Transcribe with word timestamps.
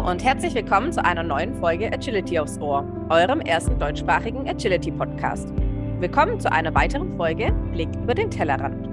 Hallo 0.00 0.12
und 0.12 0.24
herzlich 0.24 0.54
willkommen 0.54 0.92
zu 0.92 1.04
einer 1.04 1.22
neuen 1.22 1.54
Folge 1.56 1.92
Agility 1.92 2.38
aufs 2.38 2.58
Ohr, 2.58 2.86
eurem 3.10 3.42
ersten 3.42 3.78
deutschsprachigen 3.78 4.48
Agility-Podcast. 4.48 5.52
Willkommen 5.98 6.40
zu 6.40 6.50
einer 6.50 6.74
weiteren 6.74 7.14
Folge 7.18 7.52
Blick 7.72 7.90
über 8.02 8.14
den 8.14 8.30
Tellerrand. 8.30 8.88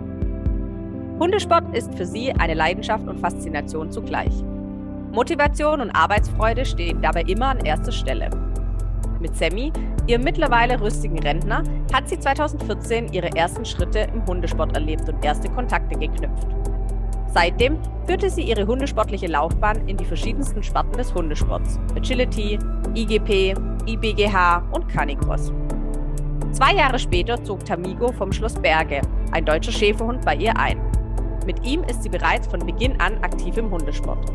Hundesport 1.18 1.74
ist 1.74 1.96
für 1.96 2.06
Sie 2.06 2.34
eine 2.34 2.56
Leidenschaft 2.56 3.08
und 3.08 3.22
Faszination 3.22 3.90
zugleich. 3.90 4.34
Motivation 5.14 5.80
und 5.80 5.92
Arbeitsfreude 5.92 6.66
stehen 6.66 7.02
dabei 7.02 7.22
immer 7.22 7.48
an 7.48 7.60
erster 7.60 7.94
Stelle. 7.94 8.30
Mit 9.22 9.34
Sammy, 9.34 9.72
ihrem 10.08 10.24
mittlerweile 10.24 10.82
rüstigen 10.82 11.20
Rentner, 11.20 11.64
hat 11.94 12.10
sie 12.10 12.20
2014 12.20 13.14
ihre 13.14 13.34
ersten 13.34 13.64
Schritte 13.64 14.10
im 14.14 14.26
Hundesport 14.26 14.76
erlebt 14.76 15.08
und 15.08 15.24
erste 15.24 15.48
Kontakte 15.48 15.98
geknüpft. 15.98 16.48
Seitdem 17.40 17.78
führte 18.08 18.32
sie 18.32 18.42
ihre 18.42 18.66
hundesportliche 18.66 19.28
Laufbahn 19.28 19.88
in 19.88 19.96
die 19.96 20.06
verschiedensten 20.06 20.64
Sparten 20.64 20.98
des 20.98 21.14
Hundesports: 21.14 21.80
Agility, 21.96 22.58
IGP, 22.96 23.54
IBGH 23.86 24.64
und 24.72 24.90
Canicross. 24.90 25.54
Zwei 26.52 26.74
Jahre 26.74 26.98
später 26.98 27.44
zog 27.44 27.64
Tamigo 27.64 28.12
vom 28.12 28.32
Schloss 28.32 28.56
Berge, 28.56 29.02
ein 29.34 29.46
deutscher 29.46 29.72
Schäferhund, 29.72 30.26
bei 30.26 30.36
ihr 30.36 30.58
ein. 30.58 30.82
Mit 31.46 31.64
ihm 31.64 31.84
ist 31.84 32.02
sie 32.02 32.10
bereits 32.10 32.48
von 32.48 32.66
Beginn 32.66 33.00
an 33.00 33.20
aktiv 33.22 33.56
im 33.58 33.70
Hundesport. 33.70 34.34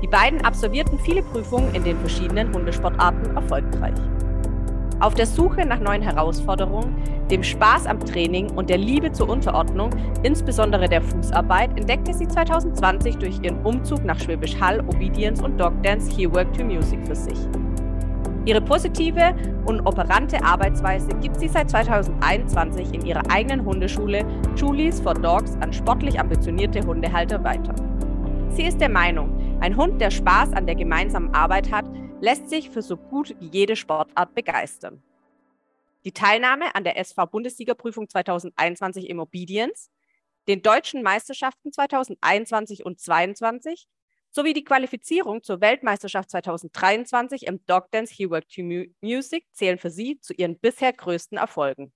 Die 0.00 0.06
beiden 0.06 0.40
absolvierten 0.44 1.00
viele 1.00 1.22
Prüfungen 1.22 1.74
in 1.74 1.82
den 1.82 1.98
verschiedenen 1.98 2.54
Hundesportarten 2.54 3.34
erfolgreich. 3.34 3.98
Auf 5.00 5.14
der 5.14 5.24
Suche 5.24 5.64
nach 5.64 5.80
neuen 5.80 6.02
Herausforderungen, 6.02 6.94
dem 7.30 7.42
Spaß 7.42 7.86
am 7.86 8.00
Training 8.00 8.50
und 8.50 8.68
der 8.68 8.76
Liebe 8.76 9.10
zur 9.10 9.30
Unterordnung, 9.30 9.88
insbesondere 10.24 10.90
der 10.90 11.00
Fußarbeit, 11.00 11.70
entdeckte 11.78 12.12
sie 12.12 12.28
2020 12.28 13.16
durch 13.16 13.40
ihren 13.42 13.62
Umzug 13.62 14.04
nach 14.04 14.20
Schwäbisch 14.20 14.60
Hall 14.60 14.80
Obedience 14.80 15.40
und 15.40 15.58
Dog 15.58 15.72
Dance 15.82 16.14
Here 16.14 16.30
Work 16.34 16.52
to 16.52 16.64
Music 16.64 16.98
für 17.06 17.14
sich. 17.14 17.38
Ihre 18.44 18.60
positive 18.60 19.34
und 19.64 19.80
operante 19.86 20.42
Arbeitsweise 20.44 21.08
gibt 21.22 21.40
sie 21.40 21.48
seit 21.48 21.70
2021 21.70 22.92
in 22.92 23.06
ihrer 23.06 23.22
eigenen 23.30 23.64
Hundeschule 23.64 24.26
Julies 24.54 25.00
for 25.00 25.14
Dogs 25.14 25.56
an 25.60 25.72
sportlich 25.72 26.20
ambitionierte 26.20 26.86
Hundehalter 26.86 27.42
weiter. 27.42 27.74
Sie 28.50 28.64
ist 28.64 28.78
der 28.78 28.90
Meinung, 28.90 29.30
ein 29.60 29.76
Hund, 29.78 29.98
der 29.98 30.10
Spaß 30.10 30.52
an 30.52 30.66
der 30.66 30.74
gemeinsamen 30.74 31.32
Arbeit 31.32 31.72
hat, 31.72 31.86
lässt 32.20 32.50
sich 32.50 32.70
für 32.70 32.82
so 32.82 32.96
gut 32.96 33.34
wie 33.40 33.48
jede 33.48 33.76
Sportart 33.76 34.34
begeistern. 34.34 35.02
Die 36.04 36.12
Teilnahme 36.12 36.74
an 36.74 36.84
der 36.84 36.98
SV-Bundesligaprüfung 36.98 38.08
2021 38.08 39.08
im 39.08 39.20
Obedience, 39.20 39.90
den 40.48 40.62
deutschen 40.62 41.02
Meisterschaften 41.02 41.72
2021 41.72 42.84
und 42.84 43.00
2022 43.00 43.86
sowie 44.30 44.52
die 44.52 44.64
Qualifizierung 44.64 45.42
zur 45.42 45.60
Weltmeisterschaft 45.60 46.30
2023 46.30 47.46
im 47.46 47.64
Dog 47.66 47.90
Dance 47.90 48.14
He 48.14 48.30
Work 48.30 48.48
to 48.48 48.62
Music 49.00 49.46
zählen 49.52 49.78
für 49.78 49.90
sie 49.90 50.20
zu 50.20 50.34
ihren 50.34 50.58
bisher 50.58 50.92
größten 50.92 51.36
Erfolgen. 51.36 51.92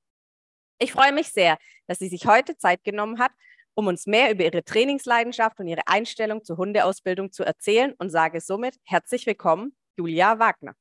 Ich 0.78 0.92
freue 0.92 1.12
mich 1.12 1.28
sehr, 1.28 1.59
dass 1.86 1.98
sie 1.98 2.09
sich 2.09 2.27
heute 2.27 2.56
Zeit 2.56 2.83
genommen 2.83 3.19
hat, 3.19 3.31
um 3.75 3.86
uns 3.86 4.06
mehr 4.06 4.31
über 4.31 4.44
ihre 4.44 4.64
Trainingsleidenschaft 4.64 5.61
und 5.61 5.69
ihre 5.69 5.86
Einstellung 5.86 6.44
zur 6.44 6.56
Hundeausbildung 6.56 7.31
zu 7.31 7.44
erzählen 7.44 7.94
und 7.98 8.11
sage 8.11 8.41
somit 8.41 8.77
herzlich 8.84 9.27
willkommen 9.27 9.77
Julia 9.97 10.39
Wagner. 10.39 10.75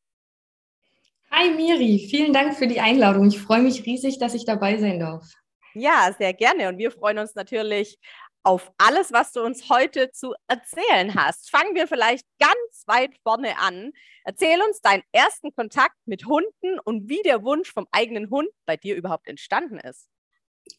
Hi 1.32 1.50
Miri, 1.50 2.08
vielen 2.10 2.34
Dank 2.34 2.56
für 2.56 2.68
die 2.68 2.80
Einladung. 2.80 3.28
Ich 3.28 3.40
freue 3.40 3.62
mich 3.62 3.86
riesig, 3.86 4.20
dass 4.20 4.34
ich 4.34 4.46
dabei 4.46 4.78
sein 4.78 5.00
darf. 5.00 5.26
Ja, 5.74 6.14
sehr 6.18 6.34
gerne. 6.34 6.70
Und 6.70 6.78
wir 6.78 6.92
freuen 6.92 7.18
uns 7.18 7.34
natürlich 7.34 7.98
auf 8.44 8.72
alles, 8.78 9.12
was 9.12 9.32
du 9.32 9.42
uns 9.42 9.70
heute 9.70 10.12
zu 10.12 10.34
erzählen 10.48 11.16
hast. 11.16 11.50
Fangen 11.50 11.76
wir 11.76 11.88
vielleicht 11.88 12.26
ganz 12.40 12.84
weit 12.86 13.12
vorne 13.24 13.58
an. 13.58 13.92
Erzähl 14.26 14.62
uns 14.62 14.82
deinen 14.82 15.04
ersten 15.12 15.54
Kontakt 15.56 15.96
mit 16.06 16.26
Hunden 16.26 16.80
und 16.84 17.10
wie 17.10 17.22
der 17.24 17.44
Wunsch 17.44 17.72
vom 17.72 17.88
eigenen 17.92 18.30
Hund 18.30 18.50
bei 18.66 18.78
dir 18.78 18.96
überhaupt 18.96 19.28
entstanden 19.28 19.80
ist. 19.80 20.08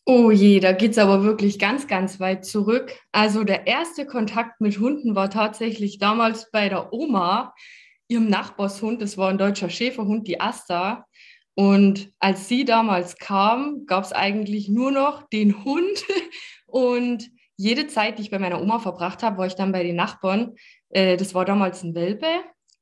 Oh 0.07 0.31
je, 0.31 0.61
da 0.61 0.73
geht 0.73 0.93
es 0.93 0.99
aber 0.99 1.25
wirklich 1.25 1.59
ganz, 1.59 1.87
ganz 1.87 2.21
weit 2.21 2.45
zurück. 2.45 2.93
Also 3.13 3.45
der 3.45 3.67
erste 3.67 4.07
Kontakt 4.07 4.61
mit 4.61 4.79
Hunden 4.79 5.15
war 5.15 5.31
tatsächlich 5.31 5.99
damals 5.99 6.51
bei 6.51 6.69
der 6.69 6.93
Oma 6.93 7.55
ihrem 8.09 8.29
Nachbarshund, 8.29 9.03
das 9.03 9.17
war 9.17 9.31
ein 9.31 9.39
deutscher 9.39 9.71
Schäferhund, 9.71 10.27
die 10.29 10.41
Asta. 10.41 11.07
Und 11.55 12.13
als 12.19 12.49
sie 12.49 12.65
damals 12.65 13.17
kam, 13.17 13.87
gab 13.87 14.05
es 14.05 14.13
eigentlich 14.13 14.69
nur 14.69 14.91
noch 14.91 15.29
den 15.29 15.65
Hund. 15.65 16.05
Und 16.67 17.31
jede 17.57 17.87
Zeit, 17.87 18.19
die 18.19 18.23
ich 18.23 18.31
bei 18.31 18.39
meiner 18.39 18.61
Oma 18.61 18.81
verbracht 18.81 19.23
habe, 19.23 19.39
war 19.39 19.47
ich 19.47 19.55
dann 19.55 19.73
bei 19.73 19.85
den 19.85 19.97
Nachbarn. 19.97 20.55
Äh, 20.91 21.17
das 21.17 21.35
war 21.35 21.45
damals 21.45 21.83
ein 21.83 21.95
Welpe. 21.95 22.27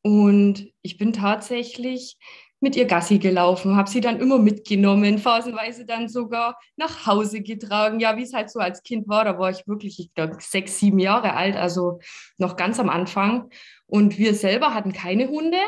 Und 0.02 0.68
ich 0.82 0.96
bin 0.96 1.12
tatsächlich 1.12 2.16
mit 2.62 2.76
ihr 2.76 2.86
Gassi 2.86 3.18
gelaufen, 3.18 3.76
habe 3.76 3.90
sie 3.90 4.00
dann 4.00 4.20
immer 4.20 4.38
mitgenommen, 4.38 5.18
phasenweise 5.18 5.84
dann 5.84 6.08
sogar 6.08 6.58
nach 6.76 7.06
Hause 7.06 7.42
getragen. 7.42 8.00
Ja, 8.00 8.16
wie 8.16 8.22
es 8.22 8.32
halt 8.32 8.50
so 8.50 8.60
als 8.60 8.82
Kind 8.82 9.08
war, 9.08 9.24
da 9.24 9.38
war 9.38 9.50
ich 9.50 9.66
wirklich, 9.66 9.98
ich 9.98 10.14
glaube, 10.14 10.36
sechs, 10.38 10.78
sieben 10.78 10.98
Jahre 10.98 11.34
alt, 11.34 11.56
also 11.56 11.98
noch 12.38 12.56
ganz 12.56 12.78
am 12.78 12.88
Anfang. 12.88 13.50
Und 13.86 14.16
wir 14.16 14.34
selber 14.34 14.74
hatten 14.74 14.92
keine 14.92 15.28
Hunde. 15.28 15.58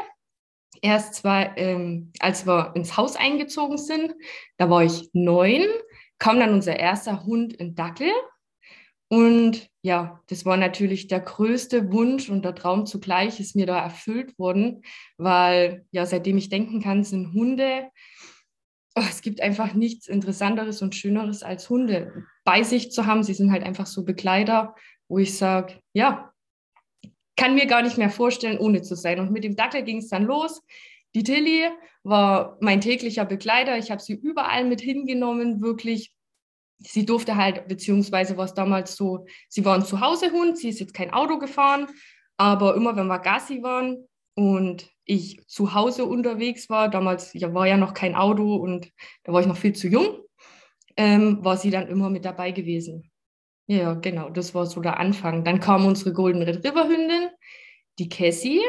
Erst 0.82 1.14
zwar, 1.14 1.58
ähm, 1.58 2.12
als 2.20 2.46
wir 2.46 2.72
ins 2.74 2.96
Haus 2.96 3.16
eingezogen 3.16 3.78
sind, 3.78 4.14
da 4.56 4.70
war 4.70 4.84
ich 4.84 5.10
neun, 5.12 5.66
kam 6.18 6.38
dann 6.38 6.54
unser 6.54 6.78
erster 6.78 7.24
Hund, 7.24 7.58
ein 7.60 7.74
Dackel. 7.74 8.10
Und 9.08 9.68
ja, 9.82 10.20
das 10.28 10.44
war 10.44 10.56
natürlich 10.56 11.08
der 11.08 11.20
größte 11.20 11.92
Wunsch 11.92 12.30
und 12.30 12.44
der 12.44 12.54
Traum 12.54 12.86
zugleich 12.86 13.38
ist 13.38 13.54
mir 13.54 13.66
da 13.66 13.78
erfüllt 13.78 14.38
worden, 14.38 14.82
weil 15.18 15.84
ja, 15.90 16.06
seitdem 16.06 16.38
ich 16.38 16.48
denken 16.48 16.82
kann, 16.82 17.04
sind 17.04 17.32
Hunde, 17.34 17.90
oh, 18.96 19.02
es 19.08 19.20
gibt 19.20 19.40
einfach 19.40 19.74
nichts 19.74 20.06
Interessanteres 20.06 20.82
und 20.82 20.94
Schöneres 20.94 21.42
als 21.42 21.68
Hunde 21.68 22.24
bei 22.44 22.62
sich 22.62 22.92
zu 22.92 23.06
haben. 23.06 23.22
Sie 23.22 23.34
sind 23.34 23.52
halt 23.52 23.62
einfach 23.62 23.86
so 23.86 24.04
Begleiter, 24.04 24.74
wo 25.08 25.18
ich 25.18 25.36
sage, 25.36 25.80
ja, 25.92 26.32
kann 27.36 27.54
mir 27.54 27.66
gar 27.66 27.82
nicht 27.82 27.98
mehr 27.98 28.10
vorstellen, 28.10 28.58
ohne 28.58 28.82
zu 28.82 28.94
sein. 28.94 29.18
Und 29.18 29.32
mit 29.32 29.44
dem 29.44 29.56
Dackel 29.56 29.82
ging 29.82 29.98
es 29.98 30.08
dann 30.08 30.24
los. 30.24 30.62
Die 31.14 31.24
Tilly 31.24 31.68
war 32.04 32.56
mein 32.60 32.80
täglicher 32.80 33.24
Begleiter. 33.24 33.76
Ich 33.76 33.90
habe 33.90 34.00
sie 34.00 34.14
überall 34.14 34.64
mit 34.64 34.80
hingenommen, 34.80 35.60
wirklich. 35.60 36.13
Sie 36.86 37.06
durfte 37.06 37.36
halt, 37.36 37.68
beziehungsweise 37.68 38.36
war 38.36 38.44
es 38.44 38.54
damals 38.54 38.96
so, 38.96 39.26
sie 39.48 39.64
war 39.64 39.74
ein 39.74 39.84
Zuhausehund, 39.84 40.58
sie 40.58 40.68
ist 40.68 40.80
jetzt 40.80 40.94
kein 40.94 41.12
Auto 41.12 41.38
gefahren, 41.38 41.88
aber 42.36 42.74
immer 42.74 42.96
wenn 42.96 43.06
wir 43.06 43.18
Gassi 43.18 43.62
waren 43.62 44.06
und 44.34 44.90
ich 45.04 45.46
zu 45.46 45.74
Hause 45.74 46.04
unterwegs 46.04 46.68
war, 46.70 46.88
damals 46.88 47.32
ja, 47.34 47.52
war 47.54 47.66
ja 47.66 47.76
noch 47.76 47.94
kein 47.94 48.14
Auto 48.14 48.56
und 48.56 48.90
da 49.22 49.32
war 49.32 49.40
ich 49.40 49.46
noch 49.46 49.56
viel 49.56 49.74
zu 49.74 49.88
jung, 49.88 50.18
ähm, 50.96 51.44
war 51.44 51.56
sie 51.56 51.70
dann 51.70 51.88
immer 51.88 52.10
mit 52.10 52.24
dabei 52.24 52.50
gewesen. 52.50 53.10
Ja, 53.66 53.94
genau, 53.94 54.28
das 54.28 54.54
war 54.54 54.66
so 54.66 54.80
der 54.80 54.98
Anfang. 54.98 55.42
Dann 55.44 55.60
kam 55.60 55.86
unsere 55.86 56.12
Golden 56.12 56.42
Retriever 56.42 56.86
Hündin, 56.86 57.30
die 57.98 58.08
Cassie, 58.08 58.60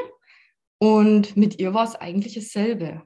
und 0.78 1.36
mit 1.38 1.60
ihr 1.60 1.74
war 1.74 1.86
es 1.86 1.96
eigentlich 1.96 2.36
dasselbe. 2.36 3.04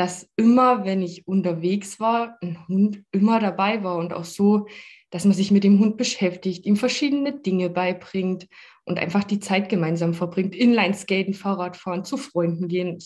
Dass 0.00 0.26
immer, 0.36 0.86
wenn 0.86 1.02
ich 1.02 1.28
unterwegs 1.28 2.00
war, 2.00 2.38
ein 2.40 2.66
Hund 2.68 3.02
immer 3.12 3.38
dabei 3.38 3.84
war 3.84 3.98
und 3.98 4.14
auch 4.14 4.24
so, 4.24 4.66
dass 5.10 5.26
man 5.26 5.34
sich 5.34 5.50
mit 5.50 5.62
dem 5.62 5.78
Hund 5.78 5.98
beschäftigt, 5.98 6.64
ihm 6.64 6.76
verschiedene 6.76 7.38
Dinge 7.38 7.68
beibringt 7.68 8.48
und 8.86 8.98
einfach 8.98 9.24
die 9.24 9.40
Zeit 9.40 9.68
gemeinsam 9.68 10.14
verbringt. 10.14 10.54
Inlineskaten, 10.54 11.34
Fahrradfahren, 11.34 12.06
zu 12.06 12.16
Freunden 12.16 12.66
gehen. 12.66 12.98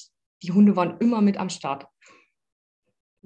Die 0.44 0.52
Hunde 0.52 0.76
waren 0.76 0.98
immer 1.00 1.20
mit 1.20 1.36
am 1.36 1.50
Start 1.50 1.88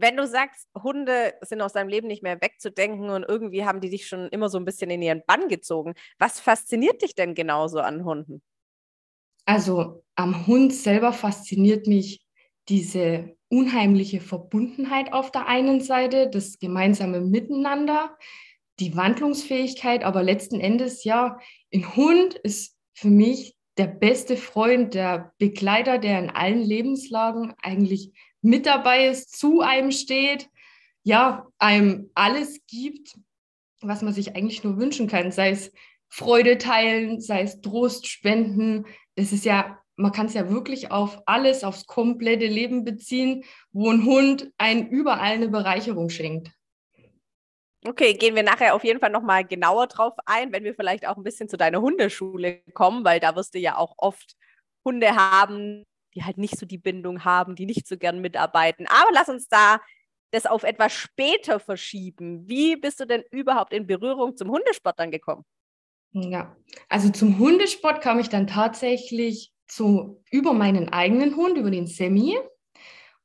wenn 0.01 0.17
du 0.17 0.29
sagst, 0.29 0.69
Hunde 0.81 1.35
sind 1.41 1.61
aus 1.61 1.73
deinem 1.73 1.89
Leben 1.89 2.07
nicht 2.07 2.23
mehr 2.23 2.41
wegzudenken 2.41 3.11
und 3.11 3.25
irgendwie 3.29 3.65
haben 3.65 3.81
die 3.81 3.91
dich 3.91 4.07
schon 4.07 4.29
immer 4.29 4.49
so 4.49 4.57
ein 4.57 4.65
bisschen 4.65 4.91
in 4.91 5.03
ihren 5.03 5.25
Bann 5.27 5.49
gezogen, 5.49 5.95
was 6.21 6.39
fasziniert 6.39 7.03
dich 7.03 7.17
denn 7.17 7.35
genauso 7.35 7.81
an 7.81 8.05
Hunden? 8.05 8.41
Also 9.45 10.05
am 10.15 10.47
Hund 10.47 10.73
selber 10.73 11.13
fasziniert 11.13 11.89
mich 11.89 12.25
diese 12.69 13.37
unheimliche 13.49 14.21
Verbundenheit 14.21 15.13
auf 15.13 15.31
der 15.31 15.47
einen 15.47 15.81
Seite, 15.81 16.29
das 16.31 16.59
gemeinsame 16.59 17.21
Miteinander, 17.21 18.17
die 18.79 18.97
Wandlungsfähigkeit, 18.97 20.05
aber 20.05 20.23
letzten 20.23 20.61
Endes 20.61 21.05
ja, 21.05 21.39
ein 21.73 21.97
Hund 21.97 22.35
ist 22.35 22.77
für 22.95 23.09
mich 23.09 23.57
der 23.77 23.87
beste 23.87 24.37
Freund, 24.37 24.95
der 24.95 25.33
Begleiter, 25.39 25.99
der 25.99 26.19
in 26.19 26.31
allen 26.31 26.63
Lebenslagen 26.63 27.55
eigentlich 27.63 28.13
mit 28.43 28.67
dabei 28.67 29.09
ist, 29.09 29.39
zu 29.39 29.61
einem 29.61 29.93
steht, 29.93 30.49
ja, 31.03 31.47
einem 31.59 32.11
alles 32.15 32.61
gibt, 32.67 33.17
was 33.81 34.03
man 34.03 34.13
sich 34.13 34.35
eigentlich 34.35 34.65
nur 34.65 34.79
wünschen 34.79 35.07
kann, 35.07 35.31
sei 35.31 35.51
es 35.51 35.73
Freude 36.09 36.59
teilen, 36.59 37.21
sei 37.21 37.43
es 37.43 37.61
Trost 37.61 38.07
spenden. 38.07 38.87
Das 39.15 39.33
ist 39.33 39.45
ja, 39.45 39.79
man 39.99 40.13
kann 40.13 40.27
es 40.27 40.35
ja 40.35 40.49
wirklich 40.49 40.93
auf 40.93 41.23
alles, 41.27 41.65
aufs 41.65 41.87
komplette 41.87 42.47
Leben 42.47 42.85
beziehen, 42.85 43.45
wo 43.73 43.91
ein 43.91 44.05
Hund 44.05 44.53
einen 44.57 44.89
überall 44.89 45.33
eine 45.33 45.49
Bereicherung 45.49 46.09
schenkt. 46.09 46.53
Okay, 47.85 48.15
gehen 48.15 48.37
wir 48.37 48.45
nachher 48.45 48.75
auf 48.75 48.85
jeden 48.85 49.01
Fall 49.01 49.11
nochmal 49.11 49.45
genauer 49.45 49.89
drauf 49.89 50.15
ein, 50.25 50.53
wenn 50.53 50.65
wir 50.65 50.75
vielleicht 50.75 51.07
auch 51.07 51.17
ein 51.17 51.25
bisschen 51.25 51.49
zu 51.49 51.57
deiner 51.57 51.81
Hundeschule 51.81 52.63
kommen, 52.75 53.05
weil 53.05 53.19
da 53.19 53.35
wirst 53.35 53.55
du 53.55 53.59
ja 53.59 53.77
auch 53.77 53.95
oft 53.97 54.37
Hunde 54.85 55.17
haben, 55.17 55.85
die 56.15 56.25
halt 56.25 56.39
nicht 56.39 56.59
so 56.59 56.65
die 56.65 56.79
Bindung 56.79 57.25
haben, 57.25 57.57
die 57.57 57.67
nicht 57.67 57.87
so 57.89 57.97
gern 57.99 58.21
mitarbeiten. 58.21 58.87
Aber 58.89 59.11
lass 59.13 59.29
uns 59.29 59.49
da 59.49 59.81
das 60.31 60.47
auf 60.47 60.63
etwas 60.63 60.93
später 60.93 61.59
verschieben. 61.59 62.49
Wie 62.49 62.77
bist 62.77 63.01
du 63.01 63.05
denn 63.05 63.25
überhaupt 63.33 63.73
in 63.73 63.87
Berührung 63.87 64.37
zum 64.37 64.51
Hundesport 64.51 64.99
dann 64.99 65.11
gekommen? 65.11 65.45
Ja, 66.13 66.57
also 66.89 67.11
zum 67.11 67.39
Hundesport 67.39 68.01
kam 68.01 68.19
ich 68.21 68.29
dann 68.29 68.47
tatsächlich 68.47 69.53
zu, 69.69 70.23
über 70.31 70.53
meinen 70.53 70.89
eigenen 70.89 71.37
Hund, 71.37 71.57
über 71.59 71.71
den 71.71 71.87
Semi. 71.87 72.37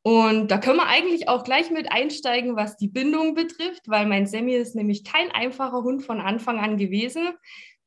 Und 0.03 0.51
da 0.51 0.57
können 0.57 0.77
wir 0.77 0.87
eigentlich 0.87 1.29
auch 1.29 1.45
gleich 1.45 1.71
mit 1.71 1.91
einsteigen, 1.91 2.57
was 2.57 2.75
die 2.75 2.89
Bindung 2.89 3.35
betrifft, 3.35 3.83
weil 3.87 4.05
mein 4.05 4.27
Semi 4.27 4.53
ist 4.53 4.75
nämlich 4.75 5.05
kein 5.05 5.31
einfacher 5.31 5.81
Hund 5.81 6.03
von 6.03 6.19
Anfang 6.19 6.59
an 6.59 6.77
gewesen. 6.77 7.29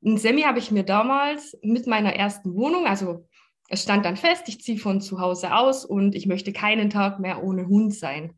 Ein 0.02 0.16
Semi 0.16 0.42
habe 0.42 0.58
ich 0.58 0.70
mir 0.70 0.82
damals 0.82 1.58
mit 1.62 1.86
meiner 1.86 2.14
ersten 2.14 2.54
Wohnung, 2.54 2.86
also 2.86 3.26
es 3.68 3.82
stand 3.82 4.04
dann 4.04 4.16
fest, 4.16 4.48
ich 4.48 4.60
ziehe 4.62 4.78
von 4.78 5.00
zu 5.00 5.20
Hause 5.20 5.54
aus 5.54 5.84
und 5.84 6.14
ich 6.14 6.26
möchte 6.26 6.52
keinen 6.52 6.88
Tag 6.88 7.18
mehr 7.18 7.42
ohne 7.42 7.66
Hund 7.66 7.94
sein. 7.94 8.34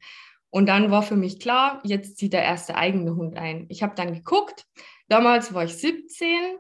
Und 0.50 0.66
dann 0.66 0.90
war 0.90 1.02
für 1.02 1.16
mich 1.16 1.40
klar, 1.40 1.80
jetzt 1.84 2.16
zieht 2.16 2.32
der 2.32 2.42
erste 2.42 2.74
eigene 2.74 3.14
Hund 3.14 3.36
ein. 3.36 3.66
Ich 3.68 3.82
habe 3.82 3.94
dann 3.94 4.14
geguckt, 4.14 4.64
damals 5.08 5.52
war 5.52 5.64
ich 5.64 5.76
17 5.76 6.56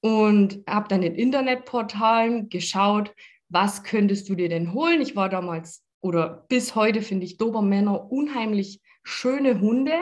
und 0.00 0.62
habe 0.68 0.88
dann 0.88 1.02
in 1.02 1.14
Internetportalen 1.14 2.48
geschaut, 2.48 3.14
was 3.48 3.82
könntest 3.82 4.28
du 4.28 4.34
dir 4.34 4.48
denn 4.48 4.72
holen? 4.72 5.00
Ich 5.00 5.16
war 5.16 5.28
damals 5.28 5.84
oder 6.00 6.46
bis 6.48 6.74
heute 6.74 7.02
finde 7.02 7.26
ich 7.26 7.36
Dobermänner 7.36 8.10
unheimlich 8.10 8.80
schöne 9.02 9.60
Hunde. 9.60 9.94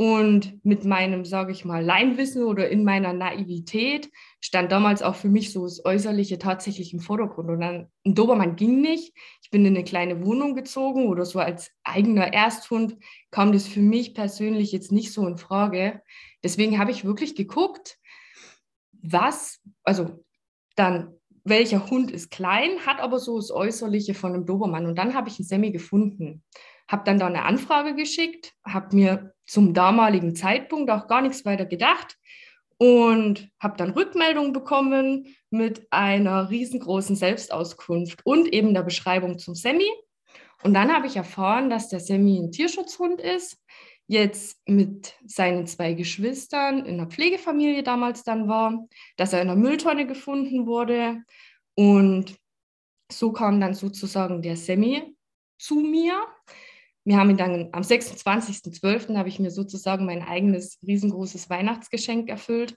Und 0.00 0.64
mit 0.64 0.84
meinem, 0.84 1.24
sage 1.24 1.50
ich 1.50 1.64
mal, 1.64 1.84
Leinwissen 1.84 2.44
oder 2.44 2.68
in 2.68 2.84
meiner 2.84 3.12
Naivität 3.12 4.12
stand 4.40 4.70
damals 4.70 5.02
auch 5.02 5.16
für 5.16 5.28
mich 5.28 5.52
so 5.52 5.64
das 5.64 5.84
Äußerliche 5.84 6.38
tatsächlich 6.38 6.92
im 6.92 7.00
Vordergrund. 7.00 7.50
Und 7.50 7.60
dann 7.60 7.88
ein 8.06 8.14
Dobermann 8.14 8.54
ging 8.54 8.80
nicht. 8.80 9.12
Ich 9.42 9.50
bin 9.50 9.66
in 9.66 9.74
eine 9.74 9.82
kleine 9.82 10.24
Wohnung 10.24 10.54
gezogen 10.54 11.08
oder 11.08 11.24
so 11.24 11.40
als 11.40 11.72
eigener 11.82 12.32
Ersthund 12.32 12.96
kam 13.32 13.50
das 13.50 13.66
für 13.66 13.80
mich 13.80 14.14
persönlich 14.14 14.70
jetzt 14.70 14.92
nicht 14.92 15.12
so 15.12 15.26
in 15.26 15.36
Frage. 15.36 16.00
Deswegen 16.44 16.78
habe 16.78 16.92
ich 16.92 17.04
wirklich 17.04 17.34
geguckt, 17.34 17.98
was, 19.02 19.60
also 19.84 20.24
dann, 20.76 21.14
welcher 21.44 21.90
Hund 21.90 22.10
ist 22.10 22.30
klein, 22.30 22.86
hat 22.86 23.00
aber 23.00 23.18
so 23.18 23.36
das 23.36 23.50
Äußerliche 23.50 24.14
von 24.14 24.34
einem 24.34 24.46
Dobermann. 24.46 24.86
Und 24.86 24.96
dann 24.96 25.14
habe 25.14 25.28
ich 25.28 25.38
einen 25.38 25.46
Semi 25.46 25.70
gefunden, 25.70 26.42
habe 26.88 27.04
dann 27.04 27.18
da 27.18 27.26
eine 27.26 27.44
Anfrage 27.44 27.94
geschickt, 27.94 28.52
habe 28.64 28.94
mir 28.94 29.34
zum 29.46 29.74
damaligen 29.74 30.34
Zeitpunkt 30.34 30.90
auch 30.90 31.08
gar 31.08 31.22
nichts 31.22 31.44
weiter 31.44 31.66
gedacht 31.66 32.16
und 32.78 33.50
habe 33.60 33.76
dann 33.76 33.90
Rückmeldung 33.90 34.52
bekommen 34.52 35.34
mit 35.50 35.86
einer 35.90 36.50
riesengroßen 36.50 37.16
Selbstauskunft 37.16 38.24
und 38.24 38.52
eben 38.52 38.74
der 38.74 38.82
Beschreibung 38.82 39.38
zum 39.38 39.54
Semi. 39.54 39.90
Und 40.62 40.74
dann 40.74 40.92
habe 40.92 41.06
ich 41.06 41.16
erfahren, 41.16 41.70
dass 41.70 41.88
der 41.88 42.00
Semi 42.00 42.38
ein 42.38 42.52
Tierschutzhund 42.52 43.20
ist, 43.20 43.58
jetzt 44.08 44.58
mit 44.66 45.14
seinen 45.26 45.66
zwei 45.66 45.92
Geschwistern 45.92 46.84
in 46.84 46.94
einer 46.94 47.10
Pflegefamilie 47.10 47.82
damals 47.82 48.24
dann 48.24 48.48
war, 48.48 48.88
dass 49.16 49.32
er 49.32 49.42
in 49.42 49.48
einer 49.48 49.60
Mülltonne 49.60 50.06
gefunden 50.06 50.66
wurde. 50.66 51.22
Und 51.74 52.36
so 53.12 53.32
kam 53.32 53.60
dann 53.60 53.74
sozusagen 53.74 54.42
der 54.42 54.56
Semi 54.56 55.14
zu 55.58 55.76
mir. 55.76 56.26
Wir 57.04 57.18
haben 57.18 57.30
ihn 57.30 57.36
dann 57.36 57.68
am 57.72 57.82
26.12. 57.82 59.16
habe 59.16 59.28
ich 59.28 59.38
mir 59.38 59.50
sozusagen 59.50 60.06
mein 60.06 60.22
eigenes 60.22 60.78
riesengroßes 60.86 61.48
Weihnachtsgeschenk 61.50 62.28
erfüllt. 62.28 62.76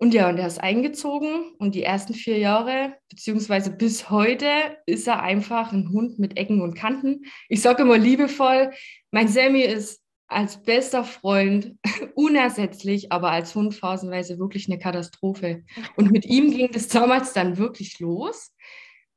Und 0.00 0.14
ja, 0.14 0.28
und 0.28 0.38
er 0.38 0.46
ist 0.46 0.62
eingezogen 0.62 1.54
und 1.58 1.74
die 1.74 1.82
ersten 1.82 2.14
vier 2.14 2.38
Jahre, 2.38 2.94
beziehungsweise 3.10 3.70
bis 3.70 4.10
heute, 4.10 4.48
ist 4.86 5.08
er 5.08 5.22
einfach 5.22 5.72
ein 5.72 5.90
Hund 5.90 6.20
mit 6.20 6.38
Ecken 6.38 6.62
und 6.62 6.74
Kanten. 6.74 7.24
Ich 7.48 7.62
sage 7.62 7.82
immer 7.82 7.98
liebevoll, 7.98 8.70
mein 9.10 9.26
Sammy 9.26 9.62
ist 9.62 10.00
als 10.28 10.62
bester 10.62 11.04
Freund 11.04 11.76
unersetzlich, 12.14 13.10
aber 13.10 13.30
als 13.30 13.54
Hund 13.54 13.74
phasenweise 13.74 14.38
wirklich 14.38 14.68
eine 14.68 14.78
Katastrophe. 14.78 15.64
Und 15.96 16.10
mit 16.10 16.26
ihm 16.26 16.50
ging 16.50 16.70
das 16.70 16.88
damals 16.88 17.32
dann 17.32 17.56
wirklich 17.56 17.98
los. 17.98 18.54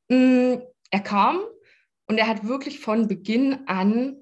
Mm, 0.10 0.56
er 0.90 1.00
kam 1.02 1.40
und 2.08 2.18
er 2.18 2.28
hat 2.28 2.48
wirklich 2.48 2.80
von 2.80 3.08
Beginn 3.08 3.68
an 3.68 4.18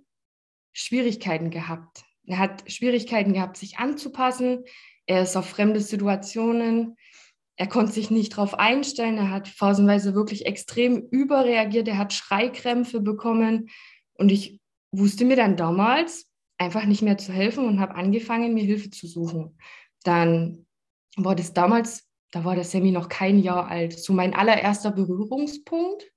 Schwierigkeiten 0.74 1.52
gehabt. 1.52 2.04
Er 2.26 2.40
hat 2.40 2.70
Schwierigkeiten 2.72 3.34
gehabt, 3.34 3.58
sich 3.58 3.78
anzupassen. 3.78 4.64
Er 5.06 5.24
ist 5.24 5.36
auf 5.36 5.50
fremde 5.50 5.82
Situationen. 5.82 6.96
Er 7.56 7.68
konnte 7.68 7.92
sich 7.92 8.12
nicht 8.12 8.34
darauf 8.34 8.54
einstellen. 8.54 9.18
Er 9.18 9.32
hat 9.32 9.48
phasenweise 9.48 10.14
wirklich 10.14 10.46
extrem 10.46 11.08
überreagiert. 11.10 11.88
Er 11.88 11.98
hat 11.98 12.14
Schreikrämpfe 12.14 13.02
bekommen. 13.02 13.70
Und 14.14 14.32
ich 14.32 14.60
wusste 14.92 15.26
mir 15.26 15.36
dann 15.36 15.58
damals, 15.58 16.29
einfach 16.60 16.86
nicht 16.86 17.02
mehr 17.02 17.18
zu 17.18 17.34
helfen 17.34 17.66
und 17.66 17.80
habe 17.80 17.96
angefangen, 17.96 18.54
mir 18.54 18.64
Hilfe 18.64 18.92
zu 18.92 19.08
suchen. 19.08 19.58
Dann 20.04 20.68
war 21.16 21.36
das 21.36 21.54
damals, 21.54 22.08
da 22.32 22.46
war 22.46 22.56
der 22.56 22.66
Semi 22.66 22.92
noch 22.92 23.10
kein 23.10 23.40
Jahr 23.40 23.68
alt, 23.68 23.98
so 23.98 24.14
mein 24.14 24.36
allererster 24.36 24.92
Berührungspunkt, 24.92 26.12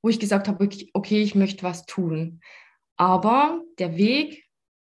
wo 0.00 0.08
ich 0.08 0.18
gesagt 0.18 0.48
habe, 0.48 0.68
okay, 0.94 1.22
ich 1.22 1.34
möchte 1.34 1.64
was 1.64 1.84
tun. 1.84 2.40
Aber 2.96 3.60
der 3.78 3.96
Weg 3.96 4.44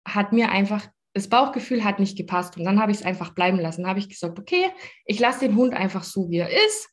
hat 0.06 0.32
mir 0.32 0.50
einfach, 0.50 0.86
das 1.12 1.28
Bauchgefühl 1.28 1.82
hat 1.82 1.98
nicht 1.98 2.16
gepasst 2.16 2.56
und 2.56 2.64
dann 2.64 2.80
habe 2.80 2.92
ich 2.92 2.98
es 2.98 3.04
einfach 3.04 3.34
bleiben 3.34 3.58
lassen. 3.58 3.82
Dann 3.82 3.90
habe 3.90 4.00
ich 4.00 4.08
gesagt, 4.08 4.38
okay, 4.38 4.70
ich 5.04 5.18
lasse 5.18 5.40
den 5.40 5.56
Hund 5.56 5.74
einfach 5.74 6.04
so, 6.04 6.30
wie 6.30 6.38
er 6.38 6.50
ist. 6.50 6.90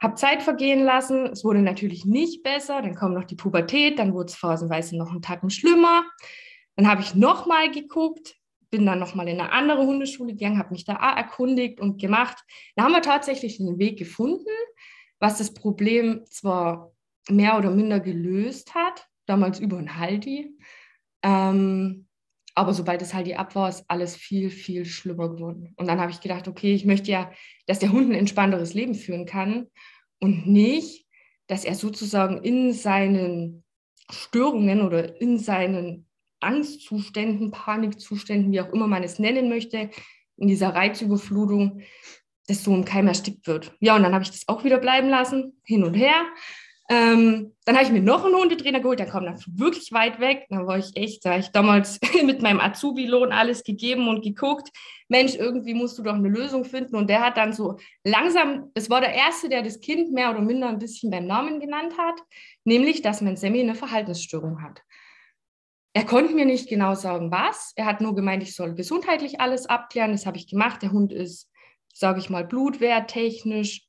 Habe 0.00 0.14
Zeit 0.14 0.42
vergehen 0.42 0.84
lassen. 0.84 1.26
Es 1.26 1.44
wurde 1.44 1.60
natürlich 1.60 2.04
nicht 2.04 2.44
besser. 2.44 2.80
Dann 2.80 2.94
kommt 2.94 3.14
noch 3.14 3.24
die 3.24 3.34
Pubertät. 3.34 3.98
Dann 3.98 4.14
wurde 4.14 4.26
es 4.26 4.36
phasenweise 4.36 4.96
noch 4.96 5.10
einen 5.10 5.22
Tacken 5.22 5.50
schlimmer. 5.50 6.04
Dann 6.78 6.86
habe 6.86 7.02
ich 7.02 7.16
nochmal 7.16 7.72
geguckt, 7.72 8.36
bin 8.70 8.86
dann 8.86 9.00
nochmal 9.00 9.26
in 9.26 9.40
eine 9.40 9.50
andere 9.50 9.84
Hundeschule 9.84 10.34
gegangen, 10.34 10.58
habe 10.58 10.70
mich 10.70 10.84
da 10.84 10.94
erkundigt 10.94 11.80
und 11.80 12.00
gemacht. 12.00 12.38
Da 12.76 12.84
haben 12.84 12.92
wir 12.92 13.02
tatsächlich 13.02 13.58
einen 13.58 13.80
Weg 13.80 13.98
gefunden, 13.98 14.46
was 15.18 15.38
das 15.38 15.52
Problem 15.52 16.24
zwar 16.26 16.92
mehr 17.28 17.58
oder 17.58 17.72
minder 17.72 17.98
gelöst 17.98 18.76
hat, 18.76 19.08
damals 19.26 19.58
über 19.58 19.76
ein 19.76 19.98
Haldi, 19.98 20.56
ähm, 21.24 22.06
aber 22.54 22.72
sobald 22.74 23.00
das 23.00 23.12
Haldi 23.12 23.34
ab 23.34 23.56
war, 23.56 23.68
ist 23.68 23.84
alles 23.88 24.14
viel, 24.14 24.48
viel 24.48 24.84
schlimmer 24.84 25.30
geworden. 25.30 25.74
Und 25.76 25.88
dann 25.88 26.00
habe 26.00 26.12
ich 26.12 26.20
gedacht, 26.20 26.46
okay, 26.46 26.74
ich 26.74 26.84
möchte 26.84 27.10
ja, 27.10 27.32
dass 27.66 27.80
der 27.80 27.90
Hund 27.90 28.10
ein 28.10 28.14
entspannteres 28.14 28.74
Leben 28.74 28.94
führen 28.94 29.26
kann 29.26 29.66
und 30.20 30.46
nicht, 30.46 31.06
dass 31.48 31.64
er 31.64 31.74
sozusagen 31.74 32.38
in 32.38 32.72
seinen 32.72 33.64
Störungen 34.10 34.80
oder 34.80 35.20
in 35.20 35.38
seinen 35.38 36.07
Angstzuständen, 36.40 37.50
Panikzuständen, 37.50 38.52
wie 38.52 38.60
auch 38.60 38.72
immer 38.72 38.86
man 38.86 39.02
es 39.02 39.18
nennen 39.18 39.48
möchte, 39.48 39.90
in 40.36 40.48
dieser 40.48 40.74
Reizüberflutung, 40.74 41.82
das 42.46 42.64
so 42.64 42.74
im 42.74 42.84
Keim 42.84 43.08
erstickt 43.08 43.46
wird. 43.46 43.74
Ja, 43.80 43.96
und 43.96 44.02
dann 44.02 44.14
habe 44.14 44.24
ich 44.24 44.30
das 44.30 44.48
auch 44.48 44.64
wieder 44.64 44.78
bleiben 44.78 45.08
lassen, 45.08 45.60
hin 45.64 45.84
und 45.84 45.94
her. 45.94 46.24
Ähm, 46.90 47.54
dann 47.66 47.76
habe 47.76 47.84
ich 47.84 47.92
mir 47.92 48.00
noch 48.00 48.24
einen 48.24 48.34
Hundetrainer 48.34 48.80
geholt, 48.80 48.98
der 48.98 49.06
kam 49.06 49.26
dann 49.26 49.38
wirklich 49.46 49.92
weit 49.92 50.20
weg. 50.20 50.46
Dann 50.48 50.66
war 50.66 50.78
ich 50.78 50.96
echt, 50.96 51.22
da 51.24 51.32
habe 51.32 51.40
ich 51.40 51.48
damals 51.48 52.00
mit 52.24 52.40
meinem 52.40 52.60
Azubi-Lohn 52.60 53.30
alles 53.30 53.62
gegeben 53.62 54.08
und 54.08 54.22
geguckt. 54.22 54.70
Mensch, 55.08 55.34
irgendwie 55.34 55.74
musst 55.74 55.98
du 55.98 56.02
doch 56.02 56.14
eine 56.14 56.30
Lösung 56.30 56.64
finden. 56.64 56.96
Und 56.96 57.10
der 57.10 57.20
hat 57.20 57.36
dann 57.36 57.52
so 57.52 57.76
langsam, 58.04 58.70
es 58.72 58.88
war 58.88 59.02
der 59.02 59.12
Erste, 59.12 59.50
der 59.50 59.62
das 59.62 59.80
Kind 59.80 60.12
mehr 60.12 60.30
oder 60.30 60.40
minder 60.40 60.68
ein 60.68 60.78
bisschen 60.78 61.10
beim 61.10 61.26
Namen 61.26 61.60
genannt 61.60 61.92
hat, 61.98 62.22
nämlich, 62.64 63.02
dass 63.02 63.20
mein 63.20 63.36
Semi 63.36 63.60
eine 63.60 63.74
Verhaltensstörung 63.74 64.62
hat. 64.62 64.80
Er 65.92 66.04
konnte 66.04 66.34
mir 66.34 66.44
nicht 66.44 66.68
genau 66.68 66.94
sagen, 66.94 67.30
was. 67.30 67.72
Er 67.76 67.86
hat 67.86 68.00
nur 68.00 68.14
gemeint, 68.14 68.42
ich 68.42 68.54
soll 68.54 68.74
gesundheitlich 68.74 69.40
alles 69.40 69.66
abklären. 69.66 70.12
Das 70.12 70.26
habe 70.26 70.36
ich 70.36 70.46
gemacht. 70.46 70.82
Der 70.82 70.92
Hund 70.92 71.12
ist, 71.12 71.50
sage 71.92 72.20
ich 72.20 72.30
mal, 72.30 72.44
blutwerttechnisch 72.44 73.86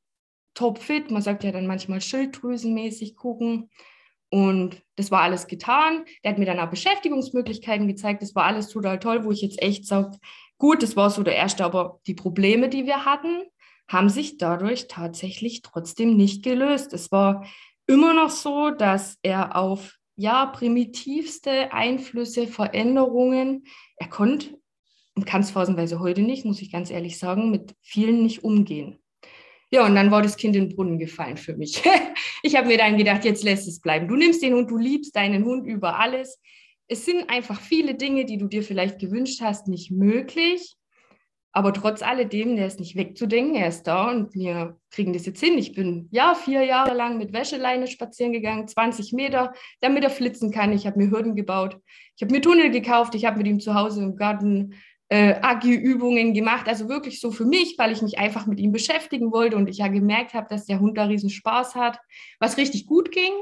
topfit. 0.53 1.11
Man 1.11 1.21
sagt 1.21 1.43
ja 1.43 1.51
dann 1.51 1.67
manchmal 1.67 2.01
schilddrüsenmäßig 2.01 3.15
gucken. 3.15 3.69
Und 4.29 4.81
das 4.95 5.11
war 5.11 5.21
alles 5.21 5.47
getan. 5.47 6.05
Der 6.23 6.31
hat 6.31 6.39
mir 6.39 6.45
dann 6.45 6.59
auch 6.59 6.69
Beschäftigungsmöglichkeiten 6.69 7.87
gezeigt. 7.87 8.21
Das 8.21 8.35
war 8.35 8.45
alles 8.45 8.69
total 8.69 8.99
toll, 8.99 9.23
wo 9.25 9.31
ich 9.31 9.41
jetzt 9.41 9.61
echt 9.61 9.85
sage, 9.85 10.17
gut, 10.57 10.83
das 10.83 10.95
war 10.95 11.09
so 11.09 11.23
der 11.23 11.35
erste, 11.35 11.65
aber 11.65 11.99
die 12.05 12.13
Probleme, 12.13 12.69
die 12.69 12.85
wir 12.85 13.05
hatten, 13.05 13.43
haben 13.87 14.09
sich 14.09 14.37
dadurch 14.37 14.87
tatsächlich 14.87 15.63
trotzdem 15.63 16.15
nicht 16.15 16.43
gelöst. 16.43 16.93
Es 16.93 17.11
war 17.11 17.45
immer 17.87 18.13
noch 18.13 18.29
so, 18.29 18.69
dass 18.69 19.17
er 19.23 19.55
auf 19.55 19.98
ja, 20.19 20.47
primitivste 20.47 21.71
Einflüsse, 21.71 22.45
Veränderungen. 22.45 23.63
Er 23.95 24.09
konnte 24.09 24.59
und 25.15 25.25
kann 25.25 25.39
es 25.39 25.51
phasenweise 25.51 26.01
heute 26.01 26.21
nicht, 26.21 26.43
muss 26.43 26.61
ich 26.61 26.73
ganz 26.73 26.91
ehrlich 26.91 27.17
sagen, 27.17 27.51
mit 27.51 27.73
vielen 27.81 28.21
nicht 28.23 28.43
umgehen. 28.43 28.99
Ja, 29.71 29.85
und 29.85 29.95
dann 29.95 30.11
war 30.11 30.21
das 30.21 30.35
Kind 30.35 30.57
in 30.57 30.67
den 30.67 30.75
Brunnen 30.75 30.99
gefallen 30.99 31.38
für 31.38 31.55
mich. 31.55 31.81
ich 32.43 32.57
habe 32.57 32.67
mir 32.67 32.77
dann 32.77 32.97
gedacht, 32.97 33.23
jetzt 33.23 33.45
lässt 33.45 33.65
es 33.69 33.79
bleiben. 33.79 34.09
Du 34.09 34.17
nimmst 34.17 34.41
den 34.41 34.55
Hund, 34.55 34.69
du 34.69 34.77
liebst 34.77 35.15
deinen 35.15 35.45
Hund 35.45 35.65
über 35.65 35.97
alles. 35.97 36.41
Es 36.89 37.05
sind 37.05 37.29
einfach 37.29 37.61
viele 37.61 37.95
Dinge, 37.95 38.25
die 38.25 38.38
du 38.38 38.47
dir 38.47 38.63
vielleicht 38.63 38.99
gewünscht 38.99 39.39
hast, 39.39 39.69
nicht 39.69 39.89
möglich. 39.89 40.75
Aber 41.59 41.73
trotz 41.73 42.01
alledem, 42.01 42.55
der 42.55 42.67
ist 42.67 42.79
nicht 42.79 42.95
wegzudenken, 42.95 43.53
er 43.53 43.67
ist 43.67 43.83
da 43.83 44.09
und 44.09 44.33
wir 44.33 44.79
kriegen 44.91 45.11
das 45.11 45.25
jetzt 45.25 45.41
hin. 45.41 45.57
Ich 45.57 45.73
bin 45.73 46.07
ja 46.09 46.33
vier 46.33 46.63
Jahre 46.63 46.93
lang 46.93 47.17
mit 47.17 47.33
Wäscheleine 47.33 47.85
spazieren 47.87 48.31
gegangen, 48.31 48.65
20 48.65 49.11
Meter, 49.11 49.51
damit 49.81 50.05
er 50.05 50.09
flitzen 50.09 50.51
kann. 50.51 50.71
Ich 50.71 50.87
habe 50.87 50.97
mir 50.97 51.11
Hürden 51.11 51.35
gebaut. 51.35 51.77
Ich 52.15 52.23
habe 52.23 52.33
mir 52.33 52.39
Tunnel 52.39 52.71
gekauft. 52.71 53.13
Ich 53.13 53.25
habe 53.25 53.39
mit 53.39 53.47
ihm 53.47 53.59
zu 53.59 53.73
Hause 53.73 54.03
im 54.03 54.15
Garten 54.15 54.73
äh, 55.09 55.35
Agi-Übungen 55.41 56.33
gemacht. 56.33 56.65
Also 56.69 56.87
wirklich 56.87 57.19
so 57.19 57.29
für 57.29 57.43
mich, 57.43 57.75
weil 57.77 57.91
ich 57.91 58.01
mich 58.01 58.17
einfach 58.17 58.45
mit 58.45 58.61
ihm 58.61 58.71
beschäftigen 58.71 59.33
wollte 59.33 59.57
und 59.57 59.67
ich 59.67 59.79
ja 59.79 59.89
gemerkt 59.89 60.33
habe, 60.35 60.47
dass 60.49 60.65
der 60.65 60.79
Hund 60.79 60.97
da 60.97 61.07
riesen 61.07 61.29
Spaß 61.29 61.75
hat. 61.75 61.99
Was 62.39 62.55
richtig 62.55 62.85
gut 62.85 63.11
ging, 63.11 63.33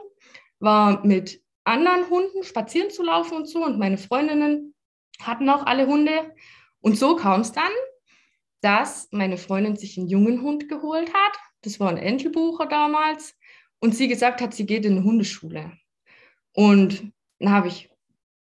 war 0.59 1.05
mit 1.05 1.39
anderen 1.65 2.09
Hunden 2.09 2.41
spazieren 2.41 2.89
zu 2.89 3.03
laufen 3.03 3.37
und 3.37 3.47
so. 3.47 3.63
Und 3.63 3.77
meine 3.77 3.99
Freundinnen 3.99 4.73
hatten 5.21 5.47
auch 5.51 5.67
alle 5.67 5.85
Hunde. 5.85 6.33
Und 6.81 6.97
so 6.97 7.15
kam 7.15 7.41
es 7.41 7.51
dann, 7.51 7.71
dass 8.61 9.07
meine 9.11 9.37
Freundin 9.37 9.75
sich 9.75 9.97
einen 9.97 10.07
jungen 10.07 10.41
Hund 10.41 10.69
geholt 10.69 11.13
hat. 11.13 11.37
Das 11.61 11.79
war 11.79 11.89
ein 11.89 11.97
Entelbucher 11.97 12.65
damals. 12.65 13.35
Und 13.79 13.95
sie 13.95 14.07
gesagt 14.07 14.41
hat, 14.41 14.53
sie 14.53 14.65
geht 14.65 14.85
in 14.85 14.93
eine 14.93 15.03
Hundeschule. 15.03 15.73
Und 16.53 17.11
dann 17.39 17.51
habe 17.51 17.67
ich 17.67 17.89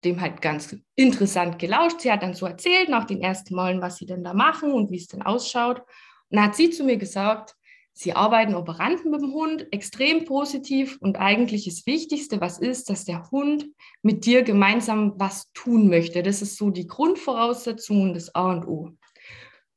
dem 0.05 0.21
halt 0.21 0.41
ganz 0.41 0.75
interessant 0.95 1.59
gelauscht. 1.59 2.01
Sie 2.01 2.11
hat 2.11 2.23
dann 2.23 2.33
so 2.33 2.45
erzählt 2.45 2.89
nach 2.89 3.05
den 3.05 3.21
ersten 3.21 3.55
Malen, 3.55 3.81
was 3.81 3.97
sie 3.97 4.05
denn 4.05 4.23
da 4.23 4.33
machen 4.33 4.71
und 4.71 4.91
wie 4.91 4.97
es 4.97 5.07
denn 5.07 5.23
ausschaut. 5.23 5.79
Und 5.79 6.37
dann 6.37 6.45
hat 6.45 6.55
sie 6.55 6.69
zu 6.69 6.83
mir 6.83 6.97
gesagt, 6.97 7.55
sie 7.93 8.13
arbeiten 8.13 8.55
Operanten 8.55 9.11
mit 9.11 9.21
dem 9.21 9.33
Hund, 9.33 9.67
extrem 9.71 10.25
positiv 10.25 10.97
und 11.01 11.17
eigentlich 11.17 11.65
das 11.65 11.85
Wichtigste, 11.85 12.39
was 12.39 12.59
ist, 12.59 12.89
dass 12.89 13.05
der 13.05 13.29
Hund 13.31 13.65
mit 14.01 14.25
dir 14.25 14.43
gemeinsam 14.43 15.13
was 15.17 15.51
tun 15.53 15.89
möchte. 15.89 16.23
Das 16.23 16.41
ist 16.41 16.57
so 16.57 16.69
die 16.69 16.87
Grundvoraussetzung 16.87 18.01
und 18.01 18.13
das 18.13 18.33
A 18.35 18.51
und 18.51 18.67
O. 18.67 18.91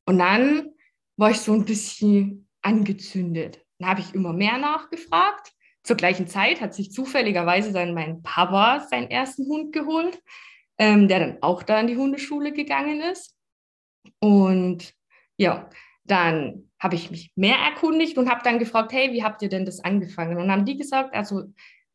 Und 0.09 0.19
dann 0.19 0.71
war 1.17 1.31
ich 1.31 1.41
so 1.41 1.53
ein 1.53 1.65
bisschen 1.65 2.49
angezündet. 2.63 3.65
Dann 3.79 3.91
habe 3.91 4.01
ich 4.01 4.15
immer 4.15 4.33
mehr 4.33 4.59
nachgefragt 4.59 5.53
zur 5.89 5.97
gleichen 5.97 6.27
Zeit 6.27 6.61
hat 6.61 6.75
sich 6.75 6.93
zufälligerweise 6.93 7.73
dann 7.73 7.95
mein 7.95 8.23
Papa 8.23 8.87
seinen 8.91 9.11
ersten 9.11 9.47
Hund 9.47 9.73
geholt, 9.73 10.23
ähm, 10.77 11.09
der 11.09 11.19
dann 11.19 11.39
auch 11.41 11.63
da 11.63 11.81
in 11.81 11.87
die 11.87 11.97
Hundeschule 11.97 12.53
gegangen 12.53 13.01
ist. 13.01 13.35
Und 14.21 14.93
ja, 15.39 15.71
dann 16.05 16.71
habe 16.79 16.95
ich 16.95 17.11
mich 17.11 17.33
mehr 17.37 17.57
erkundigt 17.57 18.19
und 18.19 18.29
habe 18.29 18.43
dann 18.45 18.59
gefragt, 18.59 18.93
hey, 18.93 19.15
wie 19.15 19.25
habt 19.25 19.41
ihr 19.41 19.49
denn 19.49 19.65
das 19.65 19.81
angefangen? 19.81 20.37
Und 20.37 20.51
haben 20.51 20.67
die 20.67 20.77
gesagt, 20.77 21.15
also 21.15 21.45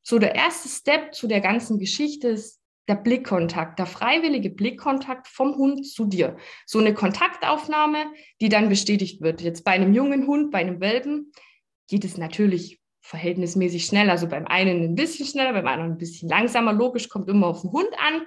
so 0.02 0.18
der 0.18 0.34
erste 0.34 0.70
Step 0.70 1.14
zu 1.14 1.28
der 1.28 1.40
ganzen 1.40 1.78
Geschichte 1.78 2.30
ist 2.30 2.63
der 2.88 2.96
Blickkontakt, 2.96 3.80
der 3.80 3.86
freiwillige 3.86 4.50
Blickkontakt 4.50 5.28
vom 5.28 5.56
Hund 5.56 5.88
zu 5.88 6.06
dir. 6.06 6.38
So 6.66 6.80
eine 6.80 6.94
Kontaktaufnahme, 6.94 8.06
die 8.42 8.50
dann 8.50 8.70
bestätigt 8.70 9.22
wird. 9.22 9.42
Jetzt 9.42 9.64
bei 9.64 9.72
einem 9.72 9.94
jungen 9.94 10.28
Hund, 10.28 10.52
bei 10.52 10.60
einem 10.60 10.82
Welpen, 10.82 11.32
geht 11.88 12.04
es 12.04 12.18
natürlich 12.18 12.82
verhältnismäßig 13.02 13.86
schnell. 13.86 14.10
Also 14.10 14.28
beim 14.28 14.48
einen 14.48 14.84
ein 14.84 14.96
bisschen 14.96 15.26
schneller, 15.26 15.54
beim 15.54 15.68
anderen 15.68 15.92
ein 15.94 15.98
bisschen 15.98 16.30
langsamer. 16.30 16.74
Logisch 16.74 17.10
kommt 17.10 17.30
immer 17.30 17.48
auf 17.48 17.62
den 17.62 17.72
Hund 17.72 17.90
an. 17.98 18.24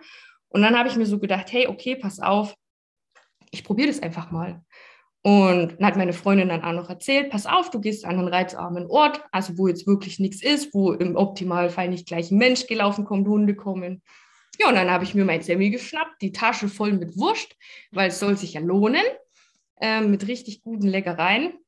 Und 0.49 0.63
dann 0.63 0.79
habe 0.79 0.89
ich 0.89 0.97
mir 0.97 1.07
so 1.07 1.19
gedacht, 1.19 1.53
hey, 1.53 1.67
okay, 1.67 1.97
pass 1.97 2.21
auf, 2.21 2.55
ich 3.51 3.65
probiere 3.65 3.89
das 3.89 4.03
einfach 4.03 4.31
mal. 4.31 4.63
Und 5.23 5.77
dann 5.79 5.87
hat 5.87 5.97
meine 5.97 6.13
Freundin 6.13 6.49
dann 6.49 6.63
auch 6.63 6.73
noch 6.73 6.89
erzählt, 6.89 7.31
pass 7.31 7.47
auf, 7.47 7.71
du 7.71 7.81
gehst 7.81 8.05
an 8.05 8.19
einen 8.19 8.29
reizarmen 8.29 8.87
Ort, 8.87 9.25
also 9.33 9.59
wo 9.59 9.67
jetzt 9.67 9.87
wirklich 9.87 10.21
nichts 10.21 10.41
ist, 10.41 10.73
wo 10.73 10.93
im 10.93 11.17
Optimalfall 11.17 11.89
nicht 11.89 12.07
gleich 12.07 12.31
ein 12.31 12.39
Mensch 12.39 12.69
gelaufen 12.69 13.05
kommt, 13.05 13.27
Hunde 13.27 13.57
kommen. 13.57 14.03
Ja, 14.59 14.69
und 14.69 14.75
dann 14.75 14.91
habe 14.91 15.05
ich 15.05 15.15
mir 15.15 15.25
mein 15.25 15.43
Sammy 15.43 15.71
geschnappt, 15.71 16.23
die 16.23 16.33
Tasche 16.33 16.69
voll 16.69 16.93
mit 16.93 17.17
Wurst, 17.17 17.57
weil 17.91 18.09
es 18.09 18.19
soll 18.19 18.37
sich 18.37 18.55
ja 18.55 18.61
lohnen, 18.61 19.05
äh, 19.81 20.01
mit 20.01 20.27
richtig 20.27 20.63
guten 20.63 20.87
Leckereien. 20.87 21.59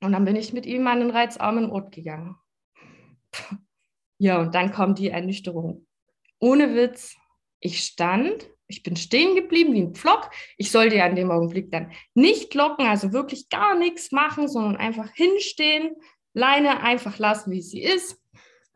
Und 0.00 0.12
dann 0.12 0.24
bin 0.24 0.36
ich 0.36 0.52
mit 0.52 0.66
ihm 0.66 0.86
an 0.86 1.00
den 1.00 1.10
reizarmen 1.10 1.70
Ort 1.70 1.94
gegangen. 1.94 2.36
Ja, 4.18 4.40
und 4.40 4.54
dann 4.54 4.72
kommt 4.72 5.00
die 5.00 5.10
Ernüchterung. 5.10 5.86
Ohne 6.38 6.76
Witz, 6.76 7.16
ich 7.58 7.80
stand, 7.80 8.48
ich 8.68 8.82
bin 8.82 8.96
stehen 8.96 9.34
geblieben 9.34 9.74
wie 9.74 9.82
ein 9.82 9.94
Pflock. 9.94 10.30
Ich 10.56 10.70
sollte 10.70 10.96
ja 10.96 11.06
in 11.06 11.16
dem 11.16 11.30
Augenblick 11.30 11.70
dann 11.70 11.92
nicht 12.14 12.54
locken, 12.54 12.86
also 12.86 13.12
wirklich 13.12 13.48
gar 13.48 13.76
nichts 13.76 14.12
machen, 14.12 14.48
sondern 14.48 14.76
einfach 14.76 15.10
hinstehen, 15.12 15.96
Leine 16.34 16.82
einfach 16.82 17.18
lassen, 17.18 17.50
wie 17.50 17.62
sie 17.62 17.82
ist. 17.82 18.20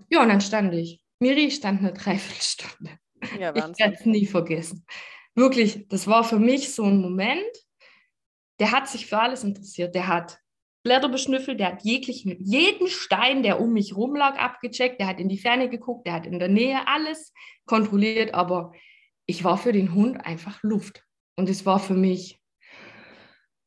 Ja, 0.09 0.23
und 0.23 0.29
dann 0.29 0.41
stand 0.41 0.75
ich. 0.75 1.01
Miri 1.19 1.51
stand 1.51 1.81
eine 1.81 1.93
Dreiviertelstunde. 1.93 2.99
Ja, 3.39 3.55
ich 3.55 3.79
werde 3.79 3.95
es 3.95 4.07
nie 4.07 4.27
vergessen. 4.27 4.85
Wirklich, 5.35 5.87
das 5.89 6.07
war 6.07 6.25
für 6.25 6.39
mich 6.39 6.73
so 6.75 6.85
ein 6.85 7.01
Moment, 7.01 7.43
der 8.59 8.73
hat 8.73 8.89
sich 8.89 9.07
für 9.07 9.19
alles 9.19 9.45
interessiert. 9.45 9.95
Der 9.95 10.09
hat 10.09 10.39
Blätter 10.83 11.09
beschnüffelt, 11.09 11.59
der 11.59 11.73
hat 11.73 11.83
jeglichen, 11.83 12.37
jeden 12.39 12.87
Stein, 12.87 13.43
der 13.43 13.61
um 13.61 13.73
mich 13.73 13.97
rum 13.97 14.15
lag, 14.15 14.39
abgecheckt, 14.39 15.01
der 15.01 15.09
hat 15.09 15.19
in 15.19 15.29
die 15.29 15.39
Ferne 15.39 15.69
geguckt, 15.69 16.07
der 16.07 16.15
hat 16.15 16.27
in 16.27 16.39
der 16.39 16.49
Nähe 16.49 16.87
alles 16.87 17.33
kontrolliert, 17.67 18.35
aber 18.35 18.73
ich 19.27 19.43
war 19.43 19.59
für 19.59 19.73
den 19.73 19.95
Hund 19.95 20.25
einfach 20.25 20.63
Luft. 20.63 21.03
Und 21.35 21.49
es 21.49 21.67
war 21.67 21.81
für 21.81 21.95
mich 21.95 22.41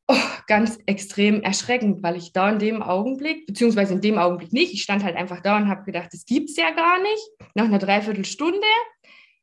oh, 0.07 0.15
ganz 0.47 0.79
extrem 0.85 1.41
erschreckend, 1.41 2.01
weil 2.01 2.15
ich 2.15 2.31
da 2.31 2.49
in 2.51 2.59
dem 2.59 2.81
Augenblick, 2.81 3.45
beziehungsweise 3.45 3.93
in 3.93 4.01
dem 4.01 4.17
Augenblick 4.17 4.53
nicht, 4.53 4.73
ich 4.73 4.81
stand 4.81 5.03
halt 5.03 5.17
einfach 5.17 5.41
da 5.41 5.57
und 5.57 5.67
habe 5.67 5.83
gedacht, 5.83 6.09
das 6.13 6.25
gibt 6.25 6.49
es 6.49 6.55
ja 6.55 6.71
gar 6.71 7.01
nicht. 7.01 7.29
Nach 7.53 7.65
einer 7.65 7.79
Dreiviertelstunde, 7.79 8.65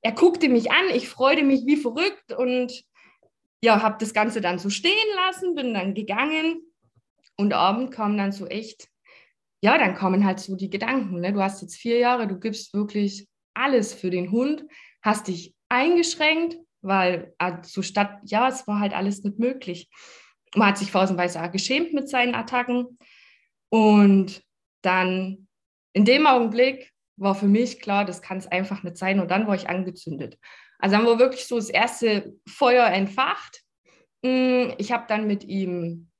er 0.02 0.12
guckte 0.12 0.48
mich 0.48 0.70
an, 0.70 0.90
ich 0.94 1.08
freute 1.08 1.42
mich 1.42 1.66
wie 1.66 1.76
verrückt 1.76 2.32
und 2.32 2.84
ja, 3.62 3.82
habe 3.82 3.96
das 3.98 4.14
Ganze 4.14 4.40
dann 4.40 4.58
so 4.58 4.70
stehen 4.70 4.92
lassen, 5.16 5.54
bin 5.54 5.74
dann 5.74 5.94
gegangen 5.94 6.60
und 7.36 7.52
abend 7.52 7.90
kam 7.90 8.16
dann 8.16 8.32
so 8.32 8.46
echt, 8.46 8.88
ja, 9.62 9.78
dann 9.78 9.94
kommen 9.94 10.24
halt 10.24 10.40
so 10.40 10.56
die 10.56 10.70
Gedanken. 10.70 11.20
Ne? 11.20 11.32
Du 11.32 11.42
hast 11.42 11.62
jetzt 11.62 11.76
vier 11.76 11.98
Jahre, 11.98 12.28
du 12.28 12.38
gibst 12.38 12.74
wirklich 12.74 13.26
alles 13.54 13.94
für 13.94 14.10
den 14.10 14.30
Hund, 14.30 14.64
hast 15.02 15.28
dich 15.28 15.54
eingeschränkt, 15.68 16.58
weil 16.82 17.34
also 17.38 17.82
statt, 17.82 18.18
ja, 18.24 18.48
es 18.48 18.66
war 18.66 18.78
halt 18.78 18.94
alles 18.94 19.24
nicht 19.24 19.38
möglich. 19.38 19.88
Man 20.54 20.68
hat 20.68 20.78
sich 20.78 20.92
phasenweise 20.92 21.42
auch 21.42 21.50
geschämt 21.50 21.92
mit 21.92 22.08
seinen 22.08 22.34
Attacken. 22.34 22.98
Und 23.68 24.42
dann 24.82 25.48
in 25.92 26.04
dem 26.04 26.26
Augenblick 26.26 26.92
war 27.16 27.35
für 27.35 27.46
mich 27.46 27.80
klar, 27.80 28.04
das 28.04 28.23
kann 28.23 28.38
es 28.38 28.46
einfach 28.46 28.82
nicht 28.82 28.96
sein. 28.96 29.20
Und 29.20 29.30
dann 29.30 29.46
war 29.46 29.54
ich 29.54 29.68
angezündet. 29.68 30.38
Also 30.78 30.96
dann 30.96 31.06
war 31.06 31.18
wirklich 31.18 31.46
so 31.46 31.56
das 31.56 31.70
erste 31.70 32.35
Feuer 32.46 32.87
entfacht. 32.87 33.62
Hm, 34.25 34.75
ich 34.78 34.92
habe 34.92 35.04
dann 35.08 35.26
mit 35.26 35.44
ihm 35.44 36.11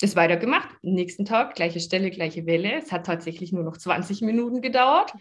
das 0.00 0.16
weitergemacht. 0.16 0.68
Nächsten 0.82 1.24
Tag, 1.24 1.54
gleiche 1.54 1.80
Stelle, 1.80 2.10
gleiche 2.10 2.44
Welle. 2.46 2.74
Es 2.74 2.90
hat 2.90 3.06
tatsächlich 3.06 3.52
nur 3.52 3.62
noch 3.62 3.76
20 3.76 4.22
Minuten 4.22 4.60
gedauert. 4.60 5.12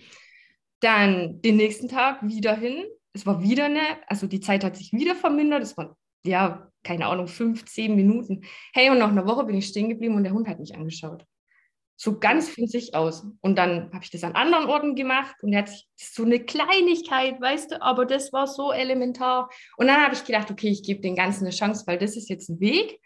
Dann 0.80 1.42
den 1.42 1.58
nächsten 1.58 1.88
Tag 1.88 2.28
wieder 2.28 2.56
hin. 2.56 2.86
Es 3.13 3.25
war 3.25 3.44
wieder 3.44 3.66
eine, 3.66 3.82
also 4.08 4.25
die 4.25 4.40
Zeit 4.40 4.63
hat 4.63 4.75
sich 4.75 4.92
wieder 4.94 5.16
vermindert. 5.16 5.62
Es 5.62 5.78
waren, 5.78 5.94
ja, 6.25 6.72
keine 6.84 7.06
Ahnung, 7.06 7.28
fünf, 7.28 7.66
zehn 7.66 7.96
Minuten. 7.96 8.44
Hey, 8.74 8.90
und 8.90 8.98
nach 8.98 9.10
einer 9.10 9.28
Woche 9.28 9.46
bin 9.46 9.58
ich 9.58 9.68
stehen 9.68 9.90
geblieben 9.90 10.16
und 10.16 10.24
der 10.24 10.34
Hund 10.34 10.48
hat 10.48 10.60
mich 10.60 10.75
angeschaut. 10.75 11.25
So 12.03 12.17
ganz 12.17 12.50
von 12.50 12.65
sich 12.65 12.96
aus. 12.96 13.27
Und 13.41 13.60
dann 13.60 13.91
habe 13.93 14.03
ich 14.03 14.10
das 14.10 14.24
an 14.24 14.34
anderen 14.34 14.65
Orten 14.65 14.96
gemacht 14.96 15.36
und 15.43 15.55
hat 15.55 15.70
sich 15.70 15.88
so 15.96 16.24
eine 16.24 16.39
Kleinigkeit, 16.39 17.39
weißt 17.39 17.74
du, 17.74 17.81
aber 17.84 18.08
das 18.08 18.34
war 18.34 18.48
so 18.48 18.72
elementar. 18.72 19.51
Und 19.77 19.86
dann 19.86 20.01
habe 20.03 20.15
ich 20.15 20.25
gedacht, 20.25 20.50
okay, 20.50 20.70
ich 20.70 20.81
gebe 20.81 21.01
den 21.01 21.15
Ganzen 21.15 21.43
eine 21.46 21.53
Chance, 21.53 21.84
weil 21.86 22.00
das 22.00 22.17
ist 22.17 22.27
jetzt 22.27 22.50
ein 22.50 22.60
Weg, 22.60 23.00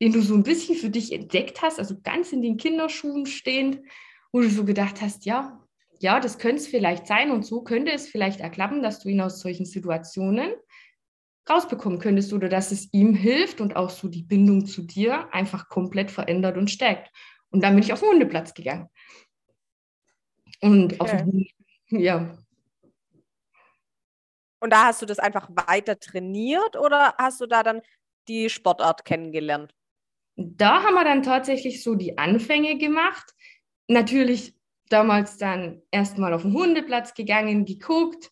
den 0.00 0.14
du 0.14 0.22
so 0.22 0.32
ein 0.32 0.44
bisschen 0.44 0.76
für 0.76 0.88
dich 0.88 1.12
entdeckt 1.12 1.60
hast, 1.60 1.78
also 1.78 1.96
ganz 2.02 2.32
in 2.32 2.40
den 2.40 2.56
Kinderschuhen 2.56 3.26
stehend, 3.26 3.80
wo 4.32 4.40
du 4.40 4.48
so 4.48 4.64
gedacht 4.64 5.02
hast, 5.02 5.26
ja, 5.26 5.62
ja, 6.00 6.18
das 6.18 6.38
könnte 6.38 6.62
es 6.62 6.68
vielleicht 6.68 7.06
sein 7.06 7.30
und 7.30 7.44
so 7.44 7.60
könnte 7.60 7.92
es 7.92 8.08
vielleicht 8.08 8.40
erklappen, 8.40 8.82
dass 8.82 9.00
du 9.00 9.10
ihn 9.10 9.20
aus 9.20 9.40
solchen 9.40 9.66
Situationen 9.66 10.54
rausbekommen 11.50 11.98
könntest 11.98 12.32
oder 12.32 12.48
dass 12.48 12.72
es 12.72 12.88
ihm 12.94 13.14
hilft 13.14 13.60
und 13.60 13.76
auch 13.76 13.90
so 13.90 14.08
die 14.08 14.22
Bindung 14.22 14.64
zu 14.64 14.80
dir 14.80 15.34
einfach 15.34 15.68
komplett 15.68 16.10
verändert 16.10 16.56
und 16.56 16.70
stärkt. 16.70 17.10
Und 17.50 17.62
dann 17.62 17.74
bin 17.74 17.82
ich 17.82 17.92
auf 17.92 18.00
den 18.00 18.10
Hundeplatz 18.10 18.54
gegangen. 18.54 18.88
Und 20.60 20.94
okay. 20.94 21.00
auf 21.00 21.10
den, 21.10 21.46
ja. 21.88 22.36
Und 24.60 24.72
da 24.72 24.86
hast 24.86 25.02
du 25.02 25.06
das 25.06 25.18
einfach 25.18 25.48
weiter 25.50 25.98
trainiert 25.98 26.76
oder 26.76 27.14
hast 27.16 27.40
du 27.40 27.46
da 27.46 27.62
dann 27.62 27.80
die 28.26 28.50
Sportart 28.50 29.04
kennengelernt? 29.04 29.72
da 30.38 30.84
haben 30.84 30.94
wir 30.94 31.04
dann 31.04 31.24
tatsächlich 31.24 31.82
so 31.82 31.96
die 31.96 32.16
Anfänge 32.16 32.78
gemacht. 32.78 33.34
Natürlich 33.88 34.54
damals 34.88 35.36
dann 35.36 35.82
erstmal 35.90 36.32
auf 36.32 36.42
den 36.42 36.52
Hundeplatz 36.52 37.14
gegangen, 37.14 37.64
geguckt, 37.64 38.30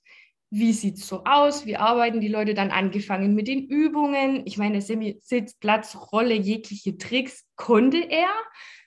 wie 0.51 0.73
sieht 0.73 0.99
es 0.99 1.09
so 1.09 1.25
aus, 1.25 1.67
wie 1.67 1.77
arbeiten 1.77 2.21
die 2.21 2.29
Leute, 2.29 2.55
dann 2.55 2.71
angefangen 2.71 3.35
mit 3.35 3.49
den 3.49 3.67
Übungen. 3.67 4.43
Ich 4.47 4.57
meine, 4.57 4.81
Sitzplatz, 4.81 5.99
Rolle, 6.13 6.35
jegliche 6.35 6.97
Tricks 6.97 7.45
konnte 7.57 7.99
er, 7.99 8.31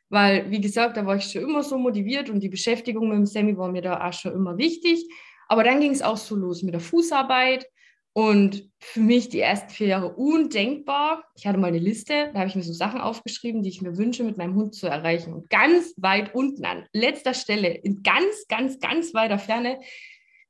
weil, 0.09 0.49
wie 0.51 0.61
gesagt, 0.61 0.97
da 0.97 1.05
war 1.05 1.15
ich 1.15 1.25
schon 1.31 1.43
immer 1.43 1.63
so 1.63 1.77
motiviert 1.77 2.29
und 2.29 2.41
die 2.41 2.49
Beschäftigung 2.49 3.09
mit 3.09 3.17
dem 3.17 3.25
Semi 3.25 3.57
war 3.57 3.71
mir 3.71 3.81
da 3.81 4.07
auch 4.07 4.13
schon 4.13 4.33
immer 4.33 4.57
wichtig. 4.57 5.07
Aber 5.47 5.63
dann 5.63 5.79
ging 5.79 5.91
es 5.91 6.01
auch 6.01 6.17
so 6.17 6.35
los 6.35 6.63
mit 6.63 6.73
der 6.73 6.81
Fußarbeit 6.81 7.67
Und 8.13 8.69
für 8.79 9.01
mich 9.01 9.29
die 9.29 9.39
ersten 9.39 9.69
vier 9.69 9.87
Jahre 9.87 10.09
undenkbar. 10.09 11.23
Ich 11.35 11.45
hatte 11.45 11.59
mal 11.59 11.67
eine 11.67 11.77
Liste, 11.77 12.31
da 12.33 12.39
habe 12.39 12.49
ich 12.49 12.55
mir 12.55 12.63
so 12.63 12.73
Sachen 12.73 13.01
aufgeschrieben, 13.01 13.61
die 13.61 13.69
ich 13.69 13.81
mir 13.81 13.97
wünsche, 13.97 14.23
mit 14.23 14.37
meinem 14.37 14.55
Hund 14.55 14.73
zu 14.73 14.87
erreichen. 14.87 15.33
Und 15.33 15.49
ganz 15.49 15.93
weit 15.97 16.33
unten 16.33 16.65
an 16.65 16.85
letzter 16.91 17.33
Stelle, 17.33 17.69
in 17.69 18.01
ganz, 18.01 18.47
ganz, 18.47 18.79
ganz 18.79 19.13
weiter 19.13 19.37
Ferne, 19.37 19.79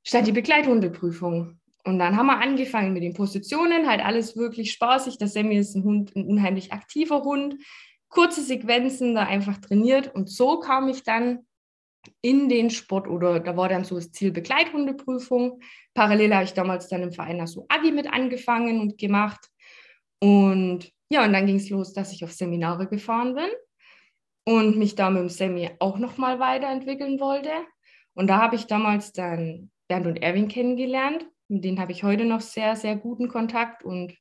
stand 0.04 0.28
die 0.28 0.32
Begleithundeprüfung. 0.32 1.60
Und 1.84 2.00
dann 2.00 2.16
haben 2.16 2.28
wir 2.28 2.40
angefangen 2.40 2.94
mit 2.94 3.04
den 3.04 3.14
Positionen, 3.14 3.88
halt 3.88 4.04
alles 4.04 4.38
wirklich 4.38 4.72
spaßig. 4.72 5.18
Der 5.18 5.28
Sammy 5.28 5.58
ist 5.58 5.76
ein 5.76 5.84
Hund, 5.84 6.16
ein 6.16 6.26
unheimlich 6.26 6.72
aktiver 6.72 7.24
Hund. 7.24 7.56
Kurze 8.10 8.42
Sequenzen, 8.42 9.16
da 9.16 9.24
einfach 9.24 9.58
trainiert. 9.58 10.14
Und 10.14 10.30
so 10.30 10.60
kam 10.60 10.88
ich 10.90 11.04
dann 11.04 11.46
in 12.22 12.50
den 12.50 12.70
Sport 12.70 13.08
oder 13.08 13.40
da 13.40 13.56
war 13.56 13.70
dann 13.70 13.84
so 13.84 13.96
das 13.96 14.12
Ziel 14.12 14.32
Begleithundeprüfung. 14.32 15.62
Parallel 15.94 16.34
habe 16.34 16.44
ich 16.46 16.54
damals 16.54 16.88
dann 16.88 17.04
im 17.04 17.12
Verein 17.12 17.46
so 17.48 17.66
Agi 17.70 17.92
mit 17.92 18.12
angefangen 18.12 18.80
und 18.80 18.98
gemacht. 18.98 19.50
Und 20.20 20.92
ja, 21.10 21.26
und 21.26 21.34
dann 21.34 21.46
ging 21.46 21.56
es 21.56 21.70
los, 21.70 21.94
dass 21.94 22.14
ich 22.14 22.24
auf 22.24 22.32
Seminare 22.32 22.88
gefahren 22.88 23.36
bin 23.36 23.50
und 24.46 24.78
mich 24.78 24.96
da 24.96 25.10
mit 25.10 25.22
dem 25.22 25.30
Semi 25.30 25.70
auch 25.80 25.98
nochmal 25.98 26.40
weiterentwickeln 26.40 27.20
wollte. 27.20 27.52
Und 28.14 28.28
da 28.28 28.42
habe 28.42 28.56
ich 28.56 28.68
damals 28.68 29.14
dann 29.14 29.72
Bernd 29.88 30.08
und 30.08 30.18
Erwin 30.18 30.48
kennengelernt. 30.48 31.26
Mit 31.48 31.64
denen 31.64 31.80
habe 31.80 31.92
ich 31.92 32.04
heute 32.04 32.26
noch 32.26 32.42
sehr, 32.42 32.76
sehr 32.76 32.96
guten 32.96 33.28
Kontakt 33.28 33.84
und 33.84 34.16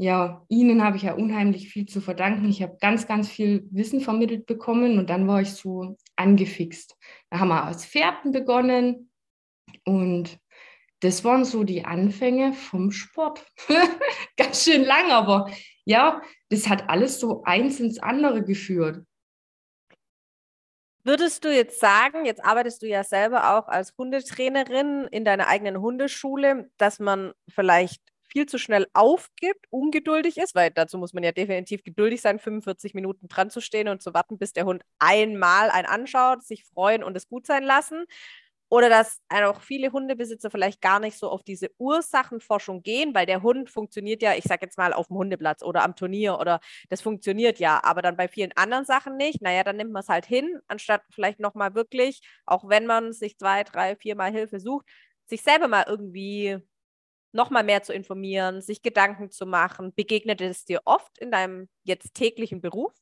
ja, 0.00 0.44
ihnen 0.48 0.84
habe 0.84 0.96
ich 0.96 1.02
ja 1.02 1.14
unheimlich 1.14 1.70
viel 1.70 1.86
zu 1.86 2.00
verdanken. 2.00 2.48
Ich 2.48 2.62
habe 2.62 2.76
ganz, 2.80 3.08
ganz 3.08 3.28
viel 3.28 3.66
Wissen 3.72 4.00
vermittelt 4.00 4.46
bekommen 4.46 4.96
und 4.96 5.10
dann 5.10 5.26
war 5.26 5.40
ich 5.40 5.50
so 5.50 5.96
angefixt. 6.14 6.96
Da 7.30 7.40
haben 7.40 7.48
wir 7.48 7.64
als 7.64 7.84
Pferden 7.84 8.30
begonnen 8.30 9.10
und 9.84 10.38
das 11.00 11.24
waren 11.24 11.44
so 11.44 11.64
die 11.64 11.84
Anfänge 11.84 12.52
vom 12.52 12.92
Sport. 12.92 13.44
ganz 14.36 14.62
schön 14.62 14.84
lang, 14.84 15.10
aber 15.10 15.50
ja, 15.84 16.22
das 16.48 16.68
hat 16.68 16.88
alles 16.88 17.18
so 17.18 17.42
eins 17.42 17.80
ins 17.80 17.98
andere 17.98 18.44
geführt. 18.44 19.04
Würdest 21.02 21.44
du 21.44 21.52
jetzt 21.52 21.80
sagen, 21.80 22.24
jetzt 22.24 22.44
arbeitest 22.44 22.82
du 22.82 22.86
ja 22.86 23.02
selber 23.02 23.58
auch 23.58 23.66
als 23.66 23.94
Hundetrainerin 23.98 25.08
in 25.10 25.24
deiner 25.24 25.48
eigenen 25.48 25.80
Hundeschule, 25.80 26.70
dass 26.76 27.00
man 27.00 27.32
vielleicht 27.48 28.02
viel 28.28 28.46
zu 28.46 28.58
schnell 28.58 28.86
aufgibt, 28.94 29.66
ungeduldig 29.70 30.38
ist, 30.38 30.54
weil 30.54 30.70
dazu 30.70 30.98
muss 30.98 31.12
man 31.12 31.24
ja 31.24 31.32
definitiv 31.32 31.82
geduldig 31.82 32.20
sein, 32.20 32.38
45 32.38 32.94
Minuten 32.94 33.28
dran 33.28 33.50
zu 33.50 33.60
stehen 33.60 33.88
und 33.88 34.02
zu 34.02 34.14
warten, 34.14 34.38
bis 34.38 34.52
der 34.52 34.64
Hund 34.66 34.82
einmal 34.98 35.70
einen 35.70 35.86
anschaut, 35.86 36.44
sich 36.44 36.64
freuen 36.64 37.02
und 37.02 37.16
es 37.16 37.28
gut 37.28 37.46
sein 37.46 37.64
lassen. 37.64 38.04
Oder 38.70 38.90
dass 38.90 39.22
auch 39.30 39.62
viele 39.62 39.92
Hundebesitzer 39.92 40.50
vielleicht 40.50 40.82
gar 40.82 41.00
nicht 41.00 41.16
so 41.16 41.30
auf 41.30 41.42
diese 41.42 41.70
Ursachenforschung 41.78 42.82
gehen, 42.82 43.14
weil 43.14 43.24
der 43.24 43.42
Hund 43.42 43.70
funktioniert 43.70 44.20
ja, 44.20 44.34
ich 44.34 44.44
sage 44.44 44.66
jetzt 44.66 44.76
mal, 44.76 44.92
auf 44.92 45.06
dem 45.08 45.16
Hundeplatz 45.16 45.62
oder 45.62 45.84
am 45.84 45.96
Turnier 45.96 46.38
oder 46.38 46.60
das 46.90 47.00
funktioniert 47.00 47.58
ja, 47.58 47.80
aber 47.82 48.02
dann 48.02 48.16
bei 48.16 48.28
vielen 48.28 48.52
anderen 48.56 48.84
Sachen 48.84 49.16
nicht. 49.16 49.40
Naja, 49.40 49.64
dann 49.64 49.76
nimmt 49.76 49.92
man 49.92 50.02
es 50.02 50.08
halt 50.08 50.26
hin, 50.26 50.60
anstatt 50.68 51.02
vielleicht 51.10 51.40
nochmal 51.40 51.74
wirklich, 51.74 52.20
auch 52.44 52.68
wenn 52.68 52.84
man 52.84 53.12
sich 53.14 53.38
zwei, 53.38 53.64
drei, 53.64 53.96
viermal 53.96 54.32
Hilfe 54.32 54.60
sucht, 54.60 54.86
sich 55.26 55.42
selber 55.42 55.68
mal 55.68 55.84
irgendwie 55.88 56.58
nochmal 57.32 57.64
mehr 57.64 57.82
zu 57.82 57.92
informieren, 57.92 58.62
sich 58.62 58.82
Gedanken 58.82 59.30
zu 59.30 59.46
machen. 59.46 59.92
Begegnet 59.94 60.40
es 60.40 60.64
dir 60.64 60.80
oft 60.84 61.18
in 61.18 61.30
deinem 61.30 61.68
jetzt 61.84 62.14
täglichen 62.14 62.60
Beruf? 62.60 62.92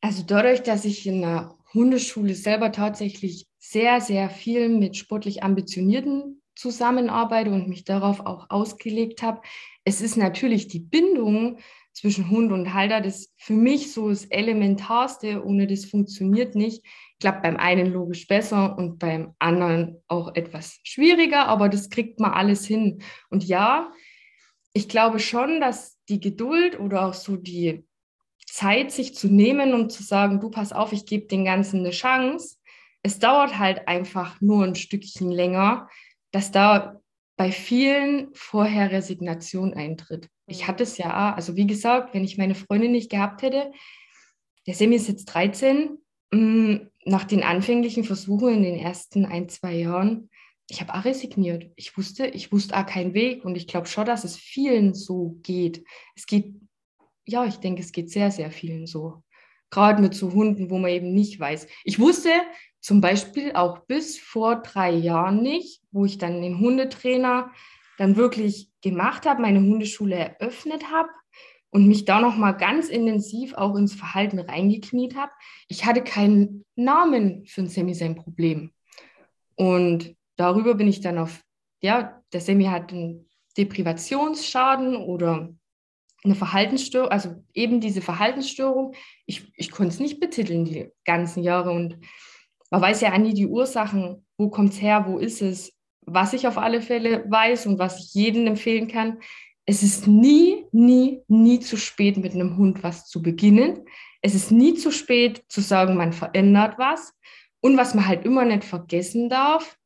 Also 0.00 0.22
dadurch, 0.22 0.62
dass 0.62 0.84
ich 0.84 1.06
in 1.06 1.22
der 1.22 1.56
Hundeschule 1.74 2.34
selber 2.34 2.72
tatsächlich 2.72 3.46
sehr, 3.58 4.00
sehr 4.00 4.30
viel 4.30 4.68
mit 4.68 4.96
sportlich 4.96 5.42
Ambitionierten 5.42 6.42
zusammenarbeite 6.54 7.50
und 7.50 7.68
mich 7.68 7.84
darauf 7.84 8.20
auch 8.20 8.46
ausgelegt 8.48 9.22
habe. 9.22 9.42
Es 9.84 10.00
ist 10.00 10.16
natürlich 10.16 10.68
die 10.68 10.80
Bindung 10.80 11.58
zwischen 11.96 12.28
Hund 12.28 12.52
und 12.52 12.74
Halter, 12.74 13.00
das 13.00 13.32
für 13.38 13.54
mich 13.54 13.92
so 13.92 14.10
das 14.10 14.26
Elementarste. 14.26 15.42
Ohne 15.42 15.66
das 15.66 15.86
funktioniert 15.86 16.54
nicht. 16.54 16.84
Klappt 17.20 17.42
beim 17.42 17.56
einen 17.56 17.90
logisch 17.90 18.26
besser 18.26 18.76
und 18.76 18.98
beim 18.98 19.32
anderen 19.38 20.02
auch 20.06 20.34
etwas 20.34 20.78
schwieriger, 20.82 21.46
aber 21.48 21.70
das 21.70 21.88
kriegt 21.88 22.20
man 22.20 22.32
alles 22.32 22.66
hin. 22.66 23.02
Und 23.30 23.44
ja, 23.44 23.90
ich 24.74 24.90
glaube 24.90 25.18
schon, 25.18 25.58
dass 25.62 25.98
die 26.10 26.20
Geduld 26.20 26.78
oder 26.78 27.06
auch 27.06 27.14
so 27.14 27.36
die 27.36 27.86
Zeit, 28.44 28.92
sich 28.92 29.14
zu 29.14 29.28
nehmen 29.28 29.72
und 29.72 29.90
zu 29.90 30.02
sagen, 30.02 30.38
du 30.38 30.50
pass 30.50 30.74
auf, 30.74 30.92
ich 30.92 31.06
gebe 31.06 31.26
den 31.26 31.46
Ganzen 31.46 31.80
eine 31.80 31.90
Chance, 31.92 32.58
es 33.02 33.18
dauert 33.18 33.58
halt 33.58 33.88
einfach 33.88 34.38
nur 34.42 34.64
ein 34.64 34.74
Stückchen 34.74 35.30
länger, 35.30 35.88
dass 36.30 36.52
da 36.52 37.00
bei 37.38 37.52
vielen 37.52 38.34
vorher 38.34 38.90
Resignation 38.90 39.72
eintritt. 39.72 40.28
Ich 40.46 40.62
mhm. 40.62 40.66
hatte 40.68 40.82
es 40.84 40.98
ja, 40.98 41.34
also 41.34 41.56
wie 41.56 41.66
gesagt, 41.66 42.14
wenn 42.14 42.24
ich 42.24 42.38
meine 42.38 42.54
Freundin 42.54 42.92
nicht 42.92 43.10
gehabt 43.10 43.42
hätte, 43.42 43.72
der 44.66 44.74
Semi 44.74 44.96
ist 44.96 45.08
jetzt 45.08 45.26
13, 45.26 45.98
mm, 46.32 46.76
nach 47.04 47.24
den 47.24 47.42
anfänglichen 47.42 48.04
Versuchen 48.04 48.54
in 48.54 48.62
den 48.62 48.78
ersten 48.78 49.24
ein, 49.24 49.48
zwei 49.48 49.74
Jahren, 49.74 50.28
ich 50.68 50.80
habe 50.80 50.94
auch 50.94 51.04
resigniert. 51.04 51.70
Ich 51.76 51.96
wusste, 51.96 52.26
ich 52.26 52.50
wusste 52.50 52.76
auch 52.76 52.86
keinen 52.86 53.14
Weg 53.14 53.44
und 53.44 53.56
ich 53.56 53.68
glaube 53.68 53.86
schon, 53.86 54.04
dass 54.04 54.24
es 54.24 54.36
vielen 54.36 54.94
so 54.94 55.38
geht. 55.42 55.84
Es 56.16 56.26
geht, 56.26 56.54
ja, 57.24 57.44
ich 57.44 57.56
denke, 57.56 57.82
es 57.82 57.92
geht 57.92 58.10
sehr, 58.10 58.30
sehr 58.30 58.50
vielen 58.50 58.86
so. 58.86 59.22
Gerade 59.70 60.02
mit 60.02 60.14
so 60.14 60.32
Hunden, 60.32 60.70
wo 60.70 60.78
man 60.78 60.90
eben 60.90 61.14
nicht 61.14 61.38
weiß. 61.38 61.68
Ich 61.84 61.98
wusste, 61.98 62.30
zum 62.80 63.00
Beispiel 63.00 63.52
auch 63.52 63.80
bis 63.86 64.18
vor 64.18 64.62
drei 64.62 64.90
Jahren 64.90 65.42
nicht, 65.42 65.82
wo 65.90 66.04
ich 66.04 66.18
dann 66.18 66.42
den 66.42 66.58
Hundetrainer 66.58 67.52
dann 67.98 68.16
wirklich 68.16 68.70
gemacht 68.86 69.26
habe, 69.26 69.42
meine 69.42 69.60
Hundeschule 69.60 70.14
eröffnet 70.14 70.90
habe 70.92 71.08
und 71.70 71.88
mich 71.88 72.04
da 72.04 72.20
noch 72.20 72.36
mal 72.36 72.52
ganz 72.52 72.88
intensiv 72.88 73.54
auch 73.54 73.74
ins 73.74 73.94
Verhalten 73.94 74.38
reingekniet 74.38 75.16
habe. 75.16 75.32
Ich 75.66 75.84
hatte 75.84 76.02
keinen 76.02 76.64
Namen 76.76 77.44
für 77.46 77.62
ein 77.62 77.68
Semi 77.68 77.94
sein 77.94 78.14
Problem. 78.14 78.70
Und 79.56 80.14
darüber 80.36 80.74
bin 80.74 80.86
ich 80.86 81.00
dann 81.00 81.18
auf, 81.18 81.42
ja, 81.80 82.22
der 82.32 82.40
Semi 82.40 82.66
hat 82.66 82.92
einen 82.92 83.28
Deprivationsschaden 83.58 84.96
oder 84.96 85.52
eine 86.22 86.34
Verhaltensstörung, 86.34 87.10
also 87.10 87.42
eben 87.54 87.80
diese 87.80 88.02
Verhaltensstörung. 88.02 88.94
Ich, 89.26 89.52
ich 89.56 89.70
konnte 89.70 89.92
es 89.92 90.00
nicht 90.00 90.20
betiteln 90.20 90.64
die 90.64 90.90
ganzen 91.04 91.42
Jahre 91.42 91.72
und 91.72 91.98
man 92.70 92.80
weiß 92.80 93.00
ja 93.00 93.16
nie 93.18 93.34
die 93.34 93.46
Ursachen, 93.46 94.26
wo 94.38 94.48
kommt 94.48 94.72
es 94.72 94.82
her, 94.82 95.06
wo 95.06 95.18
ist 95.18 95.42
es. 95.42 95.75
Was 96.06 96.32
ich 96.32 96.46
auf 96.46 96.56
alle 96.56 96.80
Fälle 96.80 97.24
weiß 97.28 97.66
und 97.66 97.78
was 97.78 97.98
ich 97.98 98.14
jedem 98.14 98.46
empfehlen 98.46 98.88
kann, 98.88 99.20
es 99.66 99.82
ist 99.82 100.06
nie, 100.06 100.64
nie, 100.70 101.22
nie 101.26 101.58
zu 101.58 101.76
spät, 101.76 102.16
mit 102.16 102.32
einem 102.32 102.56
Hund 102.56 102.84
was 102.84 103.08
zu 103.08 103.20
beginnen. 103.20 103.84
Es 104.22 104.34
ist 104.34 104.52
nie 104.52 104.74
zu 104.74 104.92
spät 104.92 105.44
zu 105.48 105.60
sagen, 105.60 105.96
man 105.96 106.12
verändert 106.12 106.78
was. 106.78 107.12
Und 107.60 107.76
was 107.76 107.94
man 107.94 108.06
halt 108.06 108.24
immer 108.24 108.44
nicht 108.44 108.62
vergessen 108.62 109.28
darf, 109.28 109.76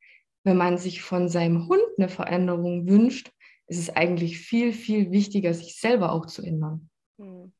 wenn 0.44 0.58
man 0.58 0.76
sich 0.76 1.02
von 1.02 1.28
seinem 1.28 1.66
Hund 1.68 1.82
eine 1.96 2.10
Veränderung 2.10 2.86
wünscht, 2.86 3.32
ist 3.68 3.78
es 3.78 3.90
eigentlich 3.96 4.38
viel, 4.38 4.72
viel 4.72 5.10
wichtiger, 5.10 5.54
sich 5.54 5.80
selber 5.80 6.12
auch 6.12 6.26
zu 6.26 6.42
ändern. 6.42 6.90
Hm. 7.18 7.52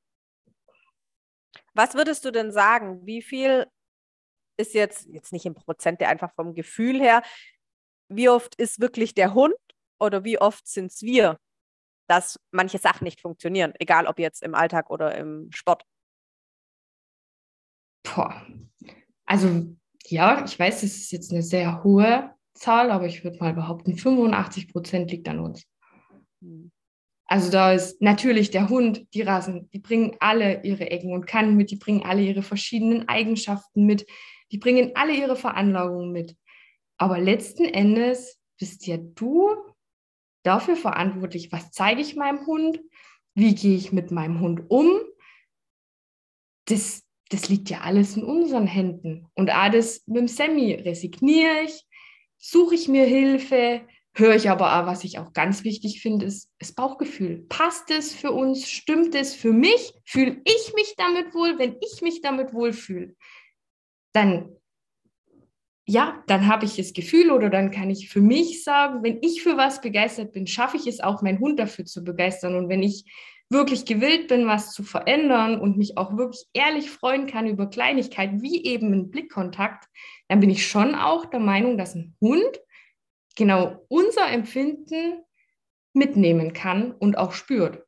Was 1.72 1.94
würdest 1.94 2.24
du 2.24 2.30
denn 2.30 2.52
sagen? 2.52 3.06
Wie 3.06 3.22
viel 3.22 3.66
ist 4.58 4.74
jetzt, 4.74 5.06
jetzt 5.06 5.32
nicht 5.32 5.46
im 5.46 5.54
Prozent, 5.54 6.00
der 6.00 6.08
einfach 6.08 6.34
vom 6.34 6.54
Gefühl 6.54 7.00
her, 7.00 7.22
wie 8.10 8.28
oft 8.28 8.54
ist 8.56 8.80
wirklich 8.80 9.14
der 9.14 9.34
Hund 9.34 9.54
oder 9.98 10.24
wie 10.24 10.38
oft 10.38 10.66
sind 10.66 10.90
es 10.92 11.02
wir, 11.02 11.38
dass 12.08 12.40
manche 12.50 12.78
Sachen 12.78 13.04
nicht 13.04 13.20
funktionieren, 13.20 13.72
egal 13.78 14.06
ob 14.06 14.18
jetzt 14.18 14.42
im 14.42 14.54
Alltag 14.54 14.90
oder 14.90 15.14
im 15.16 15.50
Sport? 15.52 15.84
Boah. 18.02 18.44
Also 19.24 19.76
ja, 20.06 20.44
ich 20.44 20.58
weiß, 20.58 20.80
das 20.80 20.90
ist 20.90 21.12
jetzt 21.12 21.30
eine 21.30 21.42
sehr 21.42 21.84
hohe 21.84 22.34
Zahl, 22.54 22.90
aber 22.90 23.06
ich 23.06 23.22
würde 23.22 23.38
mal 23.38 23.54
behaupten, 23.54 23.96
85 23.96 24.72
Prozent 24.72 25.10
liegt 25.10 25.28
an 25.28 25.38
uns. 25.38 25.64
Hm. 26.42 26.72
Also 27.26 27.48
da 27.52 27.72
ist 27.72 28.02
natürlich 28.02 28.50
der 28.50 28.68
Hund, 28.68 29.06
die 29.14 29.22
Rassen, 29.22 29.70
die 29.70 29.78
bringen 29.78 30.16
alle 30.18 30.64
ihre 30.64 30.90
Ecken 30.90 31.12
und 31.12 31.28
Kanten 31.28 31.54
mit, 31.54 31.70
die 31.70 31.76
bringen 31.76 32.02
alle 32.02 32.22
ihre 32.22 32.42
verschiedenen 32.42 33.08
Eigenschaften 33.08 33.86
mit, 33.86 34.04
die 34.50 34.58
bringen 34.58 34.92
alle 34.96 35.14
ihre 35.14 35.36
Veranlagungen 35.36 36.10
mit. 36.10 36.36
Aber 37.00 37.18
letzten 37.18 37.64
Endes 37.64 38.38
bist 38.58 38.86
ja 38.86 38.98
du 38.98 39.48
dafür 40.42 40.76
verantwortlich, 40.76 41.50
was 41.50 41.70
zeige 41.70 42.02
ich 42.02 42.14
meinem 42.14 42.46
Hund, 42.46 42.78
wie 43.34 43.54
gehe 43.54 43.74
ich 43.74 43.90
mit 43.90 44.10
meinem 44.10 44.40
Hund 44.40 44.64
um. 44.68 45.00
Das, 46.66 47.02
das 47.30 47.48
liegt 47.48 47.70
ja 47.70 47.80
alles 47.80 48.18
in 48.18 48.22
unseren 48.22 48.66
Händen. 48.66 49.26
Und 49.32 49.48
alles 49.48 50.06
mit 50.06 50.18
dem 50.18 50.28
Semi 50.28 50.74
resigniere 50.74 51.62
ich, 51.64 51.86
suche 52.36 52.74
ich 52.74 52.86
mir 52.86 53.06
Hilfe, 53.06 53.80
höre 54.12 54.34
ich 54.34 54.50
aber 54.50 54.78
auch, 54.78 54.86
was 54.86 55.02
ich 55.02 55.18
auch 55.18 55.32
ganz 55.32 55.64
wichtig 55.64 56.02
finde, 56.02 56.26
ist 56.26 56.50
das 56.58 56.72
Bauchgefühl. 56.72 57.46
Passt 57.48 57.90
es 57.90 58.12
für 58.14 58.32
uns? 58.32 58.68
Stimmt 58.68 59.14
es 59.14 59.34
für 59.34 59.54
mich? 59.54 59.94
Fühle 60.04 60.42
ich 60.44 60.74
mich 60.74 60.94
damit 60.98 61.32
wohl, 61.32 61.58
wenn 61.58 61.76
ich 61.80 62.02
mich 62.02 62.20
damit 62.20 62.52
wohlfühle? 62.52 63.16
dann 64.12 64.56
ja, 65.90 66.22
dann 66.28 66.46
habe 66.46 66.66
ich 66.66 66.76
das 66.76 66.92
Gefühl 66.92 67.32
oder 67.32 67.50
dann 67.50 67.72
kann 67.72 67.90
ich 67.90 68.08
für 68.08 68.20
mich 68.20 68.62
sagen, 68.62 69.02
wenn 69.02 69.18
ich 69.22 69.42
für 69.42 69.56
was 69.56 69.80
begeistert 69.80 70.30
bin, 70.30 70.46
schaffe 70.46 70.76
ich 70.76 70.86
es 70.86 71.00
auch, 71.00 71.20
meinen 71.20 71.40
Hund 71.40 71.58
dafür 71.58 71.84
zu 71.84 72.04
begeistern. 72.04 72.54
Und 72.54 72.68
wenn 72.68 72.80
ich 72.80 73.12
wirklich 73.48 73.84
gewillt 73.86 74.28
bin, 74.28 74.46
was 74.46 74.72
zu 74.72 74.84
verändern 74.84 75.60
und 75.60 75.76
mich 75.76 75.98
auch 75.98 76.16
wirklich 76.16 76.46
ehrlich 76.52 76.90
freuen 76.90 77.26
kann 77.26 77.48
über 77.48 77.68
Kleinigkeiten, 77.68 78.40
wie 78.40 78.64
eben 78.64 78.92
ein 78.92 79.10
Blickkontakt, 79.10 79.88
dann 80.28 80.38
bin 80.38 80.48
ich 80.48 80.64
schon 80.64 80.94
auch 80.94 81.26
der 81.26 81.40
Meinung, 81.40 81.76
dass 81.76 81.96
ein 81.96 82.14
Hund 82.20 82.60
genau 83.34 83.84
unser 83.88 84.30
Empfinden 84.30 85.24
mitnehmen 85.92 86.52
kann 86.52 86.92
und 86.92 87.18
auch 87.18 87.32
spürt. 87.32 87.84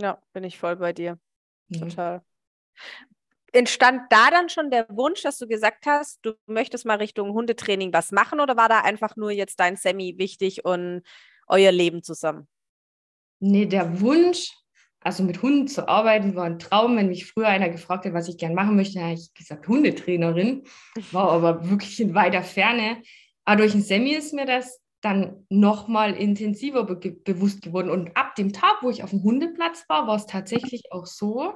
Ja, 0.00 0.22
bin 0.32 0.44
ich 0.44 0.58
voll 0.58 0.76
bei 0.76 0.94
dir. 0.94 1.18
Mhm. 1.68 1.80
Total 1.80 2.22
entstand 3.56 4.02
da 4.10 4.30
dann 4.30 4.48
schon 4.48 4.70
der 4.70 4.86
Wunsch, 4.90 5.22
dass 5.22 5.38
du 5.38 5.46
gesagt 5.46 5.86
hast, 5.86 6.20
du 6.22 6.34
möchtest 6.46 6.84
mal 6.84 6.98
Richtung 6.98 7.32
Hundetraining 7.32 7.92
was 7.92 8.12
machen 8.12 8.40
oder 8.40 8.56
war 8.56 8.68
da 8.68 8.80
einfach 8.80 9.16
nur 9.16 9.30
jetzt 9.30 9.58
dein 9.58 9.76
Semi 9.76 10.16
wichtig 10.18 10.64
und 10.64 11.02
euer 11.48 11.72
Leben 11.72 12.02
zusammen? 12.02 12.46
Nee, 13.40 13.66
der 13.66 14.00
Wunsch, 14.00 14.52
also 15.00 15.22
mit 15.22 15.42
Hunden 15.42 15.68
zu 15.68 15.88
arbeiten, 15.88 16.34
war 16.34 16.44
ein 16.44 16.58
Traum. 16.58 16.96
Wenn 16.96 17.08
mich 17.08 17.26
früher 17.26 17.48
einer 17.48 17.68
gefragt 17.68 18.04
hat, 18.04 18.14
was 18.14 18.28
ich 18.28 18.38
gerne 18.38 18.54
machen 18.54 18.76
möchte, 18.76 19.00
habe 19.00 19.14
ich 19.14 19.32
gesagt 19.34 19.66
Hundetrainerin. 19.68 20.64
War 21.12 21.30
aber 21.30 21.68
wirklich 21.70 21.98
in 22.00 22.14
weiter 22.14 22.42
Ferne. 22.42 23.02
Aber 23.44 23.56
durch 23.56 23.74
ein 23.74 23.82
Semi 23.82 24.12
ist 24.12 24.34
mir 24.34 24.46
das 24.46 24.80
dann 25.02 25.46
nochmal 25.48 26.14
intensiver 26.14 26.84
be 26.84 27.12
bewusst 27.12 27.62
geworden. 27.62 27.90
Und 27.90 28.16
ab 28.16 28.34
dem 28.34 28.52
Tag, 28.52 28.78
wo 28.82 28.90
ich 28.90 29.04
auf 29.04 29.10
dem 29.10 29.22
Hundeplatz 29.22 29.84
war, 29.88 30.06
war 30.06 30.16
es 30.16 30.26
tatsächlich 30.26 30.90
auch 30.90 31.06
so, 31.06 31.52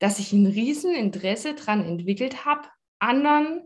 dass 0.00 0.18
ich 0.18 0.32
ein 0.32 0.46
Rieseninteresse 0.46 1.54
daran 1.54 1.84
entwickelt 1.84 2.44
habe, 2.44 2.68
anderen 2.98 3.62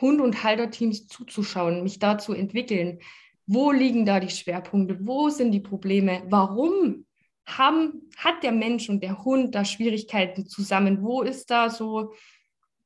Hund- 0.00 0.20
und 0.20 0.42
Halterteams 0.42 1.06
zuzuschauen, 1.06 1.84
mich 1.84 2.00
da 2.00 2.18
zu 2.18 2.32
entwickeln. 2.32 2.98
Wo 3.46 3.70
liegen 3.70 4.04
da 4.04 4.18
die 4.18 4.30
Schwerpunkte? 4.30 4.98
Wo 5.00 5.28
sind 5.28 5.52
die 5.52 5.60
Probleme? 5.60 6.22
Warum 6.28 7.06
haben, 7.46 8.10
hat 8.16 8.42
der 8.42 8.52
Mensch 8.52 8.88
und 8.88 9.02
der 9.02 9.24
Hund 9.24 9.54
da 9.54 9.64
Schwierigkeiten 9.64 10.46
zusammen? 10.46 11.02
Wo 11.02 11.22
ist 11.22 11.50
da 11.50 11.70
so 11.70 12.14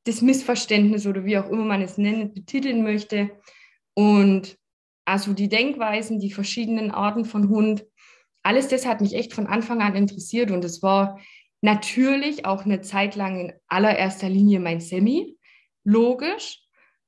das 0.03 0.21
Missverständnis 0.21 1.07
oder 1.07 1.23
wie 1.25 1.37
auch 1.37 1.49
immer 1.49 1.65
man 1.65 1.81
es 1.81 1.97
nennen, 1.97 2.33
betiteln 2.33 2.83
möchte? 2.83 3.31
Und 3.93 4.57
also 5.05 5.33
die 5.33 5.49
Denkweisen, 5.49 6.19
die 6.19 6.31
verschiedenen 6.31 6.91
Arten 6.91 7.23
von 7.25 7.49
Hund, 7.49 7.85
alles 8.43 8.67
das 8.67 8.85
hat 8.85 9.01
mich 9.01 9.15
echt 9.15 9.33
von 9.33 9.47
Anfang 9.47 9.81
an 9.81 9.95
interessiert 9.95 10.51
und 10.51 10.63
es 10.63 10.83
war 10.83 11.19
Natürlich 11.61 12.45
auch 12.45 12.65
eine 12.65 12.81
Zeit 12.81 13.15
lang 13.15 13.39
in 13.39 13.53
allererster 13.67 14.29
Linie 14.29 14.59
mein 14.59 14.79
Semi, 14.79 15.37
logisch. 15.83 16.61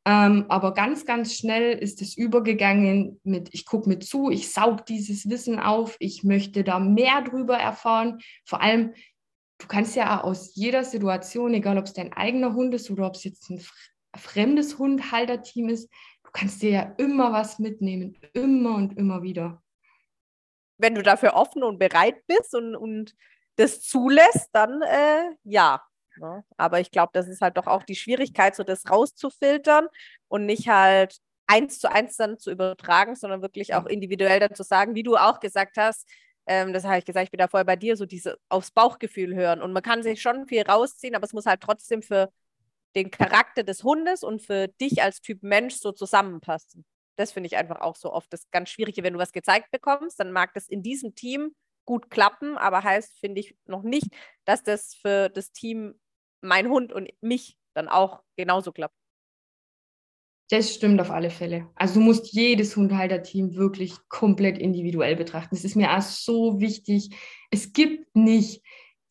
Ähm, 0.03 0.45
aber 0.49 0.73
ganz, 0.73 1.05
ganz 1.05 1.35
schnell 1.35 1.77
ist 1.77 2.01
es 2.01 2.17
übergegangen 2.17 3.19
mit, 3.23 3.49
ich 3.51 3.65
gucke 3.65 3.87
mit 3.87 4.03
zu, 4.03 4.31
ich 4.31 4.51
saug 4.51 4.85
dieses 4.87 5.29
Wissen 5.29 5.59
auf, 5.59 5.95
ich 5.99 6.23
möchte 6.23 6.63
da 6.63 6.79
mehr 6.79 7.21
drüber 7.21 7.57
erfahren. 7.57 8.19
Vor 8.45 8.61
allem, 8.61 8.95
du 9.59 9.67
kannst 9.67 9.95
ja 9.95 10.21
aus 10.21 10.55
jeder 10.55 10.83
Situation, 10.83 11.53
egal 11.53 11.77
ob 11.77 11.85
es 11.85 11.93
dein 11.93 12.13
eigener 12.13 12.55
Hund 12.55 12.73
ist 12.73 12.89
oder 12.89 13.05
ob 13.05 13.15
es 13.15 13.23
jetzt 13.23 13.49
ein 13.51 13.61
fremdes 14.17 14.79
Hundhalterteam 14.79 15.69
ist, 15.69 15.87
du 16.23 16.31
kannst 16.33 16.63
dir 16.63 16.71
ja 16.71 16.81
immer 16.97 17.31
was 17.31 17.59
mitnehmen, 17.59 18.17
immer 18.33 18.75
und 18.75 18.97
immer 18.97 19.21
wieder. 19.21 19.61
Wenn 20.79 20.95
du 20.95 21.03
dafür 21.03 21.35
offen 21.35 21.61
und 21.61 21.77
bereit 21.77 22.25
bist 22.25 22.55
und, 22.55 22.75
und 22.75 23.15
das 23.61 23.81
zulässt, 23.81 24.49
dann 24.53 24.81
äh, 24.81 25.35
ja. 25.43 25.81
Ne? 26.17 26.43
Aber 26.57 26.79
ich 26.79 26.91
glaube, 26.91 27.11
das 27.13 27.27
ist 27.27 27.41
halt 27.41 27.57
doch 27.57 27.67
auch 27.67 27.83
die 27.83 27.95
Schwierigkeit, 27.95 28.55
so 28.55 28.63
das 28.63 28.89
rauszufiltern 28.89 29.87
und 30.27 30.45
nicht 30.45 30.67
halt 30.67 31.17
eins 31.47 31.79
zu 31.79 31.91
eins 31.91 32.17
dann 32.17 32.37
zu 32.37 32.51
übertragen, 32.51 33.15
sondern 33.15 33.41
wirklich 33.41 33.73
auch 33.73 33.85
individuell 33.85 34.39
dann 34.39 34.55
zu 34.55 34.63
sagen, 34.63 34.95
wie 34.95 35.03
du 35.03 35.15
auch 35.17 35.39
gesagt 35.39 35.77
hast, 35.77 36.07
ähm, 36.47 36.73
das 36.73 36.83
habe 36.83 36.97
ich 36.97 37.05
gesagt, 37.05 37.25
ich 37.25 37.31
bin 37.31 37.39
da 37.39 37.47
vorher 37.47 37.65
bei 37.65 37.75
dir, 37.75 37.95
so 37.95 38.05
diese 38.05 38.37
aufs 38.49 38.71
Bauchgefühl 38.71 39.35
hören. 39.35 39.61
Und 39.61 39.73
man 39.73 39.83
kann 39.83 40.03
sich 40.03 40.21
schon 40.21 40.47
viel 40.47 40.63
rausziehen, 40.63 41.15
aber 41.15 41.25
es 41.25 41.33
muss 41.33 41.45
halt 41.45 41.61
trotzdem 41.61 42.01
für 42.01 42.29
den 42.95 43.11
Charakter 43.11 43.63
des 43.63 43.83
Hundes 43.83 44.23
und 44.23 44.41
für 44.41 44.67
dich 44.67 45.01
als 45.01 45.21
Typ 45.21 45.43
Mensch 45.43 45.75
so 45.75 45.91
zusammenpassen. 45.91 46.85
Das 47.15 47.31
finde 47.31 47.47
ich 47.47 47.57
einfach 47.57 47.81
auch 47.81 47.95
so 47.95 48.11
oft 48.11 48.31
das 48.33 48.49
ganz 48.51 48.69
Schwierige. 48.69 49.03
Wenn 49.03 49.13
du 49.13 49.19
was 49.19 49.31
gezeigt 49.31 49.71
bekommst, 49.71 50.19
dann 50.19 50.31
mag 50.31 50.53
das 50.53 50.67
in 50.67 50.81
diesem 50.83 51.15
Team 51.15 51.55
gut 51.85 52.09
klappen, 52.09 52.57
aber 52.57 52.83
heißt, 52.83 53.19
finde 53.19 53.41
ich, 53.41 53.55
noch 53.65 53.83
nicht, 53.83 54.07
dass 54.45 54.63
das 54.63 54.95
für 54.95 55.29
das 55.29 55.51
Team, 55.51 55.95
mein 56.41 56.69
Hund 56.69 56.91
und 56.91 57.09
mich 57.21 57.57
dann 57.73 57.87
auch 57.87 58.23
genauso 58.35 58.71
klappt. 58.71 58.95
Das 60.49 60.73
stimmt 60.73 60.99
auf 60.99 61.11
alle 61.11 61.29
Fälle. 61.29 61.69
Also 61.75 61.95
du 61.95 62.01
musst 62.01 62.33
jedes 62.33 62.75
Hundhalterteam 62.75 63.55
wirklich 63.55 63.93
komplett 64.09 64.57
individuell 64.57 65.15
betrachten. 65.15 65.55
Das 65.55 65.63
ist 65.63 65.75
mir 65.75 65.95
auch 65.95 66.01
so 66.01 66.59
wichtig. 66.59 67.15
Es 67.51 67.71
gibt 67.71 68.13
nicht 68.15 68.61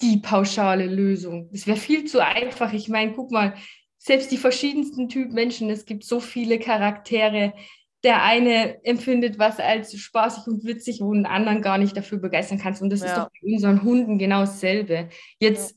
die 0.03 0.19
pauschale 0.19 0.87
Lösung. 0.87 1.49
Das 1.51 1.67
wäre 1.67 1.79
viel 1.79 2.05
zu 2.05 2.23
einfach. 2.23 2.75
Ich 2.75 2.91
meine, 2.91 3.15
guck 3.15 3.31
mal, 3.31 3.55
selbst 3.97 4.31
die 4.31 4.37
verschiedensten 4.37 5.09
Typ 5.09 5.33
Menschen, 5.33 5.71
es 5.71 5.87
gibt 5.87 6.05
so 6.05 6.21
viele 6.21 6.59
Charaktere, 6.59 7.55
der 8.03 8.23
eine 8.23 8.83
empfindet 8.85 9.39
was 9.39 9.59
als 9.59 9.97
spaßig 9.97 10.47
und 10.47 10.65
witzig, 10.65 11.01
wo 11.01 11.13
einen 11.13 11.27
anderen 11.27 11.61
gar 11.61 11.79
nicht 11.79 11.97
dafür 11.97 12.19
begeistern 12.19 12.59
kannst. 12.59 12.81
Und 12.81 12.91
das 12.91 13.01
ja. 13.01 13.07
ist 13.07 13.17
doch 13.17 13.29
bei 13.29 13.53
unseren 13.53 13.83
Hunden 13.83 14.19
genau 14.19 14.41
dasselbe. 14.41 15.11
Jetzt, 15.39 15.77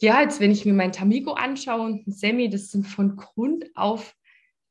ja. 0.00 0.16
ja, 0.16 0.22
jetzt, 0.22 0.40
wenn 0.40 0.50
ich 0.50 0.66
mir 0.66 0.74
mein 0.74 0.92
Tamigo 0.92 1.32
anschaue 1.32 1.80
und 1.82 2.06
ein 2.06 2.12
Semi, 2.12 2.50
das 2.50 2.70
sind 2.70 2.86
von 2.86 3.16
Grund 3.16 3.64
auf 3.74 4.14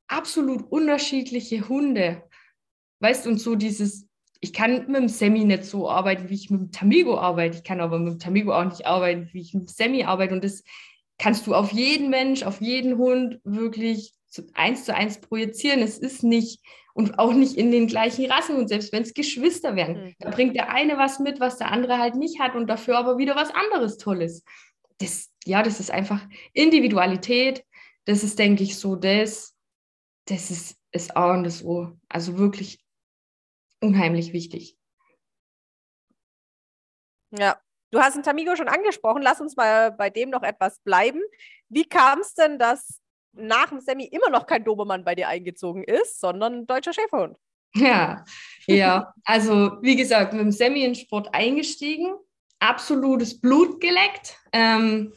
absolut 0.08 0.72
unterschiedliche 0.72 1.68
Hunde. 1.68 2.24
Weißt 3.00 3.26
du, 3.26 3.32
und 3.32 3.40
so 3.40 3.56
dieses, 3.56 4.08
ich 4.40 4.54
kann 4.54 4.86
mit 4.88 4.96
dem 4.96 5.08
Semi 5.08 5.46
nicht 5.46 5.66
so 5.66 5.90
arbeiten, 5.90 6.30
wie 6.30 6.36
ich 6.36 6.52
mit 6.52 6.62
dem 6.62 6.72
Tamigo 6.72 7.18
arbeite. 7.18 7.58
Ich 7.58 7.64
kann 7.64 7.82
aber 7.82 7.98
mit 7.98 8.14
dem 8.14 8.20
Tamigo 8.20 8.54
auch 8.54 8.66
nicht 8.66 8.86
arbeiten, 8.86 9.30
wie 9.32 9.42
ich 9.42 9.54
mit 9.54 9.64
dem 9.64 9.68
Semi 9.68 10.04
arbeite. 10.04 10.36
Und 10.36 10.44
das 10.44 10.64
kannst 11.18 11.48
du 11.48 11.56
auf 11.56 11.72
jeden 11.72 12.10
Mensch, 12.12 12.44
auf 12.44 12.62
jeden 12.62 12.98
Hund 12.98 13.40
wirklich 13.44 14.14
eins 14.54 14.86
zu 14.86 14.96
eins 14.96 15.20
projizieren. 15.20 15.82
Es 15.82 15.98
ist 15.98 16.24
nicht 16.24 16.62
und 16.94 17.18
auch 17.20 17.34
nicht 17.34 17.58
in 17.58 17.72
den 17.72 17.88
gleichen 17.88 18.30
Rassen 18.32 18.56
und 18.56 18.68
selbst 18.68 18.94
wenn 18.94 19.04
es 19.04 19.14
Geschwister 19.14 19.76
wären, 19.76 20.06
mhm. 20.06 20.16
da 20.20 20.30
bringt 20.30 20.56
der 20.56 20.70
eine 20.70 20.98
was 20.98 21.20
mit, 21.20 21.40
was 21.40 21.58
der 21.58 21.72
andere 21.72 21.98
halt 21.98 22.16
nicht 22.16 22.40
hat 22.40 22.56
und 22.56 22.68
dafür 22.68 22.98
aber 22.98 23.18
wieder 23.18 23.36
was 23.36 23.54
anderes 23.54 23.98
Tolles. 23.98 24.44
Das, 25.00 25.32
ja, 25.46 25.64
das 25.64 25.80
ist 25.80 25.92
einfach 25.92 26.22
Individualität. 26.54 27.66
Das 28.06 28.24
ist, 28.24 28.38
denke 28.38 28.64
ich, 28.64 28.78
so 28.78 28.96
das, 28.96 29.56
das 30.26 30.52
ist 30.52 30.78
das 30.92 31.10
A 31.16 31.34
und 31.34 31.44
das 31.44 31.64
O. 31.64 31.90
Also 32.10 32.38
wirklich 32.38 32.84
unheimlich 33.82 34.34
wichtig. 34.34 34.78
Ja, 37.32 37.60
du 37.92 38.00
hast 38.00 38.16
den 38.16 38.24
Tamigo 38.24 38.56
schon 38.56 38.68
angesprochen. 38.68 39.24
Lass 39.24 39.42
uns 39.42 39.56
mal 39.56 39.92
bei 39.92 40.10
dem 40.12 40.30
noch 40.30 40.44
etwas 40.44 40.80
bleiben. 40.80 41.22
Wie 41.70 41.86
kam 41.86 42.20
es 42.20 42.36
denn, 42.36 42.60
dass 42.60 43.02
nach 43.34 43.70
dem 43.70 43.80
Semi 43.80 44.06
immer 44.06 44.30
noch 44.30 44.46
kein 44.46 44.64
Dobermann 44.64 45.04
bei 45.04 45.16
dir 45.16 45.28
eingezogen 45.28 45.84
ist, 45.84 46.20
sondern 46.20 46.54
ein 46.54 46.68
deutscher 46.68 46.94
Schäferhund. 46.94 47.38
Ja, 47.76 48.24
ja. 48.68 49.14
Also 49.26 49.78
wie 49.82 49.96
gesagt, 49.96 50.34
mit 50.34 50.42
dem 50.42 50.52
Semi 50.52 50.84
in 50.84 50.96
Sport 50.96 51.34
eingestiegen, 51.34 52.14
absolutes 52.60 53.40
Blut 53.40 53.82
geleckt. 53.82 54.38
Ähm, 54.52 55.14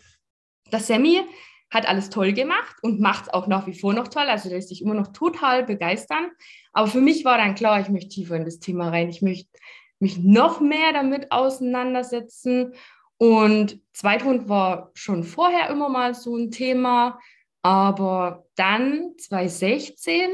das 0.71 0.87
Semi 0.87 1.23
hat 1.71 1.87
alles 1.87 2.11
toll 2.11 2.33
gemacht 2.33 2.77
und 2.83 3.01
macht 3.01 3.25
es 3.25 3.35
auch 3.35 3.47
nach 3.47 3.67
wie 3.67 3.79
vor 3.79 3.93
noch 3.93 4.09
toll. 4.09 4.25
Also 4.25 4.49
lässt 4.49 4.69
sich 4.69 4.83
immer 4.83 4.95
noch 4.95 5.09
total 5.09 5.65
begeistern. 5.65 6.31
Aber 6.73 6.87
für 6.87 7.01
mich 7.01 7.25
war 7.25 7.39
dann 7.39 7.55
klar, 7.55 7.81
ich 7.81 7.89
möchte 7.89 8.09
tiefer 8.09 8.37
in 8.37 8.45
das 8.45 8.59
Thema 8.59 8.89
rein. 8.89 9.09
Ich 9.09 9.23
möchte 9.23 9.51
mich 9.99 10.19
noch 10.19 10.61
mehr 10.61 10.93
damit 10.93 11.33
auseinandersetzen. 11.33 12.75
Und 13.19 13.81
Zweithund 13.93 14.49
war 14.49 14.91
schon 14.95 15.25
vorher 15.25 15.71
immer 15.71 15.89
mal 15.89 16.15
so 16.15 16.37
ein 16.37 16.51
Thema. 16.51 17.19
Aber 17.63 18.47
dann 18.55 19.13
2016 19.19 20.31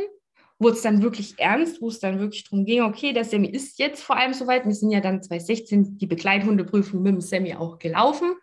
wurde 0.59 0.77
es 0.77 0.83
dann 0.83 1.03
wirklich 1.03 1.39
ernst, 1.39 1.81
wo 1.81 1.89
es 1.89 1.99
dann 1.99 2.21
wirklich 2.21 2.45
darum 2.45 2.65
ging, 2.65 2.83
okay, 2.83 3.13
der 3.13 3.25
Semi 3.25 3.49
ist 3.49 3.79
jetzt 3.79 4.03
vor 4.03 4.17
allem 4.17 4.33
soweit. 4.33 4.65
Wir 4.65 4.75
sind 4.75 4.91
ja 4.91 5.01
dann 5.01 5.23
2016 5.23 5.99
die 5.99 6.07
Begleithundeprüfung 6.07 7.03
mit 7.03 7.15
dem 7.15 7.21
Semi 7.21 7.55
auch 7.55 7.79
gelaufen. 7.79 8.35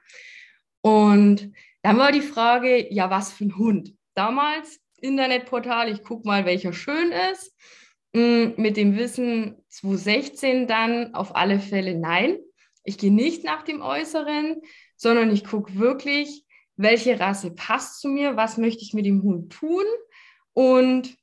Und 0.81 1.51
dann 1.81 1.97
war 1.97 2.11
die 2.11 2.21
Frage, 2.21 2.93
ja, 2.93 3.09
was 3.09 3.31
für 3.31 3.45
ein 3.45 3.57
Hund? 3.57 3.93
Damals 4.15 4.79
Internetportal, 5.01 5.89
ich 5.89 6.03
gucke 6.03 6.27
mal, 6.27 6.45
welcher 6.45 6.73
schön 6.73 7.11
ist. 7.31 7.55
Mm, 8.13 8.61
mit 8.61 8.75
dem 8.75 8.97
Wissen 8.97 9.55
2016 9.69 10.67
dann 10.67 11.13
auf 11.13 11.35
alle 11.35 11.59
Fälle 11.59 11.95
nein. 11.95 12.37
Ich 12.83 12.97
gehe 12.97 13.13
nicht 13.13 13.43
nach 13.43 13.63
dem 13.63 13.81
Äußeren, 13.81 14.61
sondern 14.95 15.31
ich 15.31 15.45
gucke 15.45 15.75
wirklich, 15.75 16.43
welche 16.79 17.19
Rasse 17.19 17.51
passt 17.51 17.99
zu 17.99 18.07
mir, 18.07 18.37
was 18.37 18.57
möchte 18.57 18.83
ich 18.83 18.93
mit 18.93 19.05
dem 19.05 19.21
Hund 19.21 19.51
tun 19.51 19.83
und 20.53 21.13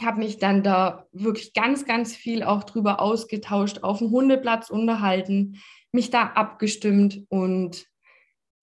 habe 0.00 0.20
mich 0.20 0.38
dann 0.38 0.62
da 0.62 1.06
wirklich 1.12 1.52
ganz, 1.52 1.84
ganz 1.84 2.16
viel 2.16 2.42
auch 2.42 2.64
drüber 2.64 3.00
ausgetauscht, 3.00 3.82
auf 3.82 3.98
dem 3.98 4.10
Hundeplatz 4.10 4.70
unterhalten, 4.70 5.60
mich 5.92 6.08
da 6.08 6.22
abgestimmt 6.28 7.24
und 7.28 7.86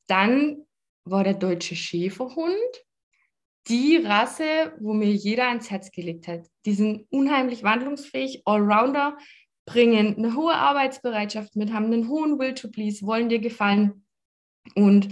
dann 0.08 0.66
war 1.06 1.24
der 1.24 1.36
deutsche 1.36 1.76
Schäferhund 1.76 2.84
die 3.68 3.98
Rasse, 3.98 4.74
wo 4.80 4.94
mir 4.94 5.12
jeder 5.12 5.48
ans 5.50 5.70
Herz 5.70 5.92
gelegt 5.92 6.28
hat. 6.28 6.48
Die 6.66 6.74
sind 6.74 7.06
unheimlich 7.12 7.64
wandlungsfähig, 7.64 8.42
Allrounder, 8.46 9.18
bringen 9.66 10.18
eine 10.18 10.36
hohe 10.36 10.54
Arbeitsbereitschaft 10.54 11.56
mit, 11.56 11.72
haben 11.72 11.86
einen 11.86 12.10
hohen 12.10 12.40
Will 12.40 12.56
to 12.56 12.70
Please, 12.70 13.06
wollen 13.06 13.30
dir 13.30 13.40
gefallen 13.40 14.06
und 14.76 15.10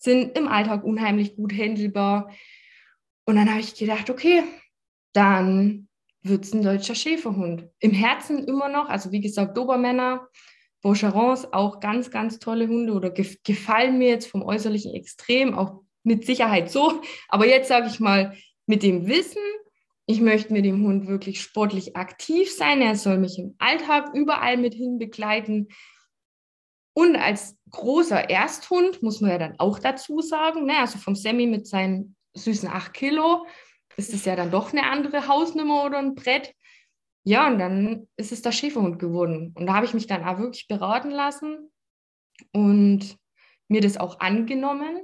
sind 0.00 0.36
im 0.36 0.48
Alltag 0.48 0.82
unheimlich 0.82 1.36
gut 1.36 1.52
handelbar. 1.52 2.30
Und 3.26 3.36
dann 3.36 3.48
habe 3.48 3.60
ich 3.60 3.74
gedacht, 3.74 4.10
okay, 4.10 4.42
dann 5.12 5.88
wird 6.22 6.44
es 6.44 6.52
ein 6.52 6.62
deutscher 6.62 6.94
Schäferhund. 6.94 7.68
Im 7.78 7.92
Herzen 7.92 8.44
immer 8.44 8.68
noch, 8.68 8.88
also 8.88 9.12
wie 9.12 9.20
gesagt, 9.20 9.56
Dobermänner, 9.56 10.26
Beaucherons, 10.82 11.52
auch 11.52 11.80
ganz, 11.80 12.10
ganz 12.10 12.38
tolle 12.38 12.66
Hunde 12.66 12.94
oder 12.94 13.10
gef 13.10 13.36
gefallen 13.44 13.98
mir 13.98 14.08
jetzt 14.08 14.26
vom 14.26 14.42
äußerlichen 14.42 14.94
Extrem, 14.94 15.54
auch 15.54 15.82
mit 16.02 16.24
Sicherheit 16.24 16.70
so. 16.70 17.02
Aber 17.28 17.46
jetzt 17.46 17.68
sage 17.68 17.86
ich 17.86 18.00
mal, 18.00 18.34
mit 18.66 18.82
dem 18.82 19.06
Wissen, 19.06 19.42
ich 20.06 20.20
möchte 20.20 20.52
mit 20.52 20.64
dem 20.64 20.82
Hund 20.84 21.06
wirklich 21.06 21.40
sportlich 21.40 21.96
aktiv 21.96 22.50
sein. 22.50 22.80
Er 22.80 22.96
soll 22.96 23.18
mich 23.18 23.38
im 23.38 23.54
Alltag 23.58 24.14
überall 24.14 24.56
mit 24.56 24.74
hin 24.74 24.98
begleiten. 24.98 25.68
Und 26.92 27.16
als 27.16 27.56
großer 27.70 28.30
Ersthund, 28.30 29.02
muss 29.02 29.20
man 29.20 29.30
ja 29.30 29.38
dann 29.38 29.58
auch 29.58 29.78
dazu 29.78 30.20
sagen, 30.20 30.66
ne, 30.66 30.78
also 30.78 30.98
vom 30.98 31.14
Sammy 31.14 31.46
mit 31.46 31.66
seinen 31.66 32.16
süßen 32.34 32.68
8 32.68 32.92
Kilo, 32.92 33.46
ist 33.96 34.12
es 34.14 34.24
ja 34.24 34.36
dann 34.36 34.50
doch 34.50 34.72
eine 34.72 34.88
andere 34.90 35.28
Hausnummer 35.28 35.84
oder 35.84 35.98
ein 35.98 36.14
Brett. 36.14 36.54
Ja, 37.22 37.48
und 37.48 37.58
dann 37.58 38.08
ist 38.16 38.32
es 38.32 38.42
der 38.42 38.52
Schäferhund 38.52 38.98
geworden. 38.98 39.54
Und 39.56 39.66
da 39.66 39.74
habe 39.74 39.86
ich 39.86 39.94
mich 39.94 40.06
dann 40.06 40.24
auch 40.24 40.38
wirklich 40.38 40.68
beraten 40.68 41.10
lassen 41.10 41.70
und 42.52 43.16
mir 43.68 43.80
das 43.80 43.98
auch 43.98 44.20
angenommen. 44.20 45.02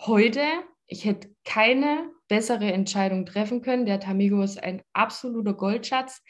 Heute, 0.00 0.42
ich 0.86 1.04
hätte 1.04 1.34
keine 1.44 2.10
bessere 2.26 2.72
Entscheidung 2.72 3.26
treffen 3.26 3.60
können. 3.60 3.86
Der 3.86 4.00
Tamigo 4.00 4.42
ist 4.42 4.62
ein 4.62 4.82
absoluter 4.92 5.52
Goldschatz. 5.52 6.22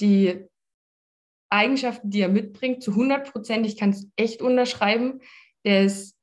Die 0.00 0.46
Eigenschaften, 1.50 2.10
die 2.10 2.20
er 2.20 2.28
mitbringt, 2.28 2.82
zu 2.82 2.92
100 2.92 3.32
Prozent, 3.32 3.66
ich 3.66 3.76
kann 3.76 3.90
es 3.90 4.08
echt 4.16 4.42
unterschreiben. 4.42 5.20
Der 5.64 5.84
ist 5.84 6.16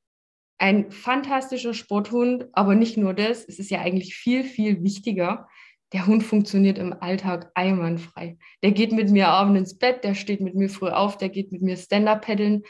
ein 0.58 0.92
fantastischer 0.92 1.74
Sporthund, 1.74 2.48
aber 2.54 2.76
nicht 2.76 2.98
nur 2.98 3.14
das, 3.14 3.46
es 3.46 3.60
ist 3.60 3.72
ja 3.72 3.82
eigentlich 3.82 4.16
viel, 4.16 4.44
viel 4.44 4.84
wichtiger. 4.84 5.48
Der 5.92 6.08
Hund 6.08 6.24
funktioniert 6.24 6.78
im 6.78 6.94
Alltag 6.94 7.52
einwandfrei. 7.54 8.38
Der 8.64 8.72
geht 8.72 8.92
mit 8.92 9.10
mir 9.10 9.28
abends 9.28 9.60
ins 9.60 9.78
Bett, 9.78 10.04
der 10.04 10.16
steht 10.16 10.42
mit 10.42 10.56
mir 10.56 10.70
früh 10.70 10.90
auf, 10.90 11.18
der 11.18 11.30
geht 11.30 11.52
mit 11.52 11.62
mir 11.62 11.78
Stand-up 11.78 12.26
paddeln, 12.26 12.64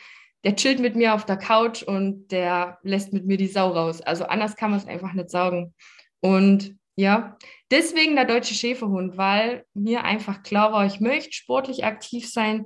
der 0.44 0.56
chillt 0.56 0.80
mit 0.80 0.96
mir 0.96 1.14
auf 1.14 1.26
der 1.26 1.38
Couch 1.38 1.84
und 1.84 2.28
der 2.32 2.80
lässt 2.84 3.14
mit 3.14 3.26
mir 3.26 3.38
die 3.38 3.48
Sau 3.48 3.70
raus. 3.70 4.02
Also 4.02 4.26
anders 4.26 4.56
kann 4.56 4.72
man 4.72 4.80
es 4.80 4.88
einfach 4.88 5.14
nicht 5.14 5.30
sagen. 5.30 5.74
Und 6.20 6.76
ja, 6.96 7.38
deswegen 7.72 8.16
der 8.16 8.26
deutsche 8.26 8.54
Schäferhund, 8.54 9.18
weil 9.18 9.66
mir 9.74 10.04
einfach 10.04 10.44
klar 10.44 10.72
war, 10.72 10.86
ich 10.86 11.00
möchte 11.00 11.34
sportlich 11.34 11.86
aktiv 11.86 12.32
sein. 12.32 12.66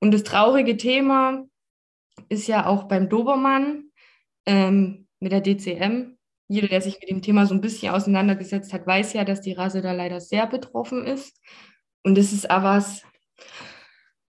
Und 0.00 0.12
das 0.12 0.24
traurige 0.24 0.76
Thema 0.76 1.44
ist 2.28 2.48
ja 2.48 2.66
auch 2.66 2.84
beim 2.84 3.08
Dobermann, 3.08 3.92
ähm, 4.46 5.06
mit 5.20 5.32
der 5.32 5.40
DCM. 5.40 6.18
Jeder, 6.48 6.68
der 6.68 6.82
sich 6.82 6.98
mit 7.00 7.08
dem 7.08 7.22
Thema 7.22 7.46
so 7.46 7.54
ein 7.54 7.60
bisschen 7.60 7.94
auseinandergesetzt 7.94 8.72
hat, 8.72 8.86
weiß 8.86 9.12
ja, 9.14 9.24
dass 9.24 9.40
die 9.40 9.52
Rasse 9.52 9.80
da 9.80 9.92
leider 9.92 10.20
sehr 10.20 10.46
betroffen 10.46 11.06
ist. 11.06 11.40
Und 12.02 12.18
das 12.18 12.32
ist 12.32 12.50
aber 12.50 12.76
was, 12.76 13.02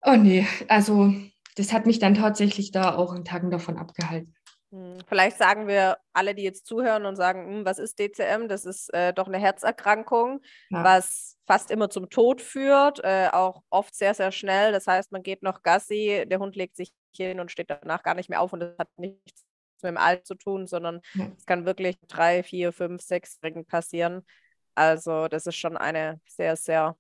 oh 0.05 0.15
nee, 0.15 0.47
also 0.67 1.13
das 1.55 1.73
hat 1.73 1.85
mich 1.85 1.99
dann 1.99 2.13
tatsächlich 2.13 2.71
da 2.71 2.95
auch 2.95 3.13
in 3.15 3.25
Tagen 3.25 3.49
davon 3.49 3.77
abgehalten. 3.77 4.35
Hm, 4.73 4.97
vielleicht 5.07 5.37
sagen 5.37 5.67
wir 5.67 5.97
alle, 6.13 6.33
die 6.33 6.41
jetzt 6.41 6.65
zuhören 6.65 7.05
und 7.05 7.15
sagen, 7.15 7.47
hm, 7.47 7.65
was 7.65 7.77
ist 7.77 7.99
DCM? 7.99 8.47
Das 8.47 8.65
ist 8.65 8.91
äh, 8.91 9.13
doch 9.13 9.27
eine 9.27 9.37
Herzerkrankung, 9.37 10.41
ja. 10.71 10.83
was 10.83 11.37
fast 11.45 11.69
immer 11.69 11.91
zum 11.91 12.09
Tod 12.09 12.41
führt, 12.41 12.99
äh, 13.03 13.29
auch 13.31 13.61
oft 13.69 13.93
sehr, 13.93 14.15
sehr 14.15 14.31
schnell. 14.31 14.71
Das 14.71 14.87
heißt, 14.87 15.11
man 15.11 15.21
geht 15.21 15.43
noch 15.43 15.61
Gassi, 15.61 16.25
der 16.27 16.39
Hund 16.39 16.55
legt 16.55 16.75
sich 16.75 16.91
hin 17.15 17.39
und 17.39 17.51
steht 17.51 17.69
danach 17.69 18.01
gar 18.01 18.15
nicht 18.15 18.29
mehr 18.29 18.41
auf 18.41 18.51
und 18.51 18.61
das 18.61 18.75
hat 18.79 18.89
nichts 18.97 19.45
mit 19.83 19.89
dem 19.91 19.97
Alter 19.97 20.23
zu 20.23 20.35
tun, 20.35 20.65
sondern 20.65 21.01
es 21.13 21.19
ja. 21.19 21.31
kann 21.45 21.65
wirklich 21.65 21.97
drei, 22.07 22.41
vier, 22.41 22.71
fünf, 22.71 23.01
sechsjährigen 23.03 23.65
passieren. 23.65 24.25
Also 24.73 25.27
das 25.27 25.45
ist 25.45 25.57
schon 25.57 25.77
eine 25.77 26.19
sehr, 26.25 26.55
sehr 26.55 26.97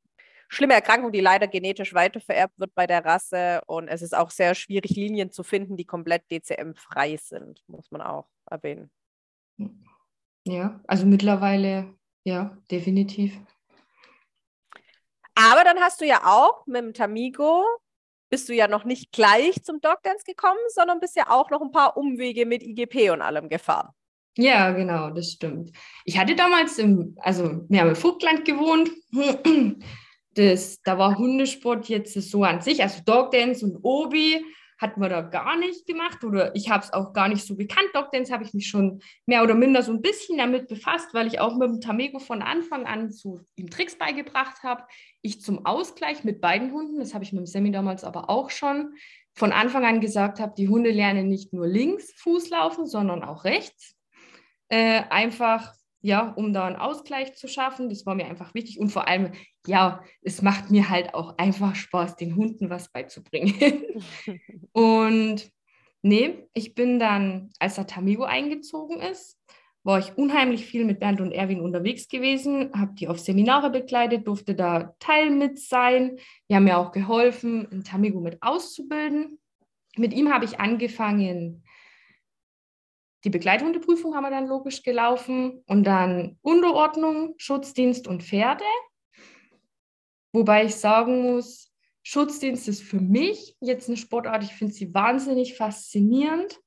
schlimme 0.47 0.73
Erkrankung, 0.73 1.11
die 1.11 1.21
leider 1.21 1.47
genetisch 1.47 1.93
weitervererbt 1.93 2.59
wird 2.59 2.73
bei 2.75 2.87
der 2.87 3.03
Rasse. 3.05 3.61
Und 3.67 3.87
es 3.87 4.01
ist 4.01 4.15
auch 4.15 4.29
sehr 4.29 4.55
schwierig, 4.55 4.91
Linien 4.95 5.31
zu 5.31 5.43
finden, 5.43 5.77
die 5.77 5.85
komplett 5.85 6.23
DCM-frei 6.31 7.17
sind, 7.17 7.63
muss 7.67 7.91
man 7.91 8.01
auch 8.01 8.27
erwähnen. 8.49 8.91
Ja, 10.45 10.81
also 10.87 11.05
mittlerweile, 11.05 11.95
ja, 12.23 12.57
definitiv. 12.69 13.37
Aber 15.35 15.63
dann 15.63 15.79
hast 15.79 16.01
du 16.01 16.05
ja 16.05 16.21
auch 16.25 16.65
mit 16.67 16.81
dem 16.81 16.93
Tamigo 16.93 17.65
bist 18.33 18.49
du 18.49 18.53
ja 18.55 18.67
noch 18.67 18.83
nicht 18.83 19.11
gleich 19.11 19.61
zum 19.61 19.79
Dog 19.79 20.01
Dance 20.01 20.23
gekommen, 20.25 20.57
sondern 20.69 20.99
bist 20.99 21.15
ja 21.15 21.29
auch 21.29 21.51
noch 21.51 21.61
ein 21.61 21.71
paar 21.71 21.95
Umwege 21.97 22.47
mit 22.47 22.63
IGP 22.63 23.11
und 23.11 23.21
allem 23.21 23.47
gefahren. 23.47 23.89
Ja, 24.35 24.71
genau, 24.71 25.11
das 25.11 25.33
stimmt. 25.33 25.69
Ich 26.03 26.17
hatte 26.17 26.35
damals 26.35 26.79
im, 26.79 27.15
also 27.19 27.63
wir 27.69 27.81
haben 27.81 27.89
im 27.89 27.95
Vogtland 27.95 28.43
gewohnt. 28.43 28.89
Das, 30.35 30.81
da 30.81 30.97
war 30.97 31.17
Hundesport 31.17 31.89
jetzt 31.89 32.13
so 32.13 32.43
an 32.43 32.61
sich, 32.61 32.81
also 32.81 33.01
Dog 33.05 33.31
Dance 33.31 33.65
und 33.65 33.77
Obi 33.83 34.43
hat 34.79 34.97
man 34.97 35.09
da 35.09 35.21
gar 35.21 35.57
nicht 35.57 35.85
gemacht 35.85 36.23
oder 36.23 36.55
ich 36.55 36.69
habe 36.69 36.83
es 36.83 36.91
auch 36.91 37.13
gar 37.13 37.29
nicht 37.29 37.45
so 37.45 37.55
gekannt. 37.55 37.89
Dog 37.93 38.11
Dance 38.11 38.33
habe 38.33 38.43
ich 38.43 38.53
mich 38.53 38.67
schon 38.67 39.01
mehr 39.25 39.43
oder 39.43 39.55
minder 39.55 39.81
so 39.81 39.93
ein 39.93 40.01
bisschen 40.01 40.37
damit 40.37 40.67
befasst, 40.67 41.13
weil 41.13 41.27
ich 41.27 41.39
auch 41.39 41.55
mit 41.55 41.69
dem 41.69 41.79
Tamego 41.79 42.19
von 42.19 42.41
Anfang 42.41 42.85
an 42.85 43.11
so 43.11 43.39
ihm 43.55 43.69
Tricks 43.69 43.97
beigebracht 43.97 44.63
habe. 44.63 44.83
Ich 45.21 45.41
zum 45.41 45.65
Ausgleich 45.65 46.23
mit 46.23 46.41
beiden 46.41 46.73
Hunden, 46.73 46.99
das 46.99 47.13
habe 47.13 47.23
ich 47.23 47.31
mit 47.31 47.39
dem 47.39 47.45
Semi 47.45 47.71
damals 47.71 48.03
aber 48.03 48.29
auch 48.29 48.49
schon, 48.49 48.93
von 49.35 49.51
Anfang 49.51 49.85
an 49.85 49.99
gesagt 49.99 50.39
habe, 50.39 50.53
die 50.55 50.69
Hunde 50.69 50.91
lernen 50.91 51.27
nicht 51.27 51.53
nur 51.53 51.65
links 51.65 52.13
Fuß 52.17 52.49
laufen, 52.49 52.85
sondern 52.85 53.23
auch 53.23 53.45
rechts. 53.45 53.95
Äh, 54.69 55.03
einfach, 55.09 55.73
ja, 56.03 56.33
um 56.35 56.51
da 56.51 56.65
einen 56.65 56.75
Ausgleich 56.75 57.33
zu 57.33 57.47
schaffen. 57.47 57.89
Das 57.89 58.05
war 58.05 58.13
mir 58.13 58.25
einfach 58.25 58.53
wichtig. 58.53 58.77
Und 58.77 58.89
vor 58.89 59.07
allem, 59.07 59.31
ja, 59.65 60.03
es 60.21 60.41
macht 60.41 60.69
mir 60.69 60.89
halt 60.89 61.13
auch 61.13 61.37
einfach 61.37 61.75
Spaß, 61.75 62.17
den 62.17 62.35
Hunden 62.35 62.69
was 62.69 62.91
beizubringen. 62.91 63.55
und 64.73 65.49
nee, 66.01 66.45
ich 66.53 66.75
bin 66.75 66.99
dann, 66.99 67.51
als 67.57 67.75
der 67.75 67.87
Tamigo 67.87 68.25
eingezogen 68.25 68.99
ist, 68.99 69.39
war 69.83 69.97
ich 69.97 70.17
unheimlich 70.17 70.65
viel 70.65 70.83
mit 70.83 70.99
Bernd 70.99 71.21
und 71.21 71.31
Erwin 71.31 71.61
unterwegs 71.61 72.09
gewesen, 72.09 72.71
habe 72.73 72.93
die 72.95 73.07
auf 73.07 73.19
Seminare 73.19 73.69
begleitet, 73.69 74.27
durfte 74.27 74.55
da 74.55 74.95
Teil 74.99 75.29
mit 75.29 75.59
sein. 75.59 76.17
Die 76.49 76.55
haben 76.55 76.65
mir 76.65 76.77
auch 76.77 76.91
geholfen, 76.91 77.67
ein 77.71 77.83
Tamigo 77.85 78.19
mit 78.19 78.43
auszubilden. 78.43 79.39
Mit 79.95 80.13
ihm 80.13 80.33
habe 80.33 80.43
ich 80.45 80.59
angefangen, 80.59 81.63
die 83.23 83.29
Begleithundeprüfung 83.29 84.15
haben 84.15 84.23
wir 84.23 84.31
dann 84.31 84.47
logisch 84.47 84.83
gelaufen 84.83 85.63
und 85.67 85.85
dann 85.85 86.37
Unterordnung, 86.41 87.35
Schutzdienst 87.37 88.07
und 88.07 88.23
Pferde. 88.23 88.63
Wobei 90.33 90.65
ich 90.65 90.75
sagen 90.75 91.23
muss, 91.23 91.71
Schutzdienst 92.03 92.67
ist 92.67 92.83
für 92.83 92.99
mich 92.99 93.55
jetzt 93.61 93.87
eine 93.87 93.97
Sportart, 93.97 94.43
ich 94.43 94.53
finde 94.53 94.73
sie 94.73 94.93
wahnsinnig 94.93 95.55
faszinierend, 95.55 96.59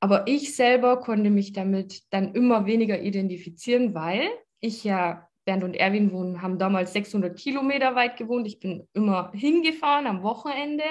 aber 0.00 0.28
ich 0.28 0.54
selber 0.54 1.00
konnte 1.00 1.30
mich 1.30 1.52
damit 1.52 2.02
dann 2.10 2.34
immer 2.34 2.66
weniger 2.66 3.00
identifizieren, 3.00 3.94
weil 3.94 4.28
ich 4.60 4.84
ja, 4.84 5.28
Bernd 5.44 5.64
und 5.64 5.74
Erwin 5.74 6.12
wohnen, 6.12 6.42
haben 6.42 6.58
damals 6.58 6.92
600 6.92 7.36
Kilometer 7.36 7.94
weit 7.94 8.18
gewohnt. 8.18 8.46
Ich 8.46 8.60
bin 8.60 8.86
immer 8.92 9.32
hingefahren 9.32 10.06
am 10.06 10.22
Wochenende 10.22 10.84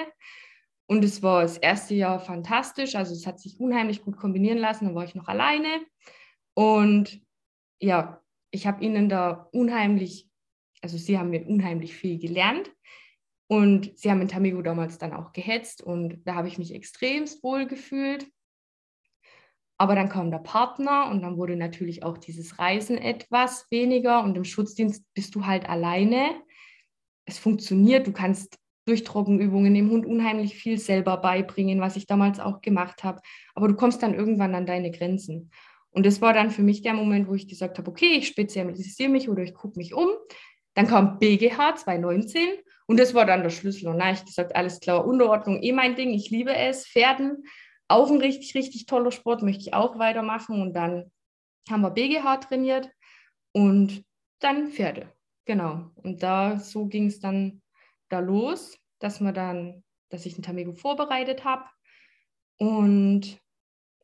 und 0.88 1.04
es 1.04 1.22
war 1.22 1.42
das 1.42 1.56
erste 1.56 1.94
Jahr 1.94 2.18
fantastisch. 2.18 2.96
Also 2.96 3.14
es 3.14 3.26
hat 3.26 3.38
sich 3.38 3.60
unheimlich 3.60 4.02
gut 4.02 4.16
kombinieren 4.16 4.58
lassen. 4.58 4.86
Dann 4.86 4.94
war 4.96 5.04
ich 5.04 5.14
noch 5.14 5.28
alleine 5.28 5.68
und 6.54 7.22
ja, 7.80 8.20
ich 8.50 8.66
habe 8.66 8.82
ihnen 8.82 9.08
da 9.08 9.48
unheimlich 9.52 10.28
also 10.82 10.96
sie 10.96 11.18
haben 11.18 11.30
mir 11.30 11.46
unheimlich 11.46 11.94
viel 11.94 12.18
gelernt 12.18 12.70
und 13.48 13.96
sie 13.98 14.10
haben 14.10 14.20
in 14.20 14.28
Tamigo 14.28 14.62
damals 14.62 14.98
dann 14.98 15.12
auch 15.12 15.32
gehetzt 15.32 15.82
und 15.82 16.22
da 16.24 16.34
habe 16.34 16.48
ich 16.48 16.58
mich 16.58 16.74
extremst 16.74 17.42
wohl 17.42 17.66
gefühlt. 17.66 18.30
Aber 19.80 19.94
dann 19.94 20.08
kam 20.08 20.30
der 20.30 20.38
Partner 20.38 21.08
und 21.08 21.22
dann 21.22 21.36
wurde 21.36 21.56
natürlich 21.56 22.02
auch 22.02 22.18
dieses 22.18 22.58
Reisen 22.58 22.98
etwas 22.98 23.66
weniger 23.70 24.24
und 24.24 24.36
im 24.36 24.44
Schutzdienst 24.44 25.04
bist 25.14 25.34
du 25.34 25.46
halt 25.46 25.68
alleine. 25.68 26.42
Es 27.26 27.38
funktioniert, 27.38 28.06
du 28.06 28.12
kannst 28.12 28.58
durch 28.88 29.04
Trockenübungen 29.04 29.74
dem 29.74 29.90
Hund 29.90 30.06
unheimlich 30.06 30.54
viel 30.54 30.78
selber 30.78 31.18
beibringen, 31.18 31.80
was 31.80 31.96
ich 31.96 32.06
damals 32.06 32.40
auch 32.40 32.60
gemacht 32.60 33.04
habe. 33.04 33.20
Aber 33.54 33.68
du 33.68 33.74
kommst 33.74 34.02
dann 34.02 34.14
irgendwann 34.14 34.54
an 34.54 34.66
deine 34.66 34.90
Grenzen. 34.90 35.50
Und 35.90 36.06
das 36.06 36.20
war 36.20 36.32
dann 36.32 36.50
für 36.50 36.62
mich 36.62 36.82
der 36.82 36.94
Moment, 36.94 37.28
wo 37.28 37.34
ich 37.34 37.48
gesagt 37.48 37.78
habe, 37.78 37.90
okay, 37.90 38.16
ich 38.18 38.28
spezialisiere 38.28 39.08
mich 39.08 39.28
oder 39.28 39.42
ich 39.42 39.54
gucke 39.54 39.78
mich 39.78 39.94
um. 39.94 40.08
Dann 40.74 40.86
kam 40.86 41.18
BGH 41.18 41.76
2019 41.76 42.40
und 42.86 42.98
das 42.98 43.14
war 43.14 43.26
dann 43.26 43.42
der 43.42 43.50
Schlüssel. 43.50 43.88
Und 43.88 43.98
da 43.98 44.06
habe 44.06 44.16
ich 44.16 44.24
gesagt, 44.24 44.54
alles 44.56 44.80
klar, 44.80 45.06
Unterordnung 45.06 45.62
eh 45.62 45.72
mein 45.72 45.96
Ding, 45.96 46.10
ich 46.10 46.30
liebe 46.30 46.54
es. 46.54 46.86
Pferden, 46.86 47.44
auch 47.88 48.10
ein 48.10 48.18
richtig, 48.18 48.54
richtig 48.54 48.86
toller 48.86 49.10
Sport, 49.10 49.42
möchte 49.42 49.62
ich 49.62 49.74
auch 49.74 49.98
weitermachen. 49.98 50.62
Und 50.62 50.74
dann 50.74 51.10
haben 51.70 51.82
wir 51.82 51.90
BGH 51.90 52.38
trainiert. 52.38 52.90
und 53.52 54.04
dann 54.40 54.68
Pferde. 54.68 55.12
Genau. 55.46 55.90
Und 55.96 56.22
da 56.22 56.58
so 56.58 56.86
ging 56.86 57.06
es 57.06 57.20
dann 57.20 57.62
da 58.08 58.20
los, 58.20 58.78
dass 58.98 59.20
man 59.20 59.34
dann, 59.34 59.84
dass 60.08 60.26
ich 60.26 60.38
ein 60.38 60.42
Tamego 60.42 60.72
vorbereitet 60.72 61.44
habe. 61.44 61.64
Und 62.58 63.40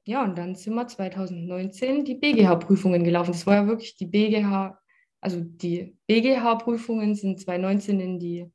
ja, 0.06 0.22
und 0.22 0.36
dann 0.36 0.54
sind 0.54 0.74
wir 0.74 0.86
2019 0.86 2.04
die 2.04 2.14
BGH-Prüfungen 2.14 3.04
gelaufen. 3.04 3.32
Das 3.32 3.46
war 3.46 3.54
ja 3.54 3.66
wirklich 3.66 3.96
die 3.96 4.06
BGH, 4.06 4.78
also 5.20 5.40
die 5.40 5.96
BGH-Prüfungen 6.06 7.14
sind 7.14 7.40
2019 7.40 8.00
in 8.00 8.18
die 8.18 8.52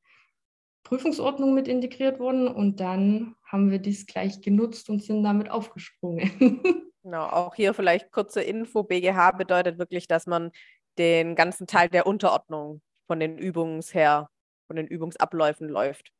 Prüfungsordnung 0.83 1.53
mit 1.53 1.67
integriert 1.67 2.19
worden 2.19 2.47
und 2.47 2.79
dann 2.79 3.35
haben 3.43 3.71
wir 3.71 3.79
dies 3.79 4.05
gleich 4.05 4.41
genutzt 4.41 4.89
und 4.89 5.03
sind 5.03 5.23
damit 5.23 5.49
aufgesprungen. 5.49 6.61
Genau, 7.01 7.27
auch 7.27 7.55
hier 7.55 7.73
vielleicht 7.73 8.11
kurze 8.11 8.41
Info. 8.41 8.83
BGH 8.83 9.31
bedeutet 9.31 9.79
wirklich, 9.79 10.07
dass 10.07 10.27
man 10.27 10.51
den 10.97 11.33
ganzen 11.33 11.65
Teil 11.65 11.87
der 11.87 12.05
Unterordnung 12.05 12.81
von 13.07 13.21
den 13.21 13.37
Übungs 13.37 13.93
her, 13.93 14.29
von 14.69 14.75
den 14.75 14.85
Übungsabläufen 14.85 15.67
läuft. 15.67 16.11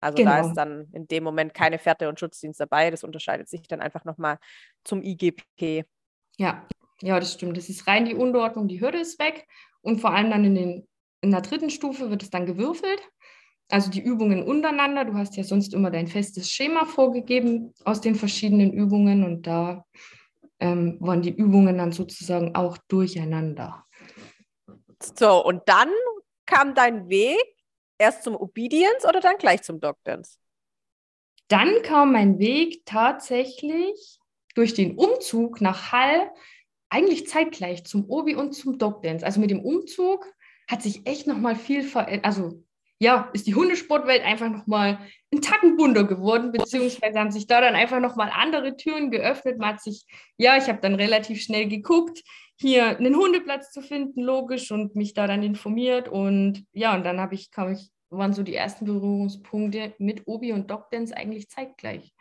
Also 0.00 0.18
genau. 0.18 0.32
da 0.32 0.40
ist 0.40 0.54
dann 0.54 0.88
in 0.92 1.08
dem 1.08 1.24
Moment 1.24 1.54
keine 1.54 1.78
Fährte 1.78 2.10
und 2.10 2.20
Schutzdienst 2.20 2.60
dabei. 2.60 2.90
Das 2.90 3.02
unterscheidet 3.02 3.48
sich 3.48 3.66
dann 3.66 3.80
einfach 3.80 4.04
nochmal 4.04 4.38
zum 4.84 5.02
IGP. 5.02 5.86
Ja, 6.36 6.68
ja, 7.00 7.18
das 7.18 7.32
stimmt. 7.32 7.56
Das 7.56 7.70
ist 7.70 7.86
rein 7.86 8.04
die 8.04 8.14
Unterordnung, 8.14 8.68
die 8.68 8.82
Hürde 8.82 8.98
ist 8.98 9.18
weg. 9.18 9.46
Und 9.80 10.00
vor 10.00 10.12
allem 10.12 10.30
dann 10.30 10.44
in, 10.44 10.54
den, 10.54 10.88
in 11.22 11.30
der 11.30 11.40
dritten 11.40 11.70
Stufe 11.70 12.10
wird 12.10 12.22
es 12.22 12.28
dann 12.28 12.44
gewürfelt. 12.44 13.00
Also 13.70 13.90
die 13.90 14.02
Übungen 14.02 14.42
untereinander. 14.42 15.06
Du 15.06 15.14
hast 15.14 15.34
ja 15.38 15.42
sonst 15.42 15.72
immer 15.72 15.90
dein 15.90 16.06
festes 16.06 16.50
Schema 16.50 16.84
vorgegeben 16.84 17.72
aus 17.86 18.02
den 18.02 18.14
verschiedenen 18.14 18.74
Übungen 18.74 19.24
und 19.24 19.46
da 19.46 19.86
ähm, 20.60 20.98
waren 21.00 21.22
die 21.22 21.34
Übungen 21.34 21.78
dann 21.78 21.92
sozusagen 21.92 22.54
auch 22.54 22.76
durcheinander. 22.88 23.86
So, 25.00 25.42
und 25.42 25.62
dann 25.66 25.88
kam 26.44 26.74
dein 26.74 27.08
Weg 27.08 27.55
erst 27.98 28.22
zum 28.22 28.36
Obedience 28.36 29.04
oder 29.06 29.20
dann 29.20 29.36
gleich 29.38 29.62
zum 29.62 29.80
Dog 29.80 29.98
Dance? 30.04 30.38
Dann 31.48 31.82
kam 31.82 32.12
mein 32.12 32.38
Weg 32.38 32.84
tatsächlich 32.86 34.18
durch 34.54 34.74
den 34.74 34.96
Umzug 34.96 35.60
nach 35.60 35.92
Hall 35.92 36.30
eigentlich 36.88 37.26
zeitgleich 37.28 37.84
zum 37.84 38.08
Obi 38.08 38.34
und 38.34 38.52
zum 38.52 38.78
Dog 38.78 39.02
Dance. 39.02 39.24
Also 39.24 39.40
mit 39.40 39.50
dem 39.50 39.60
Umzug 39.60 40.26
hat 40.68 40.82
sich 40.82 41.06
echt 41.06 41.26
nochmal 41.26 41.56
viel 41.56 41.82
verändert. 41.82 42.24
Also 42.24 42.64
ja, 42.98 43.28
ist 43.34 43.46
die 43.46 43.54
Hundesportwelt 43.54 44.22
einfach 44.24 44.48
nochmal 44.48 44.98
ein 45.30 45.42
Tacken 45.42 45.76
bunter 45.76 46.04
geworden, 46.04 46.50
beziehungsweise 46.50 47.18
haben 47.18 47.30
sich 47.30 47.46
da 47.46 47.60
dann 47.60 47.74
einfach 47.74 48.00
nochmal 48.00 48.30
andere 48.32 48.76
Türen 48.76 49.10
geöffnet. 49.10 49.58
Man 49.58 49.74
hat 49.74 49.82
sich, 49.82 50.06
ja, 50.38 50.56
ich 50.56 50.68
habe 50.68 50.80
dann 50.80 50.94
relativ 50.94 51.42
schnell 51.42 51.68
geguckt, 51.68 52.22
hier 52.58 52.98
einen 52.98 53.16
Hundeplatz 53.16 53.70
zu 53.70 53.82
finden, 53.82 54.22
logisch, 54.22 54.70
und 54.72 54.96
mich 54.96 55.14
da 55.14 55.26
dann 55.26 55.42
informiert. 55.42 56.08
Und 56.08 56.66
ja, 56.72 56.94
und 56.94 57.04
dann 57.04 57.20
habe 57.20 57.34
ich, 57.34 57.50
kam 57.50 57.72
ich, 57.72 57.90
waren 58.08 58.32
so 58.32 58.42
die 58.42 58.54
ersten 58.54 58.84
Berührungspunkte 58.84 59.94
mit 59.98 60.26
Obi 60.26 60.52
und 60.52 60.70
Dog 60.70 60.90
Dance 60.90 61.16
eigentlich 61.16 61.48
zeitgleich. 61.48 62.14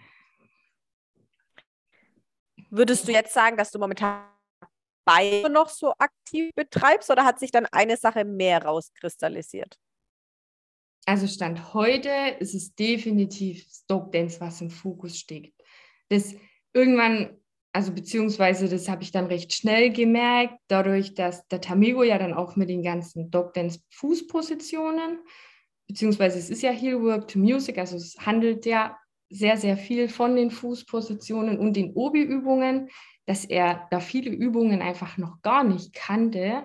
Würdest 2.69 3.07
du 3.07 3.11
jetzt 3.11 3.33
sagen, 3.33 3.55
dass 3.55 3.71
du 3.71 3.79
momentan 3.79 4.27
beide 5.05 5.49
noch 5.49 5.69
so 5.69 5.93
aktiv 5.97 6.51
betreibst 6.55 7.09
oder 7.11 7.23
hat 7.23 7.39
sich 7.39 7.51
dann 7.51 7.67
eine 7.67 7.95
Sache 7.95 8.25
mehr 8.25 8.63
rauskristallisiert? 8.63 9.77
Also 11.05 11.27
Stand 11.27 11.73
heute 11.73 12.09
ist 12.39 12.55
es 12.55 12.73
definitiv 12.73 13.67
Stop 13.69 14.11
Dance, 14.11 14.41
was 14.41 14.59
im 14.61 14.71
Fokus 14.71 15.19
steht. 15.19 15.53
Das 16.09 16.33
irgendwann, 16.73 17.37
also 17.75 17.91
beziehungsweise 17.91 18.69
das 18.69 18.88
habe 18.88 19.03
ich 19.03 19.11
dann 19.11 19.25
recht 19.25 19.53
schnell 19.53 19.91
gemerkt, 19.91 20.53
dadurch, 20.69 21.13
dass 21.13 21.45
der 21.49 21.59
Tamigo 21.59 22.03
ja 22.03 22.17
dann 22.17 22.33
auch 22.33 22.55
mit 22.55 22.69
den 22.69 22.81
ganzen 22.81 23.29
Dog 23.31 23.53
Dance 23.53 23.81
Fußpositionen, 23.89 25.19
beziehungsweise 25.85 26.39
es 26.39 26.49
ist 26.49 26.61
ja 26.61 26.71
Heel 26.71 27.01
Work 27.01 27.27
to 27.27 27.38
Music, 27.38 27.77
also 27.77 27.97
es 27.97 28.15
handelt 28.25 28.65
ja 28.65 28.97
sehr, 29.29 29.57
sehr 29.57 29.75
viel 29.75 30.07
von 30.07 30.38
den 30.38 30.51
Fußpositionen 30.51 31.59
und 31.59 31.75
den 31.75 31.91
Obi-Übungen, 31.93 32.88
dass 33.25 33.43
er 33.43 33.88
da 33.91 33.99
viele 33.99 34.29
Übungen 34.31 34.81
einfach 34.81 35.17
noch 35.17 35.41
gar 35.41 35.65
nicht 35.65 35.93
kannte 35.93 36.63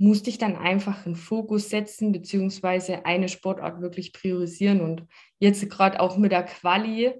musste 0.00 0.30
ich 0.30 0.38
dann 0.38 0.56
einfach 0.56 1.04
einen 1.04 1.14
Fokus 1.14 1.68
setzen, 1.68 2.10
beziehungsweise 2.10 3.04
eine 3.04 3.28
Sportart 3.28 3.82
wirklich 3.82 4.14
priorisieren. 4.14 4.80
Und 4.80 5.06
jetzt 5.38 5.68
gerade 5.68 6.00
auch 6.00 6.16
mit 6.16 6.32
der 6.32 6.44
Quali 6.44 7.12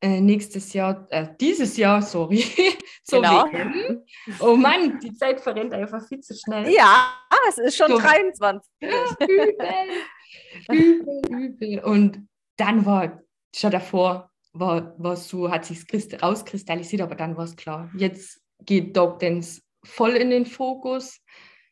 äh, 0.00 0.20
nächstes 0.20 0.72
Jahr, 0.72 1.06
äh, 1.10 1.28
dieses 1.40 1.76
Jahr, 1.76 2.02
sorry, 2.02 2.44
so 3.02 3.20
genau. 3.20 3.46
WM. 3.46 4.02
Oh 4.40 4.56
Mann, 4.56 4.98
die 5.00 5.14
Zeit 5.14 5.40
verrennt 5.40 5.72
einfach 5.72 6.06
viel 6.06 6.20
zu 6.20 6.34
schnell. 6.34 6.70
Ja, 6.70 7.14
es 7.48 7.58
ist 7.58 7.76
schon 7.76 7.88
so. 7.88 7.98
23. 7.98 8.70
Ja, 8.80 8.90
übel, 9.20 9.54
übel, 10.70 11.44
übel. 11.44 11.84
Und 11.84 12.28
dann 12.56 12.84
war, 12.84 13.22
schon 13.54 13.70
davor, 13.70 14.30
war, 14.52 14.94
war 14.98 15.16
so, 15.16 15.50
hat 15.50 15.64
sich 15.64 15.84
rauskristallisiert, 16.22 17.02
aber 17.02 17.14
dann 17.14 17.36
war 17.36 17.44
es 17.44 17.56
klar. 17.56 17.90
Jetzt 17.96 18.40
geht 18.60 18.96
Dog 18.96 19.18
Dance 19.20 19.62
voll 19.84 20.12
in 20.12 20.30
den 20.30 20.46
Fokus. 20.46 21.20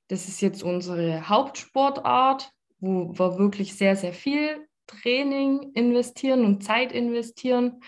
Das 0.08 0.28
ist 0.28 0.40
jetzt 0.40 0.62
unsere 0.62 1.28
Hauptsportart, 1.28 2.50
wo 2.78 3.12
wir 3.18 3.38
wirklich 3.38 3.74
sehr, 3.74 3.96
sehr 3.96 4.12
viel 4.12 4.66
Training 4.86 5.72
investieren 5.74 6.44
und 6.44 6.62
Zeit 6.62 6.92
investieren. 6.92 7.80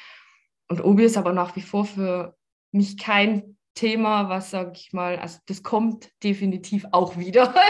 Und 0.68 0.84
Obi 0.84 1.04
ist 1.04 1.16
aber 1.16 1.32
nach 1.32 1.56
wie 1.56 1.62
vor 1.62 1.84
für 1.84 2.36
mich 2.72 2.98
kein 2.98 3.56
Thema, 3.74 4.28
was, 4.28 4.50
sage 4.50 4.72
ich 4.74 4.92
mal, 4.92 5.18
also 5.18 5.38
das 5.46 5.62
kommt 5.62 6.10
definitiv 6.22 6.86
auch 6.92 7.16
wieder. 7.16 7.54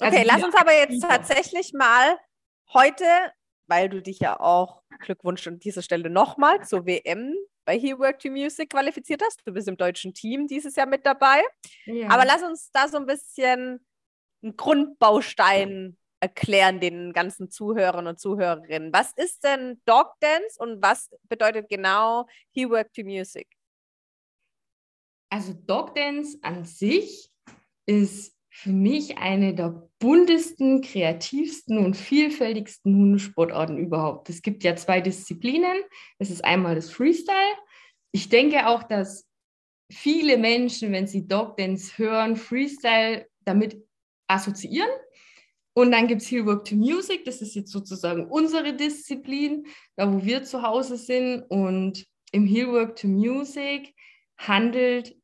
Also 0.00 0.16
okay, 0.16 0.24
lass 0.28 0.44
uns 0.44 0.54
aber 0.54 0.72
jetzt 0.72 1.00
tatsächlich 1.00 1.72
mal 1.72 2.16
heute, 2.72 3.04
weil 3.66 3.88
du 3.88 4.00
dich 4.00 4.20
ja 4.20 4.38
auch, 4.38 4.82
Glückwunsch 5.00 5.44
an 5.48 5.58
dieser 5.58 5.82
Stelle 5.82 6.08
nochmal 6.08 6.64
zur 6.64 6.86
WM 6.86 7.34
bei 7.64 7.78
Here 7.78 7.98
Work 7.98 8.20
to 8.20 8.30
Music 8.30 8.70
qualifiziert 8.70 9.22
hast. 9.24 9.42
Du 9.44 9.52
bist 9.52 9.66
im 9.66 9.76
deutschen 9.76 10.14
Team 10.14 10.46
dieses 10.46 10.76
Jahr 10.76 10.86
mit 10.86 11.04
dabei. 11.04 11.42
Ja. 11.84 12.10
Aber 12.10 12.24
lass 12.24 12.42
uns 12.42 12.70
da 12.70 12.88
so 12.88 12.96
ein 12.96 13.06
bisschen 13.06 13.84
einen 14.42 14.56
Grundbaustein 14.56 15.96
erklären 16.20 16.80
den 16.80 17.12
ganzen 17.12 17.50
Zuhörern 17.50 18.06
und 18.06 18.18
Zuhörerinnen. 18.18 18.92
Was 18.92 19.12
ist 19.12 19.44
denn 19.44 19.80
Dog 19.84 20.14
Dance 20.20 20.56
und 20.58 20.82
was 20.82 21.10
bedeutet 21.28 21.68
genau 21.68 22.26
He 22.50 22.68
Work 22.68 22.92
to 22.92 23.02
Music? 23.04 23.48
Also 25.30 25.52
Dog 25.52 25.94
Dance 25.94 26.38
an 26.42 26.64
sich 26.64 27.30
ist 27.86 28.34
für 28.50 28.70
mich 28.70 29.18
eine 29.18 29.54
der 29.54 29.88
buntesten, 30.00 30.80
kreativsten 30.80 31.78
und 31.78 31.96
vielfältigsten 31.96 32.94
Hundesportarten 32.94 33.78
überhaupt. 33.78 34.30
Es 34.30 34.42
gibt 34.42 34.64
ja 34.64 34.74
zwei 34.74 35.00
Disziplinen. 35.00 35.82
Das 36.18 36.30
ist 36.30 36.44
einmal 36.44 36.74
das 36.74 36.90
Freestyle. 36.90 37.54
Ich 38.10 38.28
denke 38.28 38.66
auch, 38.66 38.82
dass 38.82 39.28
viele 39.92 40.38
Menschen, 40.38 40.92
wenn 40.92 41.06
sie 41.06 41.28
Dog 41.28 41.56
Dance 41.56 41.98
hören, 41.98 42.36
Freestyle 42.36 43.28
damit 43.44 43.80
assoziieren. 44.26 44.90
Und 45.78 45.92
dann 45.92 46.08
gibt 46.08 46.22
es 46.22 46.28
Heel 46.28 46.44
Work 46.44 46.64
to 46.64 46.74
Music. 46.74 47.24
Das 47.24 47.40
ist 47.40 47.54
jetzt 47.54 47.70
sozusagen 47.70 48.26
unsere 48.26 48.74
Disziplin, 48.74 49.64
da 49.94 50.12
wo 50.12 50.24
wir 50.24 50.42
zu 50.42 50.62
Hause 50.62 50.96
sind. 50.96 51.42
Und 51.42 52.04
im 52.32 52.46
Heel 52.46 52.72
Work 52.72 52.96
to 52.96 53.06
Music 53.06 53.94
handelt 54.36 55.14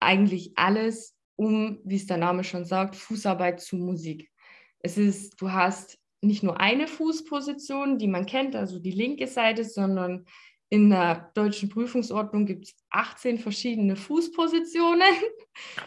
eigentlich 0.00 0.52
alles 0.56 1.14
um, 1.36 1.80
wie 1.84 1.96
es 1.96 2.06
der 2.06 2.16
Name 2.16 2.42
schon 2.42 2.64
sagt, 2.64 2.96
Fußarbeit 2.96 3.60
zu 3.60 3.76
Musik. 3.76 4.30
Es 4.78 4.96
ist, 4.96 5.38
du 5.42 5.52
hast 5.52 5.98
nicht 6.22 6.42
nur 6.42 6.58
eine 6.58 6.88
Fußposition, 6.88 7.98
die 7.98 8.08
man 8.08 8.24
kennt, 8.24 8.56
also 8.56 8.78
die 8.78 8.92
linke 8.92 9.26
Seite, 9.26 9.62
sondern 9.62 10.24
in 10.70 10.88
der 10.88 11.32
deutschen 11.34 11.68
Prüfungsordnung 11.68 12.46
gibt 12.46 12.64
es 12.64 12.74
18 12.88 13.38
verschiedene 13.38 13.94
Fußpositionen. 13.94 15.12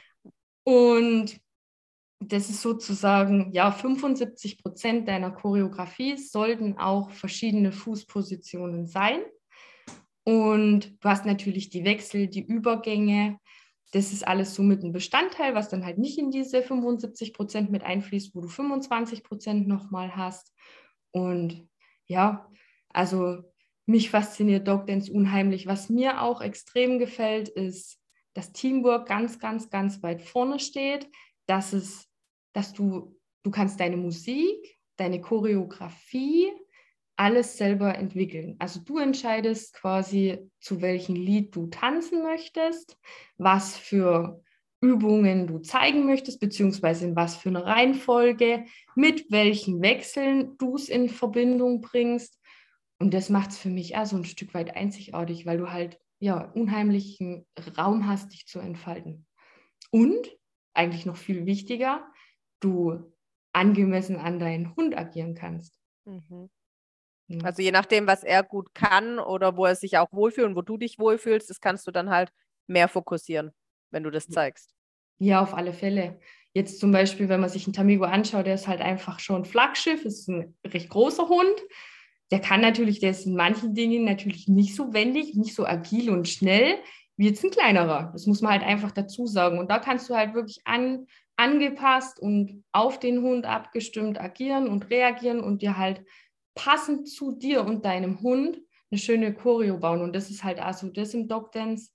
Und 0.64 1.42
das 2.22 2.50
ist 2.50 2.62
sozusagen, 2.62 3.52
ja, 3.52 3.72
75 3.72 4.62
Prozent 4.62 5.08
deiner 5.08 5.32
Choreografie 5.32 6.18
sollten 6.18 6.78
auch 6.78 7.10
verschiedene 7.12 7.72
Fußpositionen 7.72 8.86
sein. 8.86 9.22
Und 10.24 11.04
du 11.04 11.10
hast 11.10 11.26
natürlich 11.26 11.70
die 11.70 11.84
Wechsel, 11.84 12.28
die 12.28 12.46
Übergänge, 12.46 13.40
das 13.92 14.14
ist 14.14 14.26
alles 14.26 14.56
so 14.56 14.64
mit 14.64 14.84
ein 14.84 14.94
Bestandteil, 14.94 15.56
was 15.56 15.70
dann 15.70 15.84
halt 15.84 15.98
nicht 15.98 16.18
in 16.18 16.32
diese 16.32 16.62
75 16.62 17.34
Prozent 17.34 17.72
mit 17.72 17.84
einfließt, 17.84 18.34
wo 18.36 18.42
du 18.42 18.48
25 18.48 19.24
Prozent 19.24 19.68
nochmal 19.68 20.16
hast. 20.16 20.54
Und 21.12 21.68
ja, 22.08 22.48
also 22.90 23.44
mich 23.86 24.10
fasziniert 24.10 24.68
Dog 24.68 24.88
Dance 24.88 25.12
unheimlich. 25.12 25.68
Was 25.68 25.90
mir 25.90 26.22
auch 26.22 26.42
extrem 26.42 27.00
gefällt, 27.00 27.50
ist, 27.50 28.00
dass 28.34 28.54
Teamwork 28.54 29.08
ganz, 29.08 29.40
ganz, 29.40 29.70
ganz 29.70 30.02
weit 30.04 30.22
vorne 30.22 30.60
steht, 30.60 31.10
dass 31.48 31.74
es, 31.74 32.08
dass 32.54 32.74
du, 32.74 33.16
du 33.44 33.52
kannst 33.52 33.80
deine 33.80 33.98
Musik, 33.98 34.78
deine 34.98 35.22
Choreografie, 35.22 36.52
alles 37.16 37.58
selber 37.58 37.96
entwickeln. 37.96 38.56
Also 38.60 38.80
du 38.80 38.98
entscheidest 38.98 39.74
quasi, 39.76 40.50
zu 40.60 40.82
welchem 40.82 41.16
Lied 41.16 41.56
du 41.56 41.68
tanzen 41.68 42.24
möchtest, 42.24 42.98
was 43.38 43.78
für 43.78 44.42
Übungen 44.82 45.46
du 45.46 45.60
zeigen 45.60 46.08
möchtest, 46.08 46.40
beziehungsweise 46.40 47.06
in 47.06 47.16
was 47.16 47.36
für 47.36 47.50
eine 47.50 47.66
Reihenfolge, 47.66 48.66
mit 48.96 49.32
welchen 49.32 49.82
Wechseln 49.82 50.58
du 50.58 50.76
es 50.76 50.90
in 50.90 51.10
Verbindung 51.10 51.82
bringst. 51.82 52.40
Und 52.98 53.14
das 53.14 53.30
macht 53.30 53.52
es 53.52 53.60
für 53.60 53.70
mich 53.70 53.96
auch 53.96 54.06
so 54.06 54.16
ein 54.16 54.26
Stück 54.26 54.56
weit 54.56 54.76
einzigartig, 54.76 55.46
weil 55.46 55.60
du 55.60 55.72
halt 55.72 56.00
ja 56.20 56.52
unheimlichen 56.54 57.46
Raum 57.78 58.08
hast, 58.08 58.34
dich 58.34 58.48
zu 58.48 58.60
entfalten. 58.60 59.28
Und 59.92 60.36
eigentlich 60.74 61.06
noch 61.06 61.18
viel 61.18 61.46
wichtiger, 61.46 62.04
du 62.62 63.12
angemessen 63.54 64.16
an 64.16 64.40
deinen 64.40 64.76
Hund 64.76 64.98
agieren 64.98 65.36
kannst. 65.36 65.78
Mhm. 66.06 66.50
Also 67.44 67.62
je 67.62 67.72
nachdem, 67.72 68.08
was 68.08 68.24
er 68.24 68.44
gut 68.44 68.74
kann 68.74 69.18
oder 69.20 69.56
wo 69.56 69.66
er 69.66 69.76
sich 69.76 69.98
auch 69.98 70.12
wohlfühlt 70.12 70.48
und 70.48 70.56
wo 70.56 70.62
du 70.62 70.78
dich 70.78 71.00
wohlfühlst, 71.00 71.50
das 71.50 71.62
kannst 71.62 71.88
du 71.88 71.92
dann 71.92 72.10
halt 72.10 72.32
mehr 72.68 72.88
fokussieren, 72.88 73.52
wenn 73.90 74.04
du 74.04 74.10
das 74.10 74.28
zeigst. 74.28 74.74
Ja, 75.18 75.42
auf 75.42 75.54
alle 75.54 75.74
Fälle. 75.74 76.20
Jetzt 76.54 76.80
zum 76.80 76.92
Beispiel, 76.92 77.30
wenn 77.30 77.40
man 77.40 77.50
sich 77.50 77.66
einen 77.66 77.74
Tamigo 77.74 78.04
anschaut, 78.04 78.46
der 78.46 78.56
ist 78.56 78.68
halt 78.68 78.82
einfach 78.82 79.20
schon 79.20 79.46
Flaggschiff, 79.46 80.04
ist 80.04 80.28
ein 80.28 80.58
recht 80.66 80.90
großer 80.90 81.30
Hund. 81.30 81.56
Der 82.32 82.40
kann 82.40 82.62
natürlich, 82.62 83.00
der 83.00 83.12
ist 83.12 83.26
in 83.26 83.36
manchen 83.36 83.74
Dingen 83.74 84.04
natürlich 84.04 84.48
nicht 84.48 84.76
so 84.76 84.94
wendig, 84.94 85.36
nicht 85.36 85.56
so 85.56 85.66
agil 85.66 86.10
und 86.10 86.28
schnell 86.28 86.80
wie 87.18 87.28
jetzt 87.28 87.44
ein 87.44 87.52
kleinerer. 87.52 88.10
Das 88.14 88.26
muss 88.26 88.42
man 88.42 88.54
halt 88.54 88.64
einfach 88.64 88.92
dazu 88.92 89.28
sagen. 89.28 89.60
Und 89.60 89.70
da 89.70 89.80
kannst 89.80 90.10
du 90.10 90.16
halt 90.16 90.34
wirklich 90.34 90.62
an, 90.66 91.06
angepasst 91.42 92.20
und 92.20 92.64
auf 92.72 93.00
den 93.00 93.24
Hund 93.24 93.46
abgestimmt 93.46 94.22
agieren 94.22 94.68
und 94.68 94.92
reagieren 94.92 95.42
und 95.42 95.64
dir 95.64 95.76
halt 95.76 96.06
passend 96.54 97.10
zu 97.10 97.32
dir 97.32 97.66
und 97.66 97.84
deinem 97.84 98.22
Hund 98.22 98.62
eine 98.92 99.00
schöne 99.00 99.34
Choreo 99.34 99.80
bauen. 99.80 100.02
Und 100.02 100.16
das 100.16 100.30
ist 100.30 100.44
halt 100.44 100.60
also 100.60 100.88
das 100.90 101.16
im 101.16 101.28
Dog 101.28 101.52
Dance. 101.52 101.90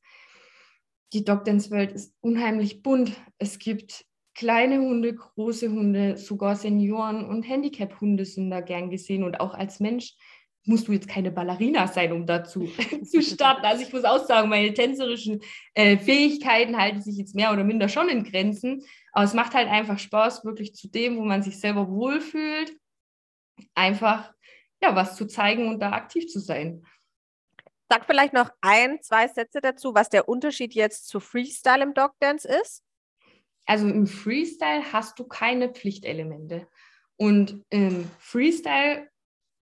Die 1.12 1.24
Dog 1.24 1.44
Dance 1.44 1.70
Welt 1.70 1.92
ist 1.92 2.14
unheimlich 2.20 2.82
bunt. 2.82 3.12
Es 3.38 3.60
gibt 3.60 4.04
kleine 4.34 4.80
Hunde, 4.80 5.14
große 5.14 5.70
Hunde, 5.70 6.16
sogar 6.16 6.56
Senioren 6.56 7.24
und 7.24 7.44
Handicap-Hunde 7.44 8.24
sind 8.24 8.50
da 8.50 8.60
gern 8.60 8.90
gesehen. 8.90 9.22
Und 9.22 9.38
auch 9.38 9.54
als 9.54 9.78
Mensch 9.78 10.16
musst 10.66 10.88
du 10.88 10.92
jetzt 10.92 11.08
keine 11.08 11.30
Ballerina 11.30 11.86
sein, 11.86 12.12
um 12.12 12.26
dazu 12.26 12.68
zu 13.04 13.22
starten. 13.22 13.64
Also 13.64 13.82
ich 13.82 13.92
muss 13.92 14.04
auch 14.04 14.24
sagen, 14.26 14.48
meine 14.48 14.74
tänzerischen 14.74 15.40
äh, 15.74 15.96
Fähigkeiten 15.96 16.76
halten 16.76 17.00
sich 17.00 17.16
jetzt 17.16 17.34
mehr 17.34 17.52
oder 17.52 17.64
minder 17.64 17.88
schon 17.88 18.08
in 18.08 18.24
Grenzen. 18.24 18.82
Aber 19.16 19.24
es 19.24 19.32
macht 19.32 19.54
halt 19.54 19.66
einfach 19.70 19.98
Spaß, 19.98 20.44
wirklich 20.44 20.74
zu 20.74 20.88
dem, 20.88 21.16
wo 21.16 21.22
man 21.22 21.42
sich 21.42 21.58
selber 21.58 21.88
wohlfühlt, 21.88 22.78
einfach 23.74 24.30
ja, 24.82 24.94
was 24.94 25.16
zu 25.16 25.26
zeigen 25.26 25.68
und 25.68 25.80
da 25.80 25.92
aktiv 25.92 26.26
zu 26.26 26.38
sein. 26.38 26.84
Sag 27.88 28.04
vielleicht 28.04 28.34
noch 28.34 28.50
ein, 28.60 29.00
zwei 29.00 29.26
Sätze 29.26 29.62
dazu, 29.62 29.94
was 29.94 30.10
der 30.10 30.28
Unterschied 30.28 30.74
jetzt 30.74 31.08
zu 31.08 31.20
Freestyle 31.20 31.82
im 31.82 31.94
Dog 31.94 32.12
Dance 32.20 32.46
ist. 32.60 32.84
Also 33.64 33.88
im 33.88 34.06
Freestyle 34.06 34.92
hast 34.92 35.18
du 35.18 35.24
keine 35.24 35.70
Pflichtelemente. 35.70 36.68
Und 37.16 37.64
im 37.70 38.10
Freestyle 38.18 39.08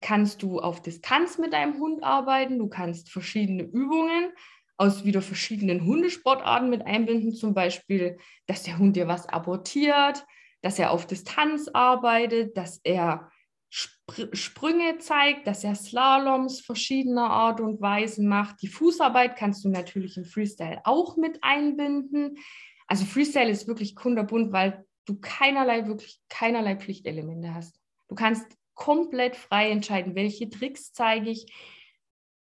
kannst 0.00 0.42
du 0.42 0.58
auf 0.58 0.80
Distanz 0.80 1.36
mit 1.36 1.52
deinem 1.52 1.78
Hund 1.78 2.02
arbeiten. 2.02 2.58
Du 2.58 2.70
kannst 2.70 3.10
verschiedene 3.10 3.64
Übungen 3.64 4.32
aus 4.76 5.04
wieder 5.04 5.22
verschiedenen 5.22 5.84
Hundesportarten 5.84 6.70
mit 6.70 6.86
einbinden. 6.86 7.34
Zum 7.34 7.54
Beispiel, 7.54 8.18
dass 8.46 8.64
der 8.64 8.78
Hund 8.78 8.96
dir 8.96 9.08
was 9.08 9.28
abortiert, 9.28 10.24
dass 10.62 10.78
er 10.78 10.90
auf 10.90 11.06
Distanz 11.06 11.68
arbeitet, 11.72 12.56
dass 12.56 12.80
er 12.84 13.30
Spr 13.70 14.34
Sprünge 14.36 14.98
zeigt, 14.98 15.48
dass 15.48 15.64
er 15.64 15.74
Slaloms 15.74 16.60
verschiedener 16.60 17.28
Art 17.30 17.60
und 17.60 17.80
Weise 17.80 18.22
macht. 18.22 18.62
Die 18.62 18.68
Fußarbeit 18.68 19.36
kannst 19.36 19.64
du 19.64 19.68
natürlich 19.68 20.16
im 20.16 20.24
Freestyle 20.24 20.80
auch 20.84 21.16
mit 21.16 21.42
einbinden. 21.42 22.38
Also 22.86 23.04
Freestyle 23.04 23.50
ist 23.50 23.66
wirklich 23.66 23.96
kunderbunt, 23.96 24.52
weil 24.52 24.84
du 25.06 25.18
keinerlei, 25.20 25.86
wirklich 25.86 26.20
keinerlei 26.28 26.76
Pflichtelemente 26.76 27.52
hast. 27.52 27.80
Du 28.08 28.14
kannst 28.14 28.46
komplett 28.74 29.36
frei 29.36 29.70
entscheiden, 29.70 30.14
welche 30.14 30.48
Tricks 30.50 30.92
zeige 30.92 31.30
ich, 31.30 31.52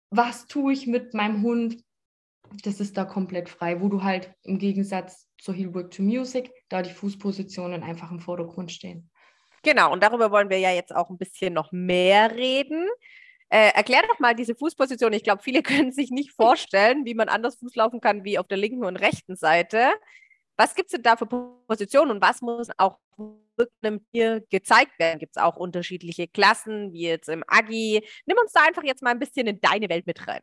was 0.10 0.48
tue 0.48 0.74
ich 0.74 0.88
mit 0.88 1.14
meinem 1.14 1.42
Hund. 1.44 1.84
Das 2.64 2.80
ist 2.80 2.98
da 2.98 3.06
komplett 3.06 3.50
frei, 3.50 3.82
wo 3.82 3.88
du 3.88 4.04
halt 4.04 4.34
im 4.44 4.60
Gegensatz 4.60 5.30
zur 5.38 5.54
Heel 5.54 5.74
Work 5.74 5.92
to 5.92 6.04
Music 6.04 6.52
da 6.70 6.82
die 6.82 6.92
Fußpositionen 6.92 7.84
einfach 7.84 8.12
im 8.12 8.20
Vordergrund 8.20 8.72
stehen. 8.72 9.10
Genau, 9.64 9.92
und 9.92 10.02
darüber 10.02 10.32
wollen 10.32 10.50
wir 10.50 10.60
ja 10.60 10.72
jetzt 10.72 10.94
auch 10.96 11.10
ein 11.10 11.18
bisschen 11.18 11.54
noch 11.54 11.72
mehr 11.72 12.36
reden. 12.36 12.88
Äh, 13.50 13.74
erklär 13.74 14.02
doch 14.08 14.20
mal 14.20 14.34
diese 14.34 14.56
Fußposition. 14.56 15.14
Ich 15.14 15.24
glaube, 15.24 15.44
viele 15.44 15.62
können 15.64 15.92
sich 15.92 16.10
nicht 16.10 16.32
vorstellen, 16.32 17.06
wie 17.06 17.14
man 17.14 17.30
anders 17.30 17.58
Fuß 17.58 17.76
laufen 17.76 18.02
kann 18.02 18.24
wie 18.24 18.40
auf 18.40 18.48
der 18.48 18.58
linken 18.58 18.86
und 18.86 18.96
rechten 18.96 19.36
Seite. 19.36 19.92
Was 20.58 20.76
gibt 20.76 20.88
es 20.88 20.92
denn 20.94 21.04
da 21.04 21.16
für 21.16 21.26
Positionen 21.26 22.12
und 22.12 22.22
was 22.22 22.42
muss 22.42 22.70
auch 22.78 23.00
einem 23.82 24.06
Tier 24.12 24.44
gezeigt 24.50 24.98
werden? 25.00 25.20
Gibt 25.20 25.36
es 25.36 25.42
auch 25.42 25.56
unterschiedliche 25.56 26.28
Klassen, 26.28 26.94
wie 26.94 27.04
jetzt 27.04 27.30
im 27.30 27.44
Agi? 27.48 28.06
Nimm 28.26 28.38
uns 28.38 28.52
da 28.52 28.62
einfach 28.62 28.84
jetzt 28.84 29.02
mal 29.02 29.12
ein 29.12 29.20
bisschen 29.20 29.48
in 29.48 29.60
deine 29.60 29.90
Welt 29.90 30.06
mit 30.06 30.28
rein. 30.28 30.42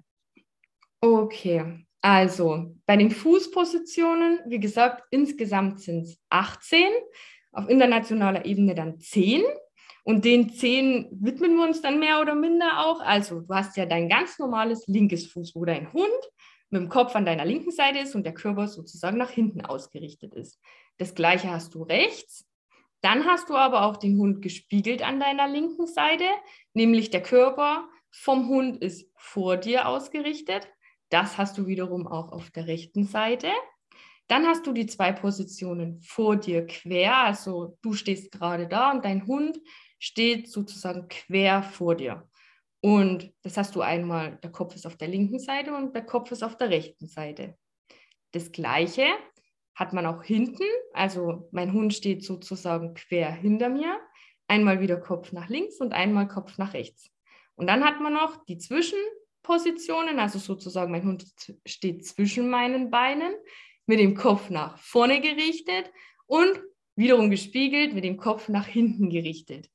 Okay, 1.00 1.86
also 2.00 2.74
bei 2.86 2.96
den 2.96 3.10
Fußpositionen, 3.10 4.40
wie 4.46 4.60
gesagt, 4.60 5.02
insgesamt 5.10 5.80
sind 5.80 6.02
es 6.02 6.18
18 6.30 6.86
auf 7.52 7.68
internationaler 7.68 8.44
Ebene 8.44 8.74
dann 8.74 9.00
zehn. 9.00 9.42
Und 10.04 10.24
den 10.24 10.50
zehn 10.50 11.08
widmen 11.10 11.56
wir 11.56 11.64
uns 11.66 11.82
dann 11.82 11.98
mehr 11.98 12.20
oder 12.20 12.34
minder 12.34 12.86
auch. 12.86 13.00
Also 13.00 13.40
du 13.40 13.54
hast 13.54 13.76
ja 13.76 13.84
dein 13.84 14.08
ganz 14.08 14.38
normales 14.38 14.86
linkes 14.86 15.26
Fuß, 15.26 15.54
wo 15.54 15.64
dein 15.64 15.92
Hund 15.92 16.08
mit 16.70 16.80
dem 16.80 16.88
Kopf 16.88 17.14
an 17.14 17.26
deiner 17.26 17.44
linken 17.44 17.70
Seite 17.72 17.98
ist 17.98 18.14
und 18.14 18.24
der 18.24 18.34
Körper 18.34 18.68
sozusagen 18.68 19.18
nach 19.18 19.30
hinten 19.30 19.60
ausgerichtet 19.62 20.34
ist. 20.34 20.60
Das 20.98 21.14
gleiche 21.14 21.50
hast 21.50 21.74
du 21.74 21.82
rechts. 21.82 22.46
Dann 23.00 23.26
hast 23.26 23.48
du 23.48 23.54
aber 23.54 23.82
auch 23.84 23.96
den 23.96 24.18
Hund 24.18 24.42
gespiegelt 24.42 25.02
an 25.02 25.20
deiner 25.20 25.46
linken 25.46 25.86
Seite, 25.86 26.24
nämlich 26.74 27.10
der 27.10 27.22
Körper 27.22 27.88
vom 28.10 28.48
Hund 28.48 28.82
ist 28.82 29.10
vor 29.16 29.56
dir 29.56 29.86
ausgerichtet. 29.88 30.68
Das 31.10 31.38
hast 31.38 31.58
du 31.58 31.66
wiederum 31.66 32.06
auch 32.06 32.32
auf 32.32 32.50
der 32.50 32.66
rechten 32.66 33.04
Seite. 33.04 33.48
Dann 34.26 34.46
hast 34.46 34.66
du 34.66 34.72
die 34.72 34.86
zwei 34.86 35.12
Positionen 35.12 36.00
vor 36.02 36.36
dir 36.36 36.66
quer, 36.66 37.16
also 37.16 37.78
du 37.80 37.94
stehst 37.94 38.30
gerade 38.30 38.68
da 38.68 38.90
und 38.90 39.04
dein 39.04 39.26
Hund 39.26 39.58
steht 39.98 40.50
sozusagen 40.50 41.08
quer 41.08 41.62
vor 41.62 41.94
dir. 41.94 42.28
Und 42.80 43.32
das 43.42 43.56
hast 43.56 43.74
du 43.74 43.80
einmal, 43.80 44.36
der 44.42 44.52
Kopf 44.52 44.74
ist 44.76 44.86
auf 44.86 44.96
der 44.96 45.08
linken 45.08 45.38
Seite 45.38 45.74
und 45.74 45.94
der 45.94 46.04
Kopf 46.04 46.30
ist 46.30 46.44
auf 46.44 46.56
der 46.56 46.68
rechten 46.68 47.06
Seite. 47.06 47.56
Das 48.32 48.52
gleiche 48.52 49.06
hat 49.74 49.92
man 49.92 50.06
auch 50.06 50.22
hinten, 50.22 50.64
also 50.92 51.48
mein 51.50 51.72
Hund 51.72 51.94
steht 51.94 52.22
sozusagen 52.22 52.94
quer 52.94 53.32
hinter 53.32 53.68
mir, 53.68 53.98
einmal 54.46 54.80
wieder 54.80 54.98
Kopf 54.98 55.32
nach 55.32 55.48
links 55.48 55.80
und 55.80 55.92
einmal 55.92 56.28
Kopf 56.28 56.58
nach 56.58 56.74
rechts. 56.74 57.10
Und 57.54 57.66
dann 57.68 57.84
hat 57.84 58.00
man 58.00 58.12
noch 58.12 58.44
die 58.44 58.58
Zwischenpositionen, 59.48 60.18
also 60.18 60.38
sozusagen 60.38 60.92
mein 60.92 61.04
Hund 61.04 61.26
steht 61.66 62.04
zwischen 62.06 62.50
meinen 62.50 62.90
Beinen 62.90 63.32
mit 63.86 63.98
dem 63.98 64.14
Kopf 64.14 64.50
nach 64.50 64.78
vorne 64.78 65.20
gerichtet 65.20 65.90
und 66.26 66.60
wiederum 66.96 67.30
gespiegelt 67.30 67.94
mit 67.94 68.04
dem 68.04 68.18
Kopf 68.18 68.48
nach 68.48 68.66
hinten 68.66 69.08
gerichtet. 69.08 69.70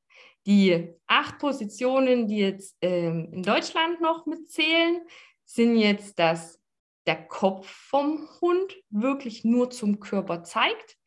Die 0.46 0.90
acht 1.08 1.40
Positionen, 1.40 2.28
die 2.28 2.38
jetzt 2.38 2.78
ähm, 2.82 3.30
in 3.34 3.44
Deutschland 3.44 4.00
noch 4.00 4.28
mitzählen, 4.28 5.02
sind 5.46 5.78
jetzt, 5.78 6.20
dass 6.20 6.60
der 7.08 7.28
Kopf 7.28 7.68
vom 7.68 8.30
Hund 8.42 8.76
wirklich 8.90 9.44
nur 9.44 9.72
zum 9.72 10.00
Körper 10.00 10.44
zeigt 10.44 10.98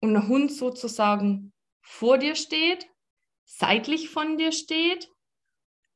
und 0.00 0.14
der 0.14 0.26
Hund 0.26 0.50
sozusagen 0.50 1.52
vor 1.80 2.18
dir 2.18 2.34
steht, 2.34 2.88
seitlich 3.44 4.08
von 4.08 4.36
dir 4.36 4.50
steht 4.50 5.10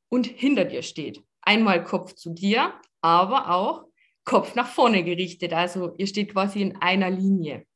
und 0.08 0.26
hinter 0.26 0.64
dir 0.64 0.82
steht. 0.82 1.24
Einmal 1.44 1.84
Kopf 1.84 2.14
zu 2.14 2.30
dir, 2.30 2.74
aber 3.00 3.50
auch 3.50 3.84
Kopf 4.24 4.54
nach 4.54 4.68
vorne 4.68 5.04
gerichtet. 5.04 5.52
Also 5.52 5.94
ihr 5.96 6.06
steht 6.06 6.32
quasi 6.32 6.62
in 6.62 6.76
einer 6.76 7.10
Linie. 7.10 7.66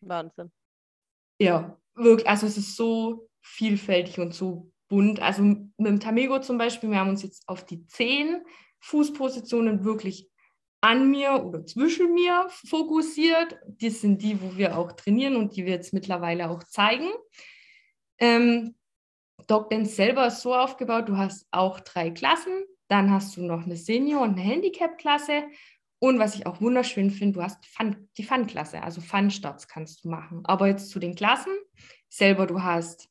Wahnsinn. 0.00 0.52
Ja, 1.40 1.78
wirklich. 1.94 2.28
Also 2.28 2.46
es 2.46 2.58
ist 2.58 2.76
so 2.76 3.28
vielfältig 3.40 4.18
und 4.18 4.34
so 4.34 4.70
bunt. 4.88 5.20
Also 5.20 5.42
mit 5.42 5.72
dem 5.78 6.00
Tamego 6.00 6.40
zum 6.40 6.58
Beispiel, 6.58 6.90
wir 6.90 6.98
haben 6.98 7.10
uns 7.10 7.22
jetzt 7.22 7.48
auf 7.48 7.64
die 7.64 7.86
zehn 7.86 8.42
Fußpositionen 8.80 9.84
wirklich 9.84 10.28
an 10.80 11.10
mir 11.10 11.44
oder 11.44 11.64
zwischen 11.66 12.14
mir 12.14 12.46
fokussiert. 12.48 13.58
Das 13.66 14.00
sind 14.00 14.22
die, 14.22 14.40
wo 14.40 14.56
wir 14.56 14.78
auch 14.78 14.92
trainieren 14.92 15.36
und 15.36 15.56
die 15.56 15.64
wir 15.64 15.72
jetzt 15.72 15.92
mittlerweile 15.92 16.50
auch 16.50 16.62
zeigen. 16.64 17.10
Ähm, 18.18 18.76
Dog 19.46 19.70
Dance 19.70 19.94
selber 19.94 20.26
ist 20.26 20.42
so 20.42 20.54
aufgebaut, 20.54 21.08
du 21.08 21.16
hast 21.16 21.46
auch 21.50 21.80
drei 21.80 22.10
Klassen, 22.10 22.64
dann 22.88 23.10
hast 23.10 23.36
du 23.36 23.42
noch 23.42 23.64
eine 23.64 23.76
Senior- 23.76 24.22
und 24.22 24.32
eine 24.32 24.40
Handicap-Klasse 24.40 25.44
und 26.00 26.18
was 26.18 26.36
ich 26.36 26.46
auch 26.46 26.60
wunderschön 26.60 27.10
finde, 27.10 27.38
du 27.38 27.42
hast 27.42 27.64
Fun, 27.66 28.08
die 28.16 28.22
Fun-Klasse, 28.22 28.82
also 28.82 29.00
Fun-Starts 29.00 29.66
kannst 29.66 30.04
du 30.04 30.10
machen. 30.10 30.42
Aber 30.44 30.68
jetzt 30.68 30.90
zu 30.90 31.00
den 31.00 31.14
Klassen 31.14 31.52
selber, 32.08 32.46
du 32.46 32.62
hast 32.62 33.08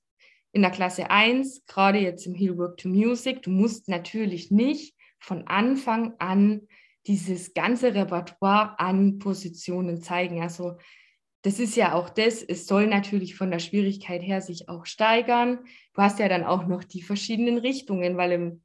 in 0.54 0.62
der 0.62 0.72
Klasse 0.72 1.12
1, 1.12 1.66
gerade 1.66 2.00
jetzt 2.00 2.26
im 2.26 2.34
Heel 2.34 2.58
Work 2.58 2.78
to 2.78 2.88
Music, 2.88 3.42
du 3.44 3.52
musst 3.52 3.90
natürlich 3.90 4.52
nicht 4.52 4.96
von 5.20 5.48
Anfang 5.48 6.14
an 6.20 6.68
dieses 7.08 7.54
ganze 7.54 7.94
Repertoire 7.94 8.80
an 8.80 9.20
Positionen 9.20 10.02
zeigen. 10.02 10.42
Also 10.42 10.78
das 11.42 11.60
ist 11.60 11.76
ja 11.76 11.94
auch 11.94 12.10
das, 12.10 12.42
es 12.42 12.68
soll 12.68 12.88
natürlich 12.88 13.36
von 13.36 13.52
der 13.52 13.60
Schwierigkeit 13.60 14.22
her 14.22 14.42
sich 14.42 14.70
auch 14.70 14.86
steigern. 14.86 15.60
Du 15.94 16.02
hast 16.02 16.20
ja 16.20 16.30
dann 16.30 16.44
auch 16.44 16.68
noch 16.68 16.84
die 16.84 17.02
verschiedenen 17.02 17.58
Richtungen, 17.58 18.18
weil 18.18 18.32
im, 18.32 18.62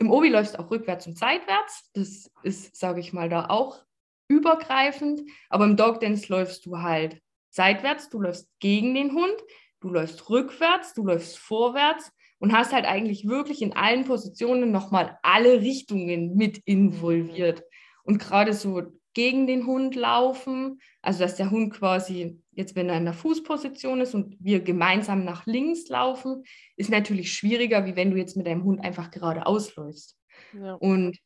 im 0.00 0.10
Obi 0.10 0.30
läufst 0.30 0.58
auch 0.58 0.70
rückwärts 0.70 1.06
und 1.06 1.18
seitwärts. 1.18 1.90
Das 1.92 2.30
ist, 2.42 2.74
sage 2.74 3.00
ich 3.00 3.12
mal, 3.12 3.28
da 3.28 3.46
auch 3.48 3.84
übergreifend. 4.28 5.20
Aber 5.50 5.66
im 5.66 5.76
Dog 5.76 6.00
Dance 6.00 6.26
läufst 6.28 6.64
du 6.66 6.78
halt 6.78 7.20
seitwärts, 7.50 8.08
du 8.08 8.20
läufst 8.20 8.48
gegen 8.60 8.94
den 8.94 9.12
Hund, 9.12 9.34
du 9.80 9.90
läufst 9.90 10.30
rückwärts, 10.30 10.94
du 10.94 11.04
läufst 11.04 11.38
vorwärts 11.38 12.12
und 12.38 12.52
hast 12.52 12.72
halt 12.72 12.86
eigentlich 12.86 13.28
wirklich 13.28 13.60
in 13.60 13.74
allen 13.74 14.04
Positionen 14.04 14.72
nochmal 14.72 15.18
alle 15.22 15.60
Richtungen 15.60 16.34
mit 16.34 16.58
involviert. 16.64 17.62
Und 18.02 18.18
gerade 18.18 18.54
so 18.54 18.82
gegen 19.12 19.46
den 19.46 19.66
Hund 19.66 19.96
laufen, 19.96 20.80
also 21.02 21.20
dass 21.20 21.36
der 21.36 21.50
Hund 21.50 21.74
quasi 21.74 22.39
jetzt, 22.52 22.74
wenn 22.76 22.88
er 22.88 22.96
in 22.96 23.04
der 23.04 23.14
Fußposition 23.14 24.00
ist 24.00 24.14
und 24.14 24.36
wir 24.40 24.60
gemeinsam 24.60 25.24
nach 25.24 25.46
links 25.46 25.88
laufen, 25.88 26.44
ist 26.76 26.90
natürlich 26.90 27.32
schwieriger, 27.32 27.86
wie 27.86 27.96
wenn 27.96 28.10
du 28.10 28.16
jetzt 28.16 28.36
mit 28.36 28.46
deinem 28.46 28.64
Hund 28.64 28.80
einfach 28.80 29.10
geradeaus 29.10 29.74
läufst. 29.76 30.18
Ja. 30.52 30.74
Und 30.74 31.18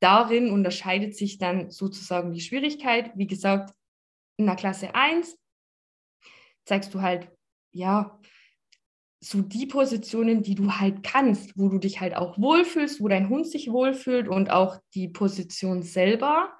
darin 0.00 0.50
unterscheidet 0.50 1.14
sich 1.16 1.38
dann 1.38 1.70
sozusagen 1.70 2.32
die 2.32 2.40
Schwierigkeit. 2.40 3.12
Wie 3.16 3.26
gesagt, 3.26 3.74
in 4.36 4.46
der 4.46 4.56
Klasse 4.56 4.94
1 4.94 5.36
zeigst 6.64 6.94
du 6.94 7.02
halt, 7.02 7.28
ja, 7.72 8.18
so 9.22 9.42
die 9.42 9.66
Positionen, 9.66 10.42
die 10.42 10.54
du 10.54 10.72
halt 10.72 11.02
kannst, 11.02 11.58
wo 11.58 11.68
du 11.68 11.78
dich 11.78 12.00
halt 12.00 12.16
auch 12.16 12.38
wohlfühlst, 12.38 13.02
wo 13.02 13.08
dein 13.08 13.28
Hund 13.28 13.46
sich 13.46 13.70
wohlfühlt 13.70 14.28
und 14.28 14.50
auch 14.50 14.78
die 14.94 15.08
Position 15.08 15.82
selber 15.82 16.56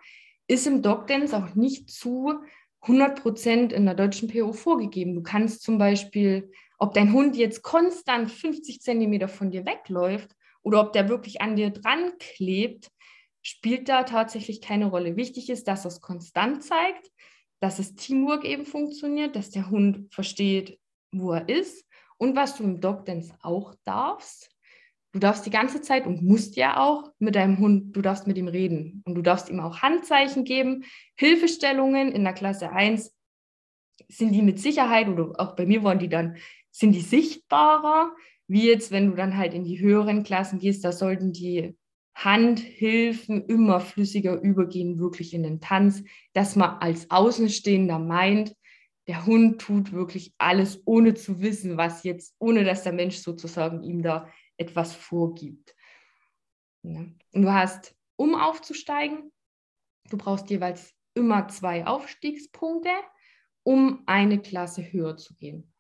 ist 0.47 0.67
im 0.67 0.83
Dogdance 0.83 1.35
auch 1.37 1.55
nicht 1.55 1.89
zu 1.89 2.35
100% 2.83 3.73
in 3.73 3.85
der 3.85 3.95
deutschen 3.95 4.29
PO 4.29 4.53
vorgegeben. 4.53 5.15
Du 5.15 5.23
kannst 5.23 5.63
zum 5.63 5.79
Beispiel, 5.79 6.51
ob 6.79 6.95
dein 6.95 7.13
Hund 7.13 7.37
jetzt 7.37 7.63
konstant 7.63 8.31
50 8.31 8.81
Zentimeter 8.81 9.29
von 9.29 9.51
dir 9.51 9.67
wegläuft 9.67 10.35
oder 10.63 10.81
ob 10.81 10.93
der 10.93 11.09
wirklich 11.09 11.41
an 11.41 11.57
dir 11.57 11.71
dran 11.71 12.13
klebt, 12.19 12.91
spielt 13.43 13.89
da 13.89 14.05
tatsächlich 14.05 14.61
keine 14.61 14.87
Rolle. 14.87 15.17
Wichtig 15.17 15.51
ist, 15.51 15.69
dass 15.69 15.85
es 15.85 16.01
konstant 16.01 16.63
zeigt, 16.63 17.11
dass 17.61 17.77
das 17.77 17.95
Teamwork 17.95 18.45
eben 18.45 18.65
funktioniert, 18.65 19.37
dass 19.37 19.51
der 19.51 19.71
Hund 19.71 20.13
versteht, 20.13 20.79
wo 21.13 21.33
er 21.33 21.49
ist 21.49 21.87
und 22.17 22.37
was 22.37 22.57
du 22.57 22.65
im 22.65 22.81
Dog 22.81 23.05
Dance 23.05 23.35
auch 23.43 23.75
darfst, 23.85 24.50
du 25.13 25.19
darfst 25.19 25.45
die 25.47 25.51
ganze 25.51 25.81
Zeit 25.81 26.07
und 26.07 26.23
musst 26.23 26.57
ja 26.57 26.79
auch 26.79 27.11
mit 27.19 27.35
deinem 27.35 27.59
Hund, 27.59 27.97
du 27.97 28.03
darfst 28.03 28.27
mit 28.27 28.39
ihm 28.39 28.49
reden. 28.49 29.03
Und 29.05 29.15
du 29.15 29.23
darfst 29.23 29.49
ihm 29.49 29.61
auch 29.61 29.79
Handzeichen 29.79 30.45
geben, 30.45 30.85
Hilfestellungen 31.17 32.13
in 32.13 32.25
der 32.25 32.33
Klasse 32.33 32.73
1 32.73 33.15
sind 34.09 34.33
die 34.33 34.43
mit 34.43 34.59
Sicherheit 34.59 35.09
oder 35.09 35.33
auch 35.39 35.55
bei 35.55 35.67
mir 35.67 35.85
waren 35.85 35.99
die 35.99 36.09
dann, 36.09 36.37
sind 36.71 36.93
die 36.93 37.01
sichtbarer, 37.01 38.13
wie 38.49 38.67
jetzt, 38.67 38.91
wenn 38.91 39.11
du 39.11 39.17
dann 39.17 39.37
halt 39.37 39.55
in 39.55 39.65
die 39.65 39.81
höheren 39.81 40.25
Klassen 40.25 40.59
gehst, 40.59 40.85
da 40.85 40.93
sollten 40.93 41.33
die 41.33 41.77
Handhilfen 42.15 43.45
immer 43.47 43.81
flüssiger 43.81 44.41
übergehen, 44.41 44.99
wirklich 44.99 45.33
in 45.33 45.43
den 45.43 45.61
Tanz, 45.61 46.03
dass 46.33 46.57
man 46.57 46.79
als 46.81 47.11
Außenstehender 47.11 47.99
meint, 47.99 48.55
der 49.07 49.27
Hund 49.27 49.61
tut 49.61 49.93
wirklich 49.93 50.35
alles, 50.39 50.83
ohne 50.85 51.15
zu 51.15 51.41
wissen, 51.41 51.77
was 51.77 52.05
jetzt, 52.05 52.35
ohne 52.39 52.65
dass 52.65 52.83
der 52.83 52.93
Mensch 52.93 53.17
sozusagen 53.17 53.83
ihm 53.83 54.03
da 54.03 54.29
etwas 54.61 54.95
vorgibt. 54.95 55.75
Ja. 56.83 57.01
Und 57.33 57.43
du 57.43 57.53
hast, 57.53 57.97
um 58.17 58.35
aufzusteigen, 58.35 59.33
du 60.11 60.17
brauchst 60.17 60.51
jeweils 60.51 60.95
immer 61.15 61.49
zwei 61.49 61.87
Aufstiegspunkte, 61.87 62.91
um 63.63 64.03
eine 64.07 64.41
Klasse 64.41 64.93
höher 64.93 65.17
zu 65.17 65.35
gehen. 65.37 65.73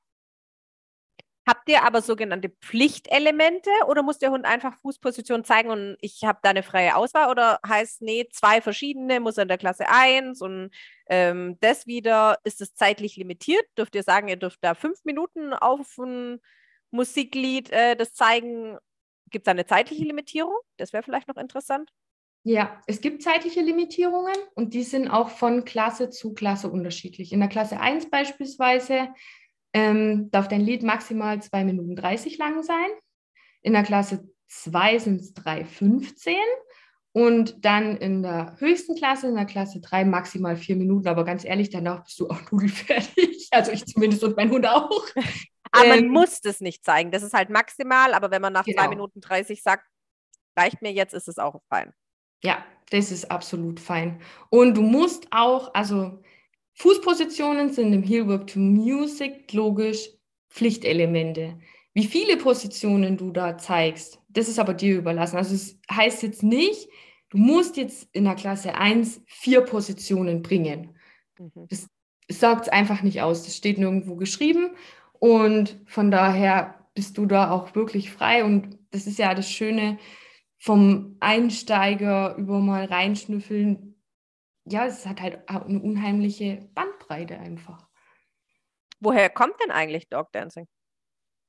Habt 1.49 1.68
ihr 1.68 1.83
aber 1.83 2.01
sogenannte 2.01 2.51
Pflichtelemente 2.61 3.70
oder 3.89 4.03
muss 4.03 4.18
der 4.18 4.31
Hund 4.31 4.45
einfach 4.45 4.78
Fußposition 4.83 5.43
zeigen 5.43 5.70
und 5.70 5.97
ich 6.01 6.22
habe 6.22 6.39
da 6.43 6.51
eine 6.51 6.62
freie 6.62 6.95
Auswahl 6.95 7.31
oder 7.31 7.59
heißt, 7.66 8.03
nee, 8.03 8.28
zwei 8.31 8.61
verschiedene, 8.61 9.20
muss 9.20 9.37
er 9.37 9.43
in 9.43 9.49
der 9.49 9.59
Klasse 9.59 9.89
1 9.89 10.43
und 10.43 10.70
ähm, 11.09 11.57
das 11.61 11.87
wieder, 11.87 12.39
ist 12.45 12.61
es 12.61 12.74
zeitlich 12.74 13.16
limitiert? 13.16 13.64
Dürft 13.76 13.97
ihr 13.97 14.03
sagen, 14.03 14.28
ihr 14.28 14.37
dürft 14.37 14.59
da 14.62 14.74
fünf 14.74 15.05
Minuten 15.05 15.53
auf 15.53 15.99
ein 15.99 16.41
Musiklied 16.91 17.70
äh, 17.70 17.97
das 17.97 18.14
zeigen? 18.14 18.78
Gibt 19.30 19.47
es 19.47 19.51
eine 19.51 19.66
zeitliche 19.66 20.05
Limitierung? 20.05 20.55
Das 20.76 20.93
wäre 20.93 21.03
vielleicht 21.03 21.28
noch 21.28 21.36
interessant. 21.36 21.91
Ja, 22.43 22.80
es 22.86 23.01
gibt 23.03 23.22
zeitliche 23.22 23.61
Limitierungen 23.61 24.34
und 24.55 24.72
die 24.72 24.82
sind 24.82 25.09
auch 25.09 25.28
von 25.28 25.64
Klasse 25.64 26.09
zu 26.09 26.32
Klasse 26.32 26.70
unterschiedlich. 26.70 27.32
In 27.32 27.41
der 27.41 27.51
Klasse 27.51 27.78
1 27.78 28.09
beispielsweise 28.09 29.09
ähm, 29.74 30.30
darf 30.30 30.49
dein 30.49 30.62
Lied 30.62 30.82
maximal 30.82 31.41
2 31.41 31.64
Minuten 31.64 31.97
30 31.97 32.38
lang 32.38 32.62
sein. 32.62 32.88
In 33.61 33.74
der 33.74 33.82
Klasse 33.82 34.26
2 34.49 34.99
sind 34.99 35.20
es 35.20 35.34
3,15 35.36 36.32
und 37.12 37.64
dann 37.64 37.99
in 37.99 38.22
der 38.22 38.57
höchsten 38.59 38.97
Klasse, 38.97 39.28
in 39.28 39.34
der 39.34 39.45
Klasse 39.45 39.80
3, 39.80 40.07
maximal 40.07 40.57
4 40.57 40.76
Minuten. 40.76 41.09
Aber 41.09 41.24
ganz 41.24 41.45
ehrlich, 41.45 41.68
danach 41.68 42.05
bist 42.05 42.18
du 42.20 42.30
auch 42.30 42.41
nudelfertig. 42.51 43.49
Also 43.51 43.70
ich 43.70 43.84
zumindest 43.84 44.24
und 44.24 44.36
mein 44.36 44.51
Hund 44.51 44.66
auch. 44.66 45.07
Aber 45.71 45.87
ähm, 45.87 46.07
man 46.07 46.09
muss 46.09 46.41
das 46.41 46.61
nicht 46.61 46.85
zeigen. 46.85 47.11
Das 47.11 47.23
ist 47.23 47.33
halt 47.33 47.51
maximal, 47.51 48.14
aber 48.14 48.31
wenn 48.31 48.43
man 48.43 48.53
nach 48.53 48.64
genau. 48.64 48.83
2 48.83 48.89
Minuten 48.89 49.21
30 49.21 49.62
sagt, 49.62 49.87
reicht 50.57 50.83
mir 50.83 50.93
jetzt, 50.93 51.14
ist 51.14 51.29
es 51.29 51.39
auch 51.39 51.61
fein. 51.68 51.93
Ja, 52.43 52.64
das 52.91 53.11
ist 53.12 53.31
absolut 53.31 53.81
fein. 53.81 54.21
Und 54.49 54.77
du 54.77 54.83
musst 54.83 55.29
auch, 55.31 55.75
also 55.75 56.23
Fußpositionen 56.75 57.73
sind 57.73 57.93
im 57.93 58.03
Heelwork 58.03 58.47
to 58.49 58.59
Music 58.59 59.53
logisch 59.53 60.09
Pflichtelemente. 60.51 61.59
Wie 61.93 62.05
viele 62.05 62.37
Positionen 62.37 63.16
du 63.16 63.31
da 63.31 63.59
zeigst, 63.59 64.21
das 64.29 64.49
ist 64.49 64.59
aber 64.59 64.75
dir 64.75 64.97
überlassen. 64.97 65.37
Also 65.37 65.55
es 65.55 65.79
heißt 65.91 66.23
jetzt 66.23 66.43
nicht, 66.43 66.89
du 67.31 67.39
musst 67.39 67.77
jetzt 67.77 68.09
in 68.12 68.25
der 68.25 68.35
Klasse 68.35 68.75
1 68.75 69.23
vier 69.27 69.61
Positionen 69.61 70.43
bringen. 70.43 70.97
Mhm. 71.39 71.66
Das 71.68 71.89
sagt 72.29 72.62
es 72.66 72.73
einfach 72.73 73.03
nicht 73.03 73.23
aus. 73.23 73.45
Das 73.45 73.57
steht 73.57 73.79
nirgendwo 73.79 74.16
geschrieben. 74.16 74.71
Und 75.21 75.81
von 75.87 76.11
daher 76.11 76.89
bist 76.95 77.16
du 77.16 77.27
da 77.27 77.53
auch 77.53 77.77
wirklich 77.77 78.11
frei. 78.11 78.45
Und 78.45 78.79
das 78.91 79.07
ist 79.07 79.18
ja 79.18 79.33
das 79.35 79.49
Schöne 79.49 79.99
vom 80.59 81.16
Einsteiger 81.21 82.35
über 82.37 82.59
mal 82.59 82.87
reinschnüffeln 82.87 83.91
ja, 84.71 84.87
es 84.87 85.07
hat 85.07 85.21
halt 85.21 85.49
eine 85.49 85.81
unheimliche 85.81 86.68
Bandbreite 86.75 87.39
einfach. 87.39 87.89
Woher 89.01 89.31
kommt 89.31 89.55
denn 89.62 89.71
eigentlich 89.71 90.09
Dog 90.09 90.33
Dancing? 90.33 90.66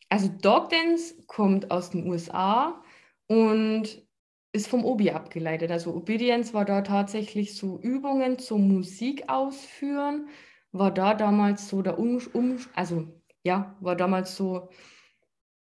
Also 0.10 0.28
Dog 0.28 0.70
Dance 0.70 1.16
kommt 1.28 1.72
aus 1.72 1.92
den 1.92 2.08
USA 2.08 2.82
und 3.28 4.06
ist 4.54 4.68
vom 4.68 4.84
Obi 4.84 5.12
abgeleitet. 5.12 5.72
Also 5.72 5.94
Obedience 5.94 6.54
war 6.54 6.66
da 6.66 6.82
tatsächlich 6.82 7.56
so 7.56 7.80
Übungen 7.80 8.40
zum 8.40 8.68
Musik 8.68 9.30
ausführen, 9.30 10.28
war 10.72 10.92
da 10.92 11.14
damals 11.14 11.70
so 11.70 11.82
der 11.82 12.00
um, 12.00 12.22
um 12.34 12.60
also 12.74 13.08
ja, 13.44 13.76
war 13.80 13.96
damals 13.96 14.36
so 14.36 14.70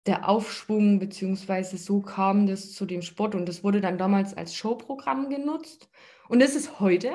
der 0.06 0.28
Aufschwung, 0.28 1.00
beziehungsweise 1.00 1.78
so 1.78 2.02
kam 2.02 2.48
das 2.48 2.74
zu 2.74 2.86
dem 2.86 3.02
Sport 3.02 3.36
und 3.36 3.48
das 3.48 3.64
wurde 3.64 3.82
dann 3.82 3.98
damals 3.98 4.36
als 4.36 4.56
Showprogramm 4.56 5.30
genutzt. 5.30 5.90
Und 6.30 6.40
das 6.40 6.56
ist 6.56 6.80
heute 6.80 7.12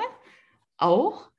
auch. 0.77 1.31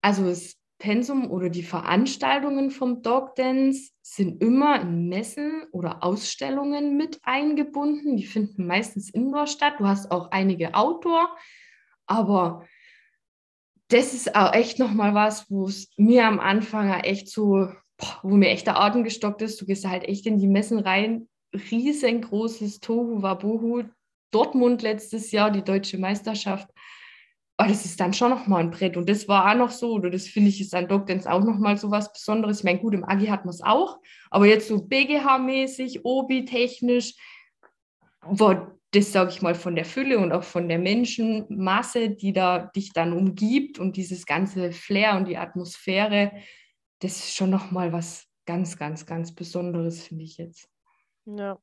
Also 0.00 0.24
das 0.24 0.56
Pensum 0.78 1.30
oder 1.30 1.50
die 1.50 1.62
Veranstaltungen 1.62 2.70
vom 2.70 3.02
Dog 3.02 3.36
Dance 3.36 3.92
sind 4.02 4.42
immer 4.42 4.80
in 4.80 5.08
Messen 5.08 5.64
oder 5.72 6.02
Ausstellungen 6.02 6.96
mit 6.96 7.20
eingebunden. 7.22 8.16
Die 8.16 8.26
finden 8.26 8.66
meistens 8.66 9.10
indoor 9.10 9.46
statt. 9.46 9.74
Du 9.78 9.86
hast 9.86 10.10
auch 10.10 10.30
einige 10.30 10.74
Outdoor, 10.74 11.36
aber 12.06 12.66
das 13.88 14.14
ist 14.14 14.34
auch 14.34 14.54
echt 14.54 14.78
nochmal 14.78 15.14
was, 15.14 15.50
wo 15.50 15.66
es 15.66 15.92
mir 15.96 16.26
am 16.26 16.40
Anfang 16.40 16.90
echt 17.00 17.28
so, 17.28 17.68
wo 18.22 18.36
mir 18.36 18.50
echt 18.50 18.66
der 18.66 18.80
Atem 18.80 19.04
gestockt 19.04 19.42
ist. 19.42 19.60
Du 19.60 19.66
gehst 19.66 19.86
halt 19.86 20.04
echt 20.04 20.26
in 20.26 20.38
die 20.38 20.48
Messen 20.48 20.78
rein. 20.78 21.28
Riesengroßes 21.52 22.80
Tohu 22.80 23.22
Wabohu. 23.22 23.84
Dortmund 24.30 24.82
letztes 24.82 25.32
Jahr, 25.32 25.50
die 25.50 25.64
deutsche 25.64 25.98
Meisterschaft 25.98 26.68
oh, 27.60 27.66
das 27.68 27.84
ist 27.84 28.00
dann 28.00 28.14
schon 28.14 28.30
nochmal 28.30 28.62
ein 28.62 28.70
Brett. 28.70 28.96
Und 28.96 29.08
das 29.08 29.28
war 29.28 29.50
auch 29.50 29.56
noch 29.56 29.70
so, 29.70 29.92
oder 29.92 30.10
das 30.10 30.26
finde 30.26 30.48
ich 30.48 30.60
ist 30.60 30.74
an 30.74 30.88
Dog 30.88 31.06
Dance 31.06 31.30
auch 31.30 31.44
nochmal 31.44 31.76
so 31.76 31.90
was 31.90 32.12
Besonderes. 32.12 32.58
Ich 32.58 32.64
meine, 32.64 32.78
gut, 32.78 32.94
im 32.94 33.04
Agi 33.04 33.26
hat 33.26 33.44
man 33.44 33.54
es 33.54 33.62
auch, 33.62 33.98
aber 34.30 34.46
jetzt 34.46 34.68
so 34.68 34.76
BGH-mäßig, 34.76 36.04
Obi-technisch, 36.04 37.14
war 38.22 38.76
das, 38.92 39.12
sage 39.12 39.30
ich 39.30 39.42
mal, 39.42 39.54
von 39.54 39.76
der 39.76 39.84
Fülle 39.84 40.18
und 40.18 40.32
auch 40.32 40.42
von 40.42 40.68
der 40.68 40.78
Menschenmasse, 40.78 42.10
die 42.10 42.32
da 42.32 42.70
dich 42.74 42.92
dann 42.92 43.12
umgibt 43.12 43.78
und 43.78 43.96
dieses 43.96 44.26
ganze 44.26 44.72
Flair 44.72 45.16
und 45.16 45.28
die 45.28 45.36
Atmosphäre, 45.36 46.32
das 47.00 47.16
ist 47.16 47.34
schon 47.34 47.50
nochmal 47.50 47.92
was 47.92 48.26
ganz, 48.46 48.76
ganz, 48.76 49.06
ganz 49.06 49.34
Besonderes, 49.34 50.06
finde 50.06 50.24
ich 50.24 50.38
jetzt. 50.38 50.68
Ja, 51.26 51.58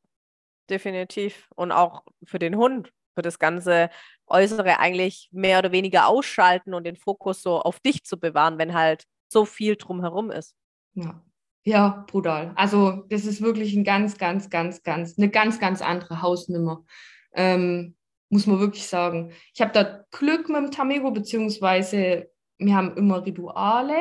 definitiv. 0.69 1.49
Und 1.55 1.71
auch 1.71 2.03
für 2.23 2.39
den 2.39 2.55
Hund, 2.55 2.93
für 3.15 3.21
das 3.21 3.39
ganze 3.39 3.89
Äußere 4.27 4.79
eigentlich 4.79 5.29
mehr 5.31 5.59
oder 5.59 5.71
weniger 5.71 6.07
ausschalten 6.07 6.73
und 6.73 6.83
den 6.83 6.97
Fokus 6.97 7.41
so 7.41 7.59
auf 7.59 7.79
dich 7.79 8.03
zu 8.03 8.19
bewahren, 8.19 8.57
wenn 8.57 8.73
halt 8.73 9.05
so 9.27 9.45
viel 9.45 9.75
drumherum 9.75 10.31
ist. 10.31 10.55
Ja. 10.93 11.23
Ja, 11.63 12.05
brutal. 12.09 12.53
Also 12.55 13.03
das 13.09 13.25
ist 13.25 13.41
wirklich 13.41 13.75
ein 13.75 13.83
ganz, 13.83 14.17
ganz, 14.17 14.49
ganz, 14.49 14.83
ganz, 14.83 15.17
eine 15.17 15.29
ganz, 15.29 15.59
ganz 15.59 15.81
andere 15.81 16.21
Hausnummer. 16.21 16.85
Ähm, 17.33 17.97
muss 18.29 18.47
man 18.47 18.59
wirklich 18.59 18.87
sagen. 18.87 19.33
Ich 19.53 19.59
habe 19.59 19.73
da 19.73 20.05
Glück 20.11 20.47
mit 20.47 20.57
dem 20.57 20.71
Tamego, 20.71 21.11
beziehungsweise 21.11 22.31
wir 22.57 22.73
haben 22.73 22.95
immer 22.95 23.25
Rituale 23.25 23.95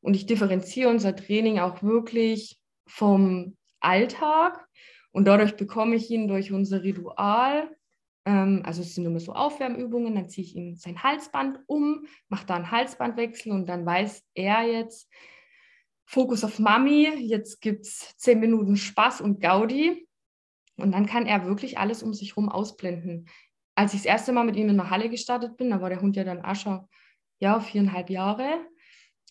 und 0.00 0.14
ich 0.14 0.26
differenziere 0.26 0.90
unser 0.90 1.14
Training 1.14 1.58
auch 1.58 1.82
wirklich 1.82 2.58
vom 2.86 3.56
Alltag 3.80 4.66
und 5.12 5.26
dadurch 5.26 5.56
bekomme 5.56 5.96
ich 5.96 6.10
ihn 6.10 6.28
durch 6.28 6.52
unser 6.52 6.82
Ritual, 6.82 7.70
ähm, 8.24 8.62
also 8.64 8.82
es 8.82 8.94
sind 8.94 9.06
immer 9.06 9.20
so 9.20 9.32
Aufwärmübungen, 9.32 10.14
dann 10.14 10.28
ziehe 10.28 10.46
ich 10.46 10.56
ihm 10.56 10.76
sein 10.76 11.02
Halsband 11.02 11.60
um, 11.66 12.06
mache 12.28 12.46
da 12.46 12.56
einen 12.56 12.70
Halsbandwechsel 12.70 13.52
und 13.52 13.66
dann 13.68 13.86
weiß 13.86 14.22
er 14.34 14.62
jetzt, 14.62 15.10
Fokus 16.10 16.42
auf 16.42 16.58
Mami, 16.58 17.06
jetzt 17.18 17.60
gibt 17.60 17.84
es 17.84 18.16
zehn 18.16 18.40
Minuten 18.40 18.76
Spaß 18.76 19.20
und 19.20 19.42
Gaudi. 19.42 20.08
Und 20.76 20.92
dann 20.92 21.04
kann 21.04 21.26
er 21.26 21.44
wirklich 21.44 21.76
alles 21.76 22.02
um 22.02 22.14
sich 22.14 22.30
herum 22.30 22.48
ausblenden. 22.48 23.28
Als 23.74 23.92
ich 23.92 24.00
das 24.00 24.06
erste 24.06 24.32
Mal 24.32 24.44
mit 24.44 24.56
ihm 24.56 24.70
in 24.70 24.78
der 24.78 24.88
Halle 24.88 25.10
gestartet 25.10 25.58
bin, 25.58 25.68
da 25.68 25.82
war 25.82 25.90
der 25.90 26.00
Hund 26.00 26.16
ja 26.16 26.24
dann 26.24 26.40
Ascher, 26.40 26.88
ja, 27.40 27.60
viereinhalb 27.60 28.08
Jahre. 28.08 28.64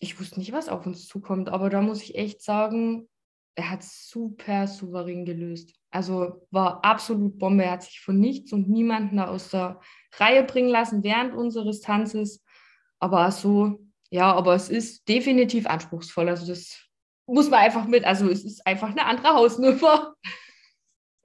Ich 0.00 0.18
wusste 0.20 0.38
nicht, 0.38 0.52
was 0.52 0.68
auf 0.68 0.86
uns 0.86 1.06
zukommt, 1.06 1.48
aber 1.48 1.70
da 1.70 1.80
muss 1.80 2.02
ich 2.02 2.14
echt 2.14 2.42
sagen, 2.42 3.08
er 3.56 3.70
hat 3.70 3.82
super 3.82 4.68
souverän 4.68 5.24
gelöst. 5.24 5.74
Also 5.90 6.46
war 6.50 6.84
absolut 6.84 7.38
Bombe. 7.38 7.64
Er 7.64 7.72
hat 7.72 7.82
sich 7.82 8.00
von 8.00 8.20
nichts 8.20 8.52
und 8.52 8.68
niemanden 8.68 9.18
aus 9.18 9.50
der 9.50 9.80
Reihe 10.14 10.44
bringen 10.44 10.68
lassen 10.68 11.02
während 11.02 11.34
unseres 11.34 11.80
Tanzes. 11.80 12.44
Aber 13.00 13.32
so 13.32 13.80
ja, 14.10 14.32
aber 14.32 14.54
es 14.54 14.68
ist 14.68 15.08
definitiv 15.08 15.66
anspruchsvoll. 15.66 16.28
Also 16.28 16.46
das 16.46 16.82
muss 17.26 17.50
man 17.50 17.60
einfach 17.60 17.86
mit, 17.86 18.04
also 18.04 18.28
es 18.30 18.44
ist 18.44 18.66
einfach 18.66 18.88
eine 18.88 19.04
andere 19.04 19.34
Hausnummer. 19.34 20.14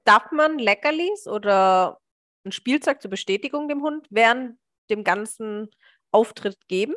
Darf 0.03 0.31
man 0.31 0.59
Leckerlis 0.59 1.27
oder 1.27 1.99
ein 2.45 2.51
Spielzeug 2.51 3.01
zur 3.01 3.09
Bestätigung 3.09 3.69
dem 3.69 3.81
Hund 3.81 4.07
während 4.09 4.59
dem 4.89 5.05
ganzen 5.05 5.69
Auftritt 6.11 6.67
geben 6.67 6.95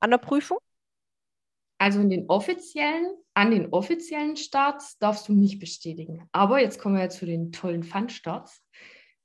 an 0.00 0.10
der 0.10 0.18
Prüfung? 0.18 0.58
Also 1.78 2.00
in 2.00 2.10
den 2.10 2.28
offiziellen, 2.28 3.14
an 3.34 3.50
den 3.50 3.72
offiziellen 3.72 4.36
Starts 4.36 4.98
darfst 4.98 5.28
du 5.28 5.32
nicht 5.32 5.60
bestätigen. 5.60 6.28
Aber 6.32 6.60
jetzt 6.60 6.80
kommen 6.80 6.96
wir 6.96 7.08
zu 7.08 7.24
den 7.24 7.52
tollen 7.52 7.84
Fun-Starts. 7.84 8.62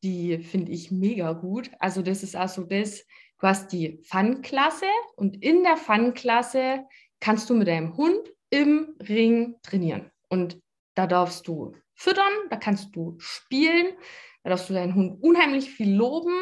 Die 0.04 0.39
finde 0.39 0.72
ich 0.72 0.91
mega 0.91 1.34
gut. 1.34 1.72
Also 1.80 2.01
das 2.01 2.24
ist 2.24 2.36
also 2.36 2.64
das, 2.64 3.06
Du 3.43 3.49
hast 3.49 3.74
die 3.74 3.99
Fun-Klasse 4.04 4.86
und 5.18 5.43
in 5.43 5.64
der 5.64 5.76
Fun-Klasse 5.76 6.86
kannst 7.20 7.49
du 7.49 7.56
mit 7.56 7.68
deinem 7.68 7.97
Hund 7.97 8.32
im 8.49 8.95
Ring 9.01 9.56
trainieren. 9.64 10.12
Und 10.30 10.62
da 10.95 11.08
darfst 11.08 11.45
du 11.49 11.76
füttern, 11.93 12.32
da 12.49 12.56
kannst 12.56 12.95
du 12.95 13.18
spielen, 13.20 13.97
da 14.43 14.51
darfst 14.51 14.70
du 14.70 14.74
deinen 14.74 14.95
Hund 14.95 15.22
unheimlich 15.22 15.70
viel 15.70 15.93
loben. 15.93 16.34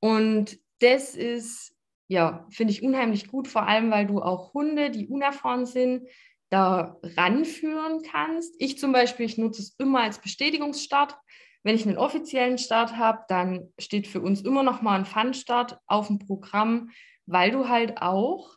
Und 0.00 0.58
das 0.80 1.14
ist, 1.14 1.74
ja, 2.08 2.46
finde 2.50 2.72
ich 2.72 2.82
unheimlich 2.82 3.28
gut, 3.28 3.48
vor 3.48 3.66
allem 3.66 3.90
weil 3.90 4.06
du 4.06 4.20
auch 4.20 4.54
Hunde, 4.54 4.90
die 4.90 5.06
unerfahren 5.06 5.66
sind, 5.66 6.08
da 6.50 6.96
ranführen 7.02 8.02
kannst. 8.02 8.54
Ich 8.58 8.78
zum 8.78 8.92
Beispiel, 8.92 9.26
ich 9.26 9.36
nutze 9.36 9.62
es 9.62 9.74
immer 9.78 10.00
als 10.00 10.18
Bestätigungsstart. 10.18 11.14
Wenn 11.62 11.74
ich 11.74 11.86
einen 11.86 11.98
offiziellen 11.98 12.56
Start 12.56 12.96
habe, 12.96 13.24
dann 13.28 13.72
steht 13.78 14.06
für 14.06 14.22
uns 14.22 14.40
immer 14.40 14.62
noch 14.62 14.80
mal 14.80 14.98
ein 14.98 15.04
Fun-Start 15.04 15.78
auf 15.86 16.06
dem 16.06 16.18
Programm, 16.18 16.90
weil 17.26 17.50
du 17.50 17.68
halt 17.68 18.00
auch 18.00 18.56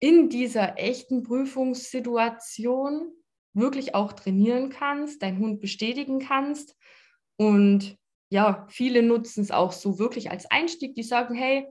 in 0.00 0.28
dieser 0.28 0.78
echten 0.78 1.22
Prüfungssituation 1.22 3.12
wirklich 3.54 3.94
auch 3.94 4.12
trainieren 4.12 4.70
kannst, 4.70 5.22
deinen 5.22 5.38
Hund 5.38 5.60
bestätigen 5.60 6.18
kannst. 6.18 6.76
Und 7.36 7.96
ja, 8.28 8.66
viele 8.68 9.02
nutzen 9.02 9.42
es 9.42 9.52
auch 9.52 9.72
so 9.72 9.98
wirklich 9.98 10.30
als 10.30 10.50
Einstieg, 10.50 10.96
die 10.96 11.04
sagen, 11.04 11.34
hey, 11.34 11.66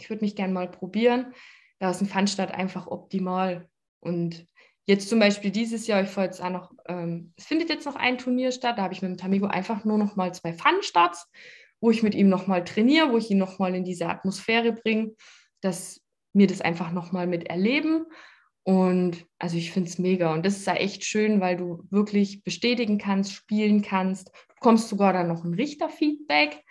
ich 0.00 0.10
würde 0.10 0.24
mich 0.24 0.36
gerne 0.36 0.52
mal 0.52 0.70
probieren. 0.70 1.34
Da 1.78 1.90
ist 1.90 2.00
ein 2.00 2.08
Fun-Start 2.08 2.52
einfach 2.52 2.86
optimal. 2.86 3.68
Und 4.00 4.46
Jetzt 4.90 5.08
zum 5.08 5.20
Beispiel 5.20 5.52
dieses 5.52 5.86
Jahr, 5.86 6.02
ich 6.02 6.08
fahre 6.08 6.26
jetzt 6.26 6.42
auch 6.42 6.50
noch, 6.50 6.72
ähm, 6.88 7.32
es 7.36 7.46
findet 7.46 7.68
jetzt 7.68 7.86
noch 7.86 7.94
ein 7.94 8.18
Turnier 8.18 8.50
statt, 8.50 8.76
da 8.76 8.82
habe 8.82 8.92
ich 8.92 9.02
mit 9.02 9.10
dem 9.12 9.18
Tamigo 9.18 9.46
einfach 9.46 9.84
nur 9.84 9.98
noch 9.98 10.16
mal 10.16 10.34
zwei 10.34 10.52
Fun-Starts, 10.52 11.30
wo 11.80 11.92
ich 11.92 12.02
mit 12.02 12.16
ihm 12.16 12.28
noch 12.28 12.48
mal 12.48 12.64
trainiere, 12.64 13.12
wo 13.12 13.16
ich 13.16 13.30
ihn 13.30 13.38
noch 13.38 13.60
mal 13.60 13.72
in 13.76 13.84
diese 13.84 14.08
Atmosphäre 14.08 14.72
bringe, 14.72 15.12
dass 15.60 16.00
wir 16.32 16.48
das 16.48 16.60
einfach 16.60 16.90
noch 16.90 17.12
mal 17.12 17.28
mit 17.28 17.48
erleben. 17.48 18.04
Und 18.64 19.26
also 19.38 19.56
ich 19.56 19.70
finde 19.70 19.88
es 19.88 20.00
mega. 20.00 20.32
Und 20.34 20.44
das 20.44 20.56
ist 20.56 20.66
ja 20.66 20.74
echt 20.74 21.04
schön, 21.04 21.40
weil 21.40 21.56
du 21.56 21.84
wirklich 21.90 22.42
bestätigen 22.42 22.98
kannst, 22.98 23.32
spielen 23.32 23.82
kannst. 23.82 24.32
Du 24.48 24.54
bekommst 24.56 24.88
sogar 24.88 25.12
dann 25.12 25.28
noch 25.28 25.44
ein 25.44 25.54
Richterfeedback. 25.54 26.64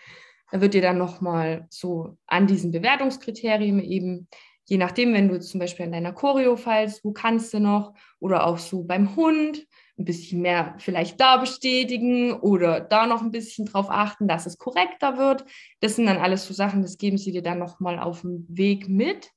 Da 0.51 0.61
wird 0.61 0.73
dir 0.73 0.81
dann 0.81 0.97
nochmal 0.97 1.67
so 1.69 2.17
an 2.25 2.47
diesen 2.47 2.71
Bewertungskriterien 2.71 3.79
eben 3.79 4.27
je 4.69 4.77
nachdem, 4.77 5.13
wenn 5.13 5.29
du 5.29 5.39
zum 5.39 5.59
Beispiel 5.59 5.85
an 5.85 5.91
deiner 5.91 6.13
Choreo 6.13 6.55
fallst, 6.55 7.03
wo 7.03 7.11
kannst 7.11 7.53
du 7.53 7.59
noch? 7.59 7.95
Oder 8.19 8.45
auch 8.45 8.59
so 8.59 8.83
beim 8.83 9.15
Hund 9.15 9.65
ein 9.97 10.05
bisschen 10.05 10.41
mehr 10.41 10.75
vielleicht 10.77 11.19
da 11.19 11.37
bestätigen 11.37 12.33
oder 12.33 12.79
da 12.79 13.07
noch 13.07 13.21
ein 13.21 13.31
bisschen 13.31 13.65
drauf 13.65 13.87
achten, 13.89 14.27
dass 14.27 14.45
es 14.45 14.59
korrekter 14.59 15.17
wird. 15.17 15.43
Das 15.81 15.95
sind 15.95 16.05
dann 16.05 16.19
alles 16.19 16.45
so 16.45 16.53
Sachen, 16.53 16.83
das 16.83 16.97
geben 16.97 17.17
sie 17.17 17.31
dir 17.31 17.41
dann 17.41 17.57
nochmal 17.57 17.99
auf 17.99 18.21
dem 18.21 18.45
Weg 18.47 18.87
mit. 18.87 19.31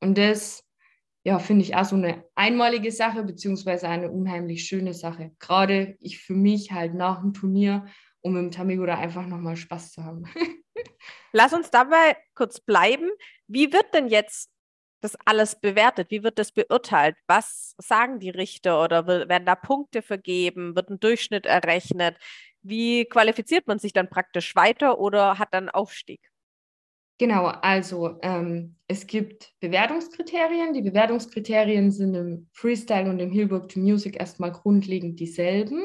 Und 0.00 0.18
das, 0.18 0.62
ja, 1.24 1.38
finde 1.38 1.64
ich 1.64 1.74
auch 1.74 1.86
so 1.86 1.96
eine 1.96 2.22
einmalige 2.34 2.92
Sache, 2.92 3.24
beziehungsweise 3.24 3.88
eine 3.88 4.10
unheimlich 4.10 4.64
schöne 4.64 4.92
Sache. 4.92 5.32
Gerade 5.40 5.96
ich 5.98 6.18
für 6.18 6.34
mich 6.34 6.72
halt 6.72 6.94
nach 6.94 7.22
dem 7.22 7.32
Turnier, 7.32 7.86
um 8.24 8.36
im 8.36 8.50
Tamigo 8.50 8.86
da 8.86 8.98
einfach 8.98 9.26
nochmal 9.26 9.56
Spaß 9.56 9.92
zu 9.92 10.04
haben. 10.04 10.24
Lass 11.32 11.52
uns 11.52 11.70
dabei 11.70 12.16
kurz 12.34 12.60
bleiben. 12.60 13.10
Wie 13.46 13.72
wird 13.72 13.92
denn 13.92 14.08
jetzt 14.08 14.50
das 15.00 15.16
alles 15.26 15.60
bewertet? 15.60 16.10
Wie 16.10 16.22
wird 16.22 16.38
das 16.38 16.50
beurteilt? 16.50 17.16
Was 17.26 17.74
sagen 17.78 18.20
die 18.20 18.30
Richter 18.30 18.82
oder 18.82 19.06
werden 19.06 19.44
da 19.44 19.54
Punkte 19.54 20.00
vergeben? 20.00 20.74
Wird 20.74 20.88
ein 20.88 21.00
Durchschnitt 21.00 21.44
errechnet? 21.44 22.16
Wie 22.62 23.04
qualifiziert 23.04 23.66
man 23.66 23.78
sich 23.78 23.92
dann 23.92 24.08
praktisch 24.08 24.56
weiter 24.56 24.98
oder 24.98 25.38
hat 25.38 25.48
dann 25.52 25.68
Aufstieg? 25.68 26.20
Genau, 27.18 27.46
also 27.46 28.18
ähm, 28.22 28.76
es 28.88 29.06
gibt 29.06 29.52
Bewertungskriterien. 29.60 30.72
Die 30.72 30.82
Bewertungskriterien 30.82 31.92
sind 31.92 32.14
im 32.14 32.48
Freestyle 32.52 33.08
und 33.08 33.20
im 33.20 33.30
Hillbook 33.30 33.68
to 33.68 33.78
Music 33.78 34.18
erstmal 34.18 34.50
grundlegend 34.50 35.20
dieselben. 35.20 35.84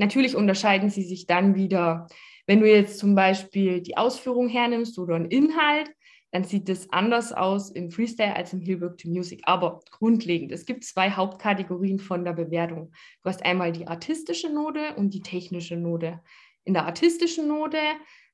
Natürlich 0.00 0.34
unterscheiden 0.34 0.88
sie 0.88 1.02
sich 1.02 1.26
dann 1.26 1.56
wieder, 1.56 2.06
wenn 2.46 2.60
du 2.60 2.66
jetzt 2.66 2.98
zum 2.98 3.14
Beispiel 3.14 3.82
die 3.82 3.98
Ausführung 3.98 4.48
hernimmst 4.48 4.98
oder 4.98 5.14
einen 5.14 5.30
Inhalt, 5.30 5.90
dann 6.30 6.42
sieht 6.42 6.70
es 6.70 6.90
anders 6.90 7.34
aus 7.34 7.70
im 7.70 7.90
Freestyle 7.90 8.34
als 8.34 8.54
im 8.54 8.60
Hillwork 8.60 8.96
to 8.96 9.10
Music. 9.10 9.42
Aber 9.44 9.80
grundlegend, 9.90 10.52
es 10.52 10.64
gibt 10.64 10.84
zwei 10.84 11.10
Hauptkategorien 11.10 11.98
von 11.98 12.24
der 12.24 12.32
Bewertung. 12.32 12.92
Du 13.22 13.28
hast 13.28 13.44
einmal 13.44 13.72
die 13.72 13.88
artistische 13.88 14.48
Note 14.48 14.94
und 14.96 15.12
die 15.12 15.20
technische 15.20 15.76
Note. 15.76 16.20
In 16.64 16.72
der 16.72 16.86
artistischen 16.86 17.46
Note 17.46 17.76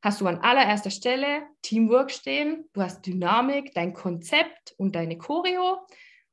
hast 0.02 0.20
du 0.20 0.26
an 0.28 0.38
allererster 0.38 0.90
Stelle 0.90 1.42
Teamwork 1.62 2.12
stehen, 2.12 2.66
du 2.74 2.82
hast 2.82 3.04
Dynamik, 3.04 3.74
dein 3.74 3.92
Konzept 3.92 4.72
und 4.78 4.94
deine 4.94 5.18
Choreo. 5.18 5.78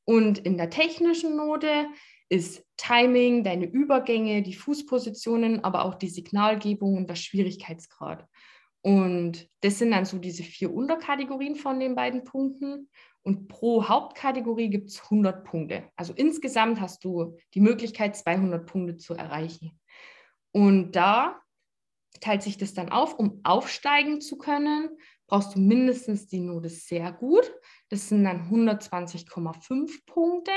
Und 0.05 0.37
in 0.37 0.57
der 0.57 0.69
technischen 0.69 1.37
Note 1.37 1.87
ist 2.29 2.63
Timing, 2.77 3.43
deine 3.43 3.65
Übergänge, 3.65 4.41
die 4.41 4.53
Fußpositionen, 4.53 5.63
aber 5.63 5.85
auch 5.85 5.95
die 5.95 6.09
Signalgebung 6.09 6.97
und 6.97 7.09
der 7.09 7.15
Schwierigkeitsgrad. 7.15 8.27
Und 8.81 9.47
das 9.61 9.79
sind 9.79 9.91
dann 9.91 10.05
so 10.05 10.17
diese 10.17 10.43
vier 10.43 10.73
Unterkategorien 10.73 11.55
von 11.55 11.79
den 11.79 11.95
beiden 11.95 12.23
Punkten. 12.23 12.89
Und 13.23 13.47
pro 13.47 13.87
Hauptkategorie 13.87 14.69
gibt 14.69 14.89
es 14.89 15.01
100 15.03 15.45
Punkte. 15.45 15.89
Also 15.95 16.13
insgesamt 16.13 16.81
hast 16.81 17.05
du 17.05 17.37
die 17.53 17.61
Möglichkeit, 17.61 18.17
200 18.17 18.65
Punkte 18.65 18.97
zu 18.97 19.13
erreichen. 19.13 19.79
Und 20.51 20.91
da 20.91 21.39
teilt 22.19 22.43
sich 22.43 22.57
das 22.57 22.73
dann 22.73 22.89
auf, 22.89 23.17
um 23.17 23.39
aufsteigen 23.43 24.19
zu 24.21 24.37
können, 24.37 24.89
brauchst 25.27 25.55
du 25.55 25.59
mindestens 25.59 26.27
die 26.27 26.39
Note 26.39 26.69
sehr 26.69 27.11
gut. 27.11 27.51
Das 27.89 28.09
sind 28.09 28.23
dann 28.23 28.49
120,5 28.49 30.05
Punkte. 30.05 30.51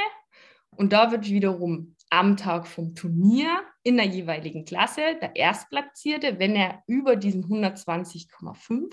Und 0.76 0.92
da 0.92 1.10
wird 1.10 1.26
wiederum 1.26 1.96
am 2.10 2.36
Tag 2.36 2.66
vom 2.66 2.94
Turnier 2.94 3.62
in 3.82 3.96
der 3.96 4.06
jeweiligen 4.06 4.64
Klasse 4.64 5.16
der 5.20 5.34
Erstplatzierte, 5.34 6.38
wenn 6.38 6.54
er 6.54 6.82
über 6.86 7.16
diesen 7.16 7.44
120,5 7.44 8.92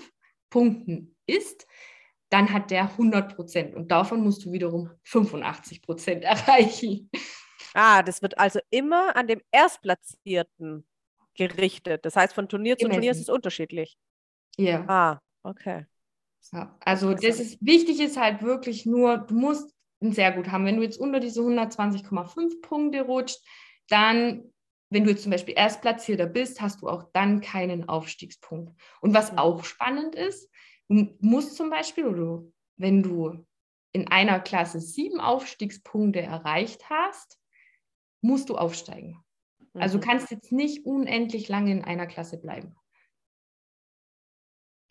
Punkten 0.50 1.16
ist, 1.26 1.66
dann 2.30 2.52
hat 2.52 2.70
der 2.70 2.90
100 2.90 3.36
Prozent 3.36 3.74
und 3.74 3.90
davon 3.90 4.22
musst 4.22 4.44
du 4.44 4.52
wiederum 4.52 4.90
85 5.04 5.82
Prozent 5.82 6.24
erreichen. 6.24 7.10
Ah, 7.74 8.02
das 8.02 8.22
wird 8.22 8.38
also 8.38 8.60
immer 8.70 9.16
an 9.16 9.26
dem 9.26 9.40
Erstplatzierten 9.50 10.86
gerichtet. 11.34 12.04
Das 12.04 12.16
heißt, 12.16 12.34
von 12.34 12.48
Turnier 12.48 12.78
zu 12.78 12.88
Turnier 12.88 13.10
ist 13.10 13.20
es 13.20 13.28
unterschiedlich. 13.28 13.96
Ja. 14.56 14.84
Ah, 14.88 15.20
okay. 15.42 15.86
Ja, 16.52 16.76
also 16.80 17.14
das 17.14 17.40
ist 17.40 17.58
wichtig 17.60 18.00
ist 18.00 18.16
halt 18.16 18.42
wirklich 18.42 18.86
nur, 18.86 19.18
du 19.18 19.34
musst 19.34 19.73
sehr 20.12 20.32
gut 20.32 20.50
haben. 20.50 20.64
Wenn 20.64 20.76
du 20.76 20.82
jetzt 20.82 20.98
unter 20.98 21.20
diese 21.20 21.40
120,5 21.40 22.60
Punkte 22.60 23.02
rutscht, 23.02 23.38
dann, 23.88 24.52
wenn 24.90 25.04
du 25.04 25.10
jetzt 25.10 25.22
zum 25.22 25.32
Beispiel 25.32 25.54
Erstplatzierter 25.56 26.26
bist, 26.26 26.60
hast 26.60 26.82
du 26.82 26.88
auch 26.88 27.10
dann 27.12 27.40
keinen 27.40 27.88
Aufstiegspunkt. 27.88 28.78
Und 29.00 29.14
was 29.14 29.36
auch 29.36 29.64
spannend 29.64 30.14
ist, 30.14 30.50
du 30.88 31.16
musst 31.20 31.56
zum 31.56 31.70
Beispiel, 31.70 32.06
oder 32.06 32.44
wenn 32.76 33.02
du 33.02 33.46
in 33.92 34.08
einer 34.08 34.40
Klasse 34.40 34.80
sieben 34.80 35.20
Aufstiegspunkte 35.20 36.20
erreicht 36.20 36.90
hast, 36.90 37.38
musst 38.20 38.48
du 38.48 38.56
aufsteigen. 38.56 39.22
Also 39.74 39.98
du 39.98 40.04
mhm. 40.04 40.08
kannst 40.08 40.30
jetzt 40.30 40.52
nicht 40.52 40.86
unendlich 40.86 41.48
lange 41.48 41.72
in 41.72 41.84
einer 41.84 42.06
Klasse 42.06 42.38
bleiben. 42.38 42.76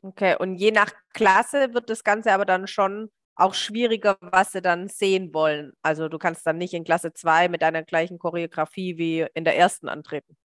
Okay, 0.02 0.36
und 0.38 0.56
je 0.56 0.72
nach 0.72 0.92
Klasse 1.14 1.74
wird 1.74 1.90
das 1.90 2.04
Ganze 2.04 2.34
aber 2.34 2.46
dann 2.46 2.68
schon 2.68 3.10
auch 3.36 3.54
schwieriger, 3.54 4.18
was 4.22 4.52
sie 4.52 4.62
dann 4.62 4.88
sehen 4.88 5.34
wollen. 5.34 5.74
Also 5.82 6.08
du 6.08 6.18
kannst 6.18 6.46
dann 6.46 6.58
nicht 6.58 6.74
in 6.74 6.84
Klasse 6.84 7.14
2 7.14 7.50
mit 7.50 7.62
deiner 7.62 7.84
gleichen 7.84 8.20
Choreografie 8.20 8.98
wie 8.98 9.26
in 9.34 9.44
der 9.44 9.58
ersten 9.58 9.90
antreten. 9.90 10.38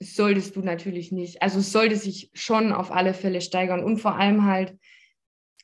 Solltest 0.00 0.56
du 0.56 0.60
natürlich 0.60 1.10
nicht. 1.10 1.42
Also 1.42 1.60
es 1.60 1.72
sollte 1.72 1.96
sich 1.96 2.30
schon 2.34 2.72
auf 2.72 2.92
alle 2.92 3.14
Fälle 3.14 3.40
steigern 3.40 3.82
und 3.82 3.98
vor 3.98 4.16
allem 4.16 4.44
halt, 4.44 4.78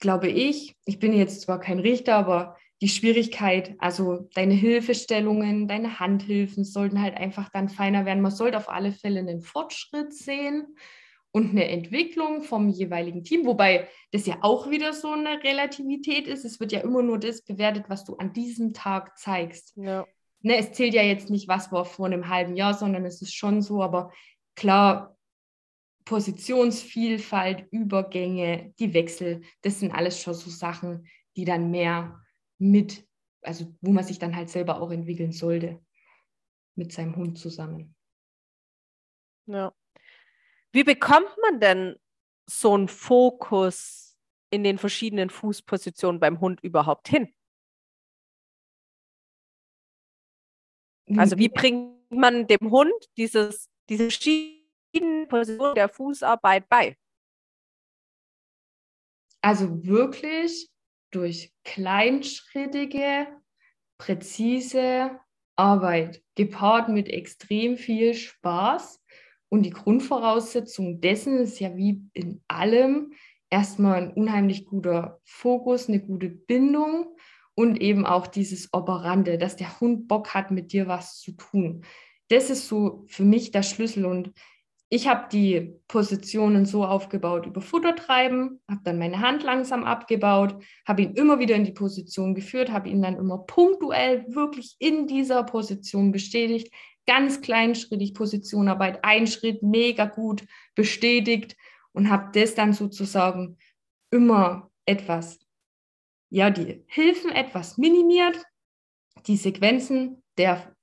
glaube 0.00 0.28
ich, 0.28 0.74
ich 0.86 0.98
bin 0.98 1.12
jetzt 1.12 1.42
zwar 1.42 1.60
kein 1.60 1.78
Richter, 1.78 2.16
aber 2.16 2.56
die 2.80 2.88
Schwierigkeit, 2.88 3.76
also 3.78 4.28
deine 4.34 4.54
Hilfestellungen, 4.54 5.68
deine 5.68 6.00
Handhilfen 6.00 6.64
sollten 6.64 7.00
halt 7.00 7.16
einfach 7.16 7.48
dann 7.50 7.68
feiner 7.68 8.06
werden. 8.06 8.22
Man 8.22 8.32
sollte 8.32 8.56
auf 8.56 8.68
alle 8.68 8.90
Fälle 8.90 9.20
einen 9.20 9.42
Fortschritt 9.42 10.12
sehen 10.12 10.74
und 11.32 11.50
eine 11.50 11.66
Entwicklung 11.68 12.42
vom 12.42 12.68
jeweiligen 12.68 13.24
Team, 13.24 13.46
wobei 13.46 13.88
das 14.12 14.26
ja 14.26 14.38
auch 14.42 14.70
wieder 14.70 14.92
so 14.92 15.12
eine 15.12 15.42
Relativität 15.42 16.26
ist. 16.26 16.44
Es 16.44 16.60
wird 16.60 16.72
ja 16.72 16.80
immer 16.80 17.02
nur 17.02 17.18
das 17.18 17.42
bewertet, 17.42 17.86
was 17.88 18.04
du 18.04 18.16
an 18.16 18.34
diesem 18.34 18.74
Tag 18.74 19.18
zeigst. 19.18 19.72
Ja. 19.76 20.06
Ne, 20.42 20.58
es 20.58 20.72
zählt 20.72 20.92
ja 20.92 21.02
jetzt 21.02 21.30
nicht, 21.30 21.48
was 21.48 21.72
war 21.72 21.84
vor 21.84 22.06
einem 22.06 22.28
halben 22.28 22.54
Jahr, 22.54 22.74
sondern 22.74 23.06
es 23.06 23.22
ist 23.22 23.34
schon 23.34 23.62
so, 23.62 23.82
aber 23.82 24.12
klar, 24.56 25.16
Positionsvielfalt, 26.04 27.66
Übergänge, 27.70 28.74
die 28.78 28.92
Wechsel, 28.92 29.42
das 29.62 29.80
sind 29.80 29.92
alles 29.92 30.20
schon 30.20 30.34
so 30.34 30.50
Sachen, 30.50 31.06
die 31.36 31.44
dann 31.44 31.70
mehr 31.70 32.20
mit, 32.58 33.06
also 33.40 33.72
wo 33.80 33.92
man 33.92 34.04
sich 34.04 34.18
dann 34.18 34.36
halt 34.36 34.50
selber 34.50 34.82
auch 34.82 34.90
entwickeln 34.90 35.32
sollte 35.32 35.80
mit 36.74 36.92
seinem 36.92 37.16
Hund 37.16 37.38
zusammen. 37.38 37.94
Ja. 39.46 39.72
Wie 40.72 40.84
bekommt 40.84 41.36
man 41.42 41.60
denn 41.60 41.96
so 42.48 42.74
einen 42.74 42.88
Fokus 42.88 44.16
in 44.50 44.64
den 44.64 44.78
verschiedenen 44.78 45.30
Fußpositionen 45.30 46.20
beim 46.20 46.40
Hund 46.40 46.60
überhaupt 46.62 47.08
hin? 47.08 47.34
Also 51.16 51.36
wie 51.36 51.48
bringt 51.48 52.10
man 52.10 52.46
dem 52.46 52.70
Hund 52.70 52.92
dieses, 53.16 53.68
diese 53.88 54.04
verschiedenen 54.04 55.28
Positionen 55.28 55.74
der 55.74 55.88
Fußarbeit 55.88 56.68
bei? 56.68 56.96
Also 59.42 59.84
wirklich 59.84 60.70
durch 61.10 61.52
kleinschrittige, 61.64 63.26
präzise 63.98 65.18
Arbeit, 65.56 66.22
gepaart 66.34 66.88
mit 66.88 67.08
extrem 67.08 67.76
viel 67.76 68.14
Spaß. 68.14 69.01
Und 69.52 69.64
die 69.64 69.70
Grundvoraussetzung 69.70 71.02
dessen 71.02 71.36
ist 71.36 71.60
ja 71.60 71.76
wie 71.76 72.00
in 72.14 72.40
allem 72.48 73.12
erstmal 73.50 73.96
ein 74.04 74.10
unheimlich 74.14 74.64
guter 74.64 75.20
Fokus, 75.24 75.90
eine 75.90 76.00
gute 76.00 76.30
Bindung 76.30 77.14
und 77.54 77.78
eben 77.78 78.06
auch 78.06 78.26
dieses 78.26 78.72
Operante, 78.72 79.36
dass 79.36 79.56
der 79.56 79.78
Hund 79.78 80.08
Bock 80.08 80.32
hat, 80.32 80.52
mit 80.52 80.72
dir 80.72 80.88
was 80.88 81.20
zu 81.20 81.32
tun. 81.32 81.84
Das 82.28 82.48
ist 82.48 82.66
so 82.66 83.04
für 83.08 83.24
mich 83.24 83.50
der 83.50 83.62
Schlüssel. 83.62 84.06
Und 84.06 84.32
ich 84.88 85.06
habe 85.06 85.28
die 85.30 85.74
Positionen 85.86 86.64
so 86.64 86.86
aufgebaut 86.86 87.44
über 87.44 87.60
Futtertreiben, 87.60 88.62
habe 88.70 88.80
dann 88.84 88.98
meine 88.98 89.20
Hand 89.20 89.42
langsam 89.42 89.84
abgebaut, 89.84 90.56
habe 90.88 91.02
ihn 91.02 91.12
immer 91.12 91.40
wieder 91.40 91.56
in 91.56 91.64
die 91.64 91.72
Position 91.72 92.34
geführt, 92.34 92.72
habe 92.72 92.88
ihn 92.88 93.02
dann 93.02 93.18
immer 93.18 93.36
punktuell 93.36 94.24
wirklich 94.28 94.76
in 94.78 95.06
dieser 95.06 95.44
Position 95.44 96.10
bestätigt, 96.10 96.72
ganz 97.06 97.40
kleinschrittig 97.40 98.14
Positionarbeit, 98.14 99.04
ein 99.04 99.26
Schritt 99.26 99.62
mega 99.62 100.04
gut 100.04 100.44
bestätigt 100.74 101.56
und 101.92 102.10
habe 102.10 102.38
das 102.38 102.54
dann 102.54 102.72
sozusagen 102.72 103.58
immer 104.10 104.70
etwas, 104.86 105.40
ja, 106.30 106.50
die 106.50 106.84
Hilfen 106.86 107.30
etwas 107.30 107.78
minimiert, 107.78 108.42
die 109.26 109.36
Sequenzen 109.36 110.22
der 110.38 110.74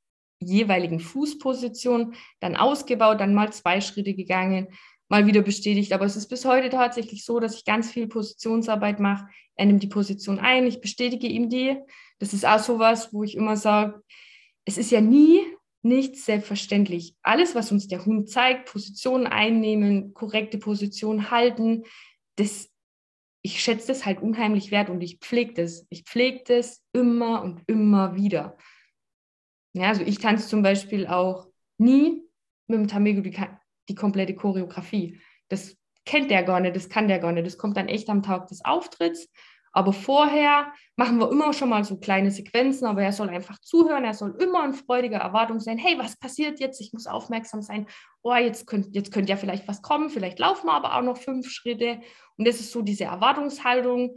jeweiligen 0.41 0.99
Fußposition, 0.99 2.15
dann 2.39 2.55
ausgebaut, 2.55 3.20
dann 3.20 3.34
mal 3.34 3.51
zwei 3.51 3.82
Schritte 3.82 4.13
gegangen, 4.13 4.67
mal 5.09 5.26
wieder 5.26 5.41
bestätigt. 5.41 5.91
Aber 5.91 6.05
es 6.05 6.15
ist 6.15 6.28
bis 6.28 6.45
heute 6.45 6.70
tatsächlich 6.70 7.26
so, 7.26 7.39
dass 7.39 7.55
ich 7.55 7.65
ganz 7.65 7.91
viel 7.91 8.07
Positionsarbeit 8.07 8.99
mache. 8.99 9.28
Er 9.55 9.65
nimmt 9.65 9.84
die 9.84 9.88
Position 9.88 10.39
ein, 10.39 10.65
ich 10.65 10.80
bestätige 10.80 11.28
ihm 11.28 11.49
die. 11.49 11.78
Das 12.20 12.34
ist 12.34 12.45
auch 12.45 12.59
so 12.59 12.80
was, 12.80 13.13
wo 13.13 13.24
ich 13.24 13.36
immer 13.36 13.57
sage, 13.57 14.01
es 14.65 14.78
ist 14.78 14.91
ja 14.91 15.01
nie 15.01 15.41
nichts 15.82 16.26
selbstverständlich. 16.26 17.16
Alles, 17.22 17.56
was 17.56 17.72
uns 17.72 17.88
der 17.88 18.06
Hund 18.06 18.30
zeigt, 18.30 18.70
Position 18.70 19.28
einnehmen, 19.28 20.14
korrekte 20.14 20.58
Position 20.58 21.32
halten, 21.32 21.84
das, 22.36 22.70
ich 23.42 23.62
schätze 23.62 23.88
das 23.88 24.06
halt 24.06 24.22
unheimlich 24.22 24.72
wert 24.72 24.90
und 24.90 25.02
ich 25.02 25.20
pflege 25.20 25.54
das. 25.54 25.86
Ich 25.90 26.04
pflege 26.04 26.44
das 26.46 26.84
immer 26.94 27.44
und 27.44 27.62
immer 27.68 28.16
wieder. 28.16 28.58
Ja, 29.74 29.90
also 29.90 30.02
ich 30.02 30.20
tanze 30.20 30.48
zum 30.48 30.62
Beispiel 30.62 31.08
auch 31.08 31.48
nie 31.78 32.24
mit 32.68 32.80
dem 32.80 32.88
Tamego 32.88 33.22
die, 33.22 33.36
die 33.88 33.96
komplette 33.96 34.36
Choreografie. 34.36 35.20
Das 35.48 35.78
kennt 36.06 36.32
der 36.32 36.44
gar 36.44 36.60
nicht, 36.60 36.76
das 36.76 36.90
kann 36.90 37.08
der 37.08 37.20
gar 37.20 37.32
nicht. 37.32 37.46
Das 37.46 37.58
kommt 37.58 37.78
dann 37.78 37.88
echt 37.88 38.10
am 38.10 38.24
Tag 38.24 38.48
des 38.48 38.64
Auftritts. 38.66 39.30
Aber 39.72 39.93
vorher 39.93 40.74
machen 40.95 41.20
wir 41.20 41.32
immer 41.32 41.53
schon 41.53 41.70
mal 41.70 41.84
so 41.84 41.97
kleine 41.97 42.32
Sequenzen, 42.32 42.88
aber 42.88 43.03
er 43.03 43.11
soll 43.11 43.30
einfach 43.30 43.59
zuhören, 43.59 44.03
er 44.03 44.13
soll 44.13 44.36
immer 44.41 44.65
in 44.65 44.74
freudiger 44.74 45.17
Erwartung 45.17 45.59
sein, 45.59 45.78
hey, 45.78 45.97
was 45.97 46.17
passiert 46.17 46.59
jetzt? 46.59 46.82
Ich 46.82 46.91
muss 46.93 47.07
aufmerksam 47.07 47.61
sein. 47.61 47.88
Oh, 48.22 48.34
jetzt 48.34 48.67
könnte 48.67 48.89
jetzt 48.93 49.11
könnt 49.11 49.30
ja 49.30 49.38
vielleicht 49.38 49.67
was 49.67 49.82
kommen, 49.82 50.09
vielleicht 50.09 50.39
laufen 50.39 50.67
wir 50.67 50.74
aber 50.74 50.95
auch 50.95 51.03
noch 51.03 51.17
fünf 51.17 51.49
Schritte. 51.49 51.99
Und 52.38 52.47
das 52.47 52.59
ist 52.59 52.72
so 52.72 52.82
diese 52.82 53.05
Erwartungshaltung, 53.05 54.15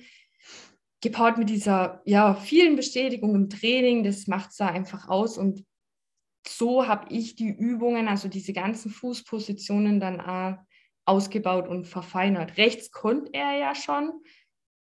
gepaart 1.03 1.36
mit 1.36 1.50
dieser 1.50 2.00
ja, 2.05 2.34
vielen 2.34 2.76
Bestätigung 2.76 3.34
im 3.34 3.50
Training, 3.50 4.05
das 4.05 4.26
macht 4.28 4.50
es 4.50 4.57
da 4.57 4.68
einfach 4.68 5.09
aus. 5.09 5.36
Und 5.36 5.64
so 6.46 6.86
habe 6.86 7.12
ich 7.12 7.34
die 7.34 7.50
Übungen, 7.50 8.09
also 8.09 8.28
diese 8.28 8.53
ganzen 8.53 8.90
Fußpositionen 8.90 10.00
dann 10.00 10.20
auch 10.20 10.57
ausgebaut 11.05 11.68
und 11.68 11.86
verfeinert. 11.86 12.57
Rechts 12.57 12.90
konnte 12.92 13.34
er 13.34 13.59
ja 13.59 13.74
schon, 13.74 14.12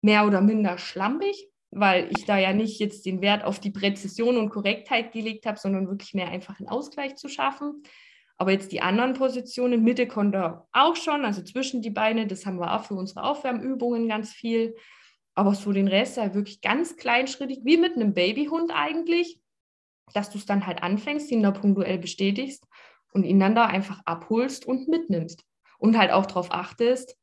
mehr 0.02 0.26
oder 0.26 0.40
minder 0.40 0.78
schlampig, 0.78 1.48
weil 1.70 2.10
ich 2.16 2.26
da 2.26 2.38
ja 2.38 2.52
nicht 2.52 2.78
jetzt 2.78 3.06
den 3.06 3.22
Wert 3.22 3.44
auf 3.44 3.58
die 3.58 3.70
Präzision 3.70 4.36
und 4.36 4.50
Korrektheit 4.50 5.12
gelegt 5.12 5.46
habe, 5.46 5.58
sondern 5.58 5.88
wirklich 5.88 6.12
mehr 6.12 6.28
einfach 6.28 6.58
einen 6.58 6.68
Ausgleich 6.68 7.16
zu 7.16 7.28
schaffen. 7.28 7.82
Aber 8.36 8.52
jetzt 8.52 8.72
die 8.72 8.82
anderen 8.82 9.14
Positionen, 9.14 9.82
Mitte 9.82 10.06
konnte 10.06 10.38
er 10.38 10.68
auch 10.72 10.96
schon, 10.96 11.24
also 11.24 11.42
zwischen 11.42 11.80
die 11.80 11.90
Beine, 11.90 12.26
das 12.26 12.44
haben 12.44 12.58
wir 12.58 12.74
auch 12.74 12.84
für 12.84 12.94
unsere 12.94 13.22
Aufwärmübungen 13.22 14.08
ganz 14.08 14.32
viel 14.32 14.74
aber 15.34 15.54
so 15.54 15.72
den 15.72 15.88
Rest 15.88 16.16
ja 16.16 16.34
wirklich 16.34 16.60
ganz 16.60 16.96
kleinschrittig, 16.96 17.60
wie 17.64 17.76
mit 17.76 17.96
einem 17.96 18.14
Babyhund 18.14 18.70
eigentlich, 18.74 19.40
dass 20.12 20.30
du 20.30 20.38
es 20.38 20.46
dann 20.46 20.66
halt 20.66 20.82
anfängst, 20.82 21.30
ihn 21.30 21.42
da 21.42 21.52
punktuell 21.52 21.98
bestätigst 21.98 22.66
und 23.12 23.24
ihn 23.24 23.40
dann 23.40 23.54
da 23.54 23.66
einfach 23.66 24.00
abholst 24.04 24.66
und 24.66 24.88
mitnimmst. 24.88 25.42
Und 25.78 25.98
halt 25.98 26.12
auch 26.12 26.26
darauf 26.26 26.52
achtest, 26.52 27.16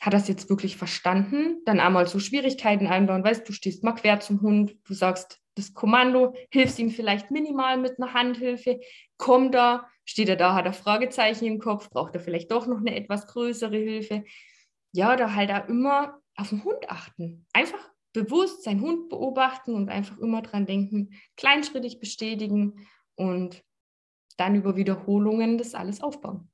hat 0.00 0.12
das 0.12 0.28
jetzt 0.28 0.48
wirklich 0.48 0.76
verstanden? 0.76 1.62
Dann 1.64 1.80
einmal 1.80 2.06
so 2.06 2.18
Schwierigkeiten 2.18 2.86
einbauen, 2.86 3.24
weißt 3.24 3.48
du, 3.48 3.52
stehst 3.52 3.82
mal 3.82 3.92
quer 3.92 4.20
zum 4.20 4.40
Hund, 4.42 4.76
du 4.84 4.94
sagst 4.94 5.40
das 5.54 5.74
Kommando, 5.74 6.34
hilfst 6.50 6.78
ihm 6.78 6.90
vielleicht 6.90 7.30
minimal 7.30 7.78
mit 7.78 7.98
einer 7.98 8.14
Handhilfe, 8.14 8.78
kommt 9.16 9.54
er, 9.56 9.88
steht 10.04 10.28
er 10.28 10.36
da, 10.36 10.54
hat 10.54 10.66
er 10.66 10.72
Fragezeichen 10.72 11.46
im 11.46 11.58
Kopf, 11.58 11.90
braucht 11.90 12.14
er 12.14 12.20
vielleicht 12.20 12.52
doch 12.52 12.66
noch 12.66 12.78
eine 12.78 12.94
etwas 12.94 13.26
größere 13.26 13.76
Hilfe. 13.76 14.24
Ja, 14.92 15.16
da 15.16 15.34
halt 15.34 15.50
auch 15.50 15.68
immer 15.68 16.20
auf 16.36 16.50
den 16.50 16.62
Hund 16.62 16.88
achten. 16.88 17.46
Einfach 17.52 17.90
bewusst 18.12 18.62
seinen 18.62 18.80
Hund 18.80 19.08
beobachten 19.08 19.74
und 19.74 19.88
einfach 19.88 20.18
immer 20.18 20.42
dran 20.42 20.64
denken, 20.64 21.10
kleinschrittig 21.36 21.98
bestätigen 21.98 22.86
und 23.16 23.64
dann 24.36 24.54
über 24.54 24.76
Wiederholungen 24.76 25.58
das 25.58 25.74
alles 25.74 26.00
aufbauen. 26.00 26.48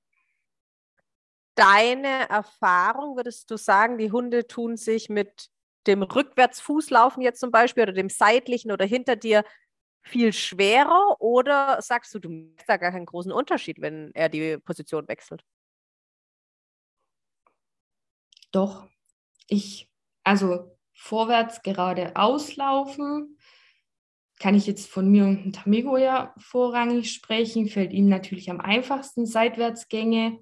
Deine 1.55 2.28
Erfahrung, 2.28 3.16
würdest 3.16 3.50
du 3.50 3.57
sagen, 3.57 3.98
die 3.98 4.11
Hunde 4.11 4.46
tun 4.46 4.76
sich 4.76 5.09
mit 5.09 5.50
dem 5.86 6.02
Rückwärtsfußlaufen 6.02 7.22
jetzt 7.22 7.40
zum 7.40 7.50
Beispiel 7.50 7.84
oder 7.84 7.92
dem 7.92 8.09
seitlichen 8.09 8.72
oder 8.72 8.84
hinter 8.84 9.16
dir 9.16 9.44
viel 10.02 10.32
schwerer 10.32 11.16
oder 11.20 11.80
sagst 11.80 12.14
du, 12.14 12.18
du 12.18 12.28
merkst 12.28 12.68
da 12.68 12.76
gar 12.76 12.92
keinen 12.92 13.07
großen 13.07 13.32
Unterschied, 13.32 13.80
wenn 13.80 14.11
er 14.14 14.28
die 14.28 14.59
Position 14.59 15.09
wechselt? 15.09 15.42
Doch, 18.52 18.86
ich, 19.48 19.88
also 20.22 20.76
vorwärts 20.92 21.62
gerade 21.62 22.14
auslaufen. 22.16 23.38
Kann 24.38 24.55
ich 24.55 24.66
jetzt 24.66 24.88
von 24.88 25.11
mir 25.11 25.24
und 25.24 25.55
Tamigo 25.55 25.96
ja 25.96 26.34
vorrangig 26.38 27.12
sprechen, 27.12 27.68
fällt 27.68 27.92
ihm 27.92 28.09
natürlich 28.09 28.50
am 28.50 28.61
einfachsten 28.61 29.26
Seitwärtsgänge. 29.26 30.40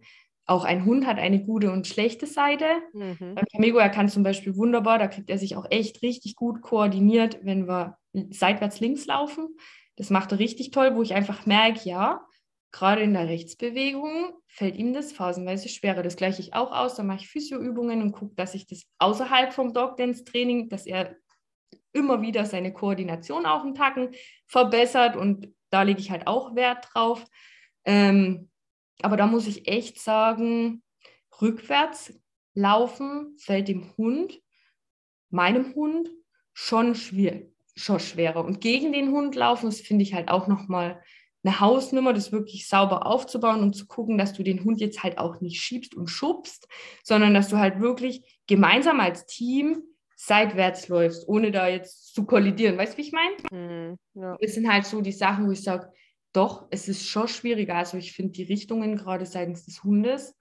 Auch 0.53 0.65
ein 0.65 0.85
Hund 0.85 1.07
hat 1.07 1.17
eine 1.17 1.43
gute 1.43 1.73
und 1.73 1.87
schlechte 1.87 2.27
Seite. 2.27 2.67
Mhm. 2.93 3.37
Beim 3.37 3.47
Tamigo, 3.47 3.79
er 3.79 3.89
kann 3.89 4.11
zum 4.11 4.23
Beispiel 4.23 4.55
wunderbar, 4.55 4.99
da 4.99 5.09
kriegt 5.09 5.31
er 5.31 5.39
sich 5.39 5.57
auch 5.57 5.65
echt 5.71 6.03
richtig 6.03 6.37
gut 6.37 6.61
koordiniert, 6.61 7.39
wenn 7.43 7.67
wir 7.67 7.97
seitwärts 8.29 8.79
links 8.79 9.07
laufen. 9.07 9.57
Das 9.97 10.11
macht 10.11 10.31
er 10.31 10.39
richtig 10.39 10.71
toll, 10.71 10.95
wo 10.95 11.01
ich 11.01 11.15
einfach 11.15 11.47
merke, 11.47 11.89
ja, 11.89 12.21
gerade 12.71 13.01
in 13.01 13.15
der 13.15 13.29
Rechtsbewegung 13.29 14.35
fällt 14.47 14.77
ihm 14.77 14.93
das 14.93 15.15
phasenweise 15.15 15.71
schwerer. 15.71 16.03
Das 16.03 16.17
gleiche 16.17 16.43
ich 16.43 16.53
auch 16.53 16.71
aus. 16.71 16.97
Da 16.97 17.03
mache 17.03 17.21
ich 17.21 17.29
Physioübungen 17.29 18.03
und 18.03 18.13
gucke, 18.13 18.35
dass 18.35 18.55
ich 18.55 18.67
das 18.67 18.83
außerhalb 18.99 19.55
vom 19.55 19.73
Dog 19.73 19.97
Dance 19.97 20.23
Training, 20.25 20.69
dass 20.69 20.85
er 20.85 21.17
immer 21.95 22.21
wieder 22.21 22.45
seine 22.45 22.75
Koordination 22.75 23.47
auch 23.47 23.65
einen 23.65 23.75
Tacken 23.75 24.11
verbessert 24.47 25.17
und 25.17 25.49
da 25.71 25.81
lege 25.81 26.01
ich 26.01 26.11
halt 26.11 26.27
auch 26.27 26.55
Wert 26.55 26.89
drauf. 26.93 27.25
Ähm, 27.87 28.51
aber 29.05 29.17
da 29.17 29.27
muss 29.27 29.47
ich 29.47 29.69
echt 29.69 30.01
sagen, 30.01 30.83
rückwärts 31.41 32.13
laufen 32.55 33.37
fällt 33.39 33.69
dem 33.69 33.97
Hund, 33.97 34.41
meinem 35.31 35.75
Hund, 35.75 36.11
schon, 36.53 36.95
schwer, 36.95 37.43
schon 37.75 38.01
schwerer. 38.01 38.45
Und 38.45 38.61
gegen 38.61 38.93
den 38.93 39.11
Hund 39.11 39.35
laufen, 39.35 39.67
das 39.67 39.81
finde 39.81 40.03
ich 40.03 40.15
halt 40.15 40.29
auch 40.29 40.47
nochmal 40.47 41.03
eine 41.45 41.61
Hausnummer, 41.61 42.13
das 42.13 42.31
wirklich 42.31 42.69
sauber 42.69 43.07
aufzubauen 43.07 43.63
und 43.63 43.75
zu 43.75 43.87
gucken, 43.87 44.17
dass 44.17 44.33
du 44.33 44.43
den 44.43 44.65
Hund 44.65 44.81
jetzt 44.81 45.03
halt 45.03 45.19
auch 45.19 45.41
nicht 45.41 45.61
schiebst 45.61 45.95
und 45.95 46.09
schubst, 46.09 46.69
sondern 47.03 47.35
dass 47.35 47.49
du 47.49 47.59
halt 47.59 47.81
wirklich 47.81 48.41
gemeinsam 48.47 49.01
als 49.01 49.27
Team 49.27 49.83
seitwärts 50.15 50.87
läufst, 50.89 51.27
ohne 51.27 51.51
da 51.51 51.67
jetzt 51.67 52.15
zu 52.15 52.25
kollidieren. 52.27 52.79
Weißt 52.79 52.95
du, 52.95 52.99
wie 52.99 53.03
ich 53.03 53.13
meine? 53.13 53.35
Mhm, 53.51 53.99
ja. 54.15 54.37
Das 54.41 54.55
sind 54.55 54.71
halt 54.71 54.87
so 54.87 55.01
die 55.01 55.13
Sachen, 55.13 55.49
wo 55.49 55.51
ich 55.51 55.63
sage, 55.63 55.91
doch, 56.33 56.67
es 56.71 56.89
ist 56.89 57.07
schon 57.07 57.29
schwieriger. 57.29 57.77
Also 57.77 57.97
ich 57.97 58.13
finde, 58.13 58.33
die 58.33 58.45
Richtungen 58.45 58.97
gerade 58.97 59.27
seitens 59.27 59.65
des 59.65 59.85
Hundes 59.85 60.35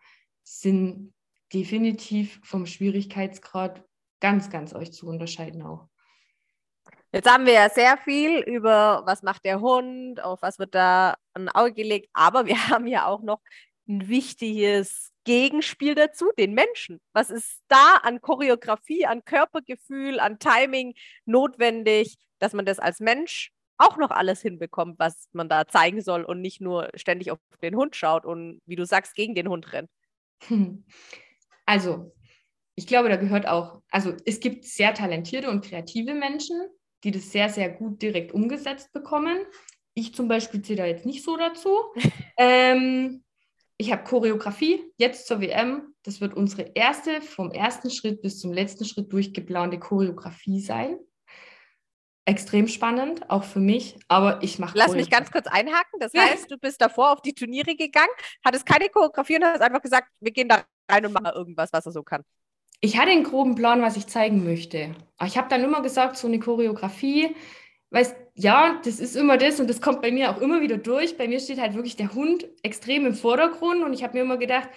sind 0.43 1.13
definitiv 1.53 2.39
vom 2.43 2.65
Schwierigkeitsgrad 2.65 3.83
ganz, 4.21 4.49
ganz 4.49 4.73
euch 4.73 4.93
zu 4.93 5.07
unterscheiden 5.07 5.61
auch. 5.61 5.87
Jetzt 7.13 7.29
haben 7.29 7.45
wir 7.45 7.53
ja 7.53 7.69
sehr 7.69 7.97
viel 7.97 8.39
über, 8.39 9.03
was 9.05 9.21
macht 9.21 9.43
der 9.43 9.59
Hund, 9.59 10.23
auf 10.23 10.41
was 10.41 10.59
wird 10.59 10.73
da 10.73 11.15
ein 11.33 11.49
Auge 11.49 11.73
gelegt, 11.73 12.09
aber 12.13 12.45
wir 12.45 12.55
haben 12.69 12.87
ja 12.87 13.05
auch 13.05 13.21
noch 13.21 13.41
ein 13.87 14.07
wichtiges 14.07 15.11
Gegenspiel 15.25 15.93
dazu, 15.93 16.31
den 16.37 16.53
Menschen. 16.53 17.01
Was 17.13 17.29
ist 17.29 17.61
da 17.67 17.97
an 18.03 18.21
Choreografie, 18.21 19.05
an 19.05 19.25
Körpergefühl, 19.25 20.19
an 20.19 20.39
Timing 20.39 20.93
notwendig, 21.25 22.15
dass 22.39 22.53
man 22.53 22.65
das 22.65 22.79
als 22.79 22.99
Mensch 22.99 23.51
auch 23.81 23.97
noch 23.97 24.11
alles 24.11 24.41
hinbekommt, 24.41 24.99
was 24.99 25.27
man 25.33 25.49
da 25.49 25.67
zeigen 25.67 26.01
soll 26.01 26.23
und 26.23 26.41
nicht 26.41 26.61
nur 26.61 26.89
ständig 26.95 27.31
auf 27.31 27.39
den 27.61 27.75
Hund 27.75 27.95
schaut 27.95 28.25
und, 28.25 28.61
wie 28.65 28.75
du 28.75 28.85
sagst, 28.85 29.15
gegen 29.15 29.35
den 29.35 29.49
Hund 29.49 29.73
rennt? 29.73 29.89
Also, 31.67 32.11
ich 32.75 32.87
glaube, 32.87 33.07
da 33.07 33.15
gehört 33.15 33.47
auch, 33.47 33.81
also 33.91 34.13
es 34.25 34.39
gibt 34.39 34.65
sehr 34.65 34.93
talentierte 34.93 35.49
und 35.49 35.63
kreative 35.63 36.13
Menschen, 36.15 36.59
die 37.03 37.11
das 37.11 37.31
sehr, 37.31 37.49
sehr 37.49 37.69
gut 37.69 38.01
direkt 38.01 38.33
umgesetzt 38.33 38.91
bekommen. 38.91 39.45
Ich 39.93 40.13
zum 40.13 40.27
Beispiel 40.27 40.61
zähle 40.61 40.79
da 40.79 40.85
jetzt 40.85 41.05
nicht 41.05 41.23
so 41.23 41.37
dazu. 41.37 41.77
ähm, 42.37 43.23
ich 43.77 43.91
habe 43.91 44.03
Choreografie 44.03 44.83
jetzt 44.97 45.27
zur 45.27 45.41
WM. 45.41 45.93
Das 46.03 46.21
wird 46.21 46.33
unsere 46.33 46.71
erste 46.73 47.21
vom 47.21 47.51
ersten 47.51 47.89
Schritt 47.89 48.21
bis 48.21 48.39
zum 48.39 48.51
letzten 48.51 48.85
Schritt 48.85 49.13
durchgeplante 49.13 49.79
Choreografie 49.79 50.59
sein. 50.59 50.97
Extrem 52.25 52.67
spannend, 52.67 53.29
auch 53.29 53.43
für 53.43 53.59
mich, 53.59 53.97
aber 54.07 54.43
ich 54.43 54.59
mache. 54.59 54.77
Lass 54.77 54.93
mich 54.93 55.09
ganz 55.09 55.31
kurz 55.31 55.47
einhaken. 55.47 55.99
Das 55.99 56.13
heißt, 56.17 56.51
du 56.51 56.57
bist 56.57 56.81
davor 56.81 57.11
auf 57.11 57.21
die 57.21 57.33
Turniere 57.33 57.75
gegangen, 57.75 58.11
hattest 58.45 58.65
keine 58.65 58.89
Choreografie 58.89 59.37
und 59.37 59.45
hast 59.45 59.61
einfach 59.61 59.81
gesagt, 59.81 60.07
wir 60.19 60.31
gehen 60.31 60.47
da 60.47 60.63
rein 60.89 61.05
und 61.05 61.13
machen 61.13 61.31
irgendwas, 61.33 61.73
was 61.73 61.85
er 61.85 61.91
so 61.91 62.03
kann 62.03 62.23
ich 62.81 62.97
hatte 62.97 63.11
einen 63.11 63.23
groben 63.23 63.55
Plan, 63.55 63.81
was 63.81 63.95
ich 63.95 64.07
zeigen 64.07 64.43
möchte. 64.43 64.95
Aber 65.17 65.27
ich 65.27 65.37
habe 65.37 65.47
dann 65.49 65.63
immer 65.63 65.81
gesagt, 65.81 66.17
so 66.17 66.27
eine 66.27 66.39
Choreografie, 66.39 67.35
weißt, 67.91 68.15
ja, 68.35 68.81
das 68.83 68.99
ist 68.99 69.15
immer 69.15 69.37
das 69.37 69.59
und 69.59 69.69
das 69.69 69.81
kommt 69.81 70.01
bei 70.01 70.11
mir 70.11 70.31
auch 70.31 70.41
immer 70.41 70.61
wieder 70.61 70.77
durch. 70.77 71.17
Bei 71.17 71.27
mir 71.27 71.39
steht 71.39 71.61
halt 71.61 71.75
wirklich 71.75 71.95
der 71.95 72.13
Hund 72.13 72.47
extrem 72.63 73.05
im 73.05 73.13
Vordergrund 73.13 73.83
und 73.83 73.93
ich 73.93 74.03
habe 74.03 74.15
mir 74.15 74.23
immer 74.23 74.37
gedacht, 74.37 74.69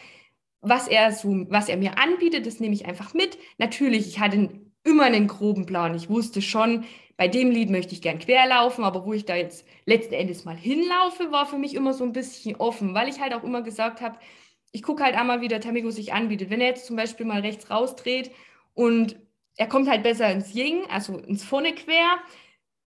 was 0.61 0.86
er 0.88 1.12
so, 1.12 1.47
was 1.49 1.68
er 1.68 1.76
mir 1.78 1.99
anbietet, 1.99 2.47
das 2.47 2.61
nehme 2.61 2.74
ich 2.74 2.86
einfach 2.86 3.14
mit. 3.14 3.38
Natürlich, 3.59 4.07
ich 4.07 4.20
hatte 4.20 4.51
immer 4.85 5.05
einen 5.05 5.26
groben 5.26 5.66
Plan. 5.66 5.95
Ich 5.95 6.09
wusste 6.09 6.43
schon, 6.43 6.85
bei 7.16 7.28
dem 7.28 7.51
Lied 7.51 7.70
möchte 7.70 7.95
ich 7.95 8.03
gern 8.03 8.18
querlaufen, 8.18 8.85
aber 8.85 9.05
wo 9.05 9.12
ich 9.12 9.24
da 9.24 9.37
jetzt 9.37 9.66
letzten 9.87 10.14
Endes 10.14 10.45
mal 10.45 10.57
hinlaufe, 10.57 11.30
war 11.30 11.47
für 11.47 11.59
mich 11.59 11.74
immer 11.74 11.93
so 11.93 12.05
ein 12.05 12.12
bisschen 12.12 12.57
offen, 12.57 12.95
weil 12.95 13.09
ich 13.09 13.20
halt 13.20 13.35
auch 13.35 13.45
immer 13.45 13.62
gesagt 13.62 14.01
habe, 14.01 14.18
ich 14.72 14.82
gucke 14.82 15.05
halt 15.05 15.16
einmal, 15.16 15.41
wie 15.41 15.49
der 15.49 15.61
Tamigo 15.61 15.91
sich 15.91 16.12
anbietet. 16.12 16.51
Wenn 16.51 16.61
er 16.61 16.68
jetzt 16.68 16.87
zum 16.87 16.97
Beispiel 16.97 17.26
mal 17.26 17.41
rechts 17.41 17.70
rausdreht 17.70 18.32
und 18.74 19.16
er 19.57 19.68
kommt 19.68 19.89
halt 19.89 20.03
besser 20.03 20.30
ins 20.30 20.53
Ying, 20.53 20.85
also 20.91 21.16
ins 21.18 21.45
Vorne 21.45 21.74
quer, 21.74 22.18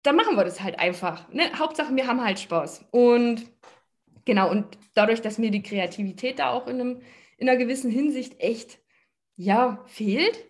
dann 0.03 0.17
machen 0.17 0.37
wir 0.37 0.45
das 0.45 0.61
halt 0.61 0.79
einfach. 0.79 1.29
Ne? 1.33 1.51
Hauptsache, 1.59 1.95
wir 1.97 2.07
haben 2.07 2.23
halt 2.23 2.39
Spaß. 2.39 2.85
Und 2.91 3.51
genau, 4.27 4.51
und 4.51 4.79
dadurch, 4.95 5.23
dass 5.23 5.39
mir 5.39 5.51
die 5.51 5.63
Kreativität 5.63 6.39
da 6.39 6.51
auch 6.51 6.67
in, 6.67 6.81
einem, 6.81 7.03
in 7.39 7.49
einer 7.49 7.59
gewissen 7.59 7.91
Hinsicht 7.91 8.41
echt, 8.41 8.79
ja, 9.37 9.83
fehlt, 9.87 10.47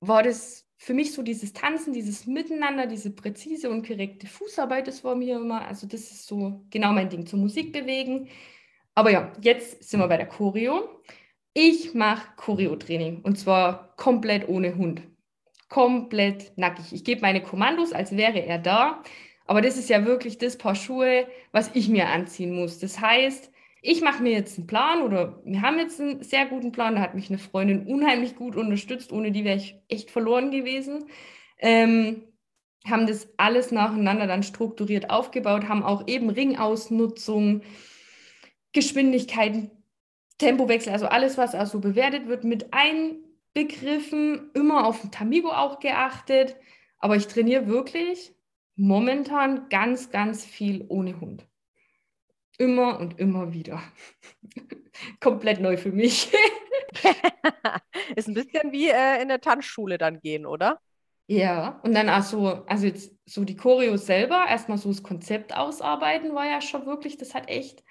war 0.00 0.24
das 0.24 0.65
für 0.86 0.94
mich 0.94 1.12
so 1.12 1.22
dieses 1.24 1.52
Tanzen, 1.52 1.92
dieses 1.92 2.28
Miteinander, 2.28 2.86
diese 2.86 3.10
präzise 3.10 3.70
und 3.70 3.84
korrekte 3.84 4.28
Fußarbeit, 4.28 4.86
das 4.86 5.02
war 5.02 5.16
mir 5.16 5.34
immer, 5.34 5.66
also 5.66 5.84
das 5.88 6.02
ist 6.12 6.28
so 6.28 6.64
genau 6.70 6.92
mein 6.92 7.08
Ding, 7.08 7.26
zur 7.26 7.40
Musik 7.40 7.72
bewegen. 7.72 8.28
Aber 8.94 9.10
ja, 9.10 9.32
jetzt 9.40 9.82
sind 9.82 9.98
wir 9.98 10.06
bei 10.06 10.16
der 10.16 10.28
Choreo. 10.28 11.02
Ich 11.54 11.92
mache 11.94 12.28
Choreo-Training 12.36 13.22
und 13.22 13.36
zwar 13.36 13.96
komplett 13.96 14.48
ohne 14.48 14.76
Hund. 14.76 15.02
Komplett 15.68 16.56
nackig. 16.56 16.92
Ich 16.92 17.02
gebe 17.02 17.20
meine 17.20 17.42
Kommandos, 17.42 17.92
als 17.92 18.16
wäre 18.16 18.46
er 18.46 18.60
da. 18.60 19.02
Aber 19.44 19.62
das 19.62 19.76
ist 19.76 19.90
ja 19.90 20.04
wirklich 20.04 20.38
das 20.38 20.56
Paar 20.56 20.76
Schuhe, 20.76 21.26
was 21.50 21.68
ich 21.74 21.88
mir 21.88 22.10
anziehen 22.10 22.54
muss. 22.54 22.78
Das 22.78 23.00
heißt, 23.00 23.50
ich 23.86 24.00
mache 24.00 24.22
mir 24.22 24.32
jetzt 24.32 24.58
einen 24.58 24.66
Plan 24.66 25.02
oder 25.02 25.40
wir 25.44 25.62
haben 25.62 25.78
jetzt 25.78 26.00
einen 26.00 26.22
sehr 26.22 26.46
guten 26.46 26.72
Plan. 26.72 26.96
Da 26.96 27.00
hat 27.00 27.14
mich 27.14 27.28
eine 27.28 27.38
Freundin 27.38 27.86
unheimlich 27.86 28.34
gut 28.34 28.56
unterstützt. 28.56 29.12
Ohne 29.12 29.30
die 29.30 29.44
wäre 29.44 29.56
ich 29.56 29.76
echt 29.88 30.10
verloren 30.10 30.50
gewesen. 30.50 31.04
Ähm, 31.58 32.24
haben 32.84 33.06
das 33.06 33.28
alles 33.36 33.70
nacheinander 33.70 34.26
dann 34.26 34.42
strukturiert 34.42 35.10
aufgebaut, 35.10 35.68
haben 35.68 35.82
auch 35.82 36.06
eben 36.06 36.30
Ringausnutzung, 36.30 37.62
Geschwindigkeiten, 38.72 39.70
Tempowechsel, 40.38 40.92
also 40.92 41.06
alles, 41.06 41.38
was 41.38 41.54
also 41.54 41.80
bewertet 41.80 42.26
wird, 42.26 42.44
mit 42.44 42.72
einbegriffen, 42.72 44.50
immer 44.54 44.86
auf 44.86 45.00
den 45.00 45.10
Tamigo 45.10 45.50
auch 45.50 45.80
geachtet. 45.80 46.56
Aber 46.98 47.16
ich 47.16 47.26
trainiere 47.26 47.68
wirklich 47.68 48.34
momentan 48.74 49.68
ganz, 49.68 50.10
ganz 50.10 50.44
viel 50.44 50.84
ohne 50.88 51.20
Hund. 51.20 51.46
Immer 52.58 52.98
und 53.00 53.18
immer 53.18 53.52
wieder. 53.52 53.82
Komplett 55.20 55.60
neu 55.60 55.76
für 55.76 55.92
mich. 55.92 56.32
Ist 58.16 58.28
ein 58.28 58.34
bisschen 58.34 58.72
wie 58.72 58.88
äh, 58.88 59.20
in 59.20 59.28
der 59.28 59.40
Tanzschule 59.40 59.98
dann 59.98 60.20
gehen, 60.20 60.46
oder? 60.46 60.80
Ja, 61.28 61.80
und 61.82 61.94
dann 61.94 62.08
also, 62.08 62.64
also 62.66 62.86
jetzt 62.86 63.12
so 63.26 63.44
die 63.44 63.56
Choreo 63.56 63.96
selber, 63.96 64.46
erstmal 64.48 64.78
so 64.78 64.88
das 64.88 65.02
Konzept 65.02 65.54
ausarbeiten, 65.54 66.34
war 66.34 66.46
ja 66.46 66.60
schon 66.60 66.86
wirklich, 66.86 67.16
das 67.16 67.34
hat 67.34 67.48
echt 67.48 67.82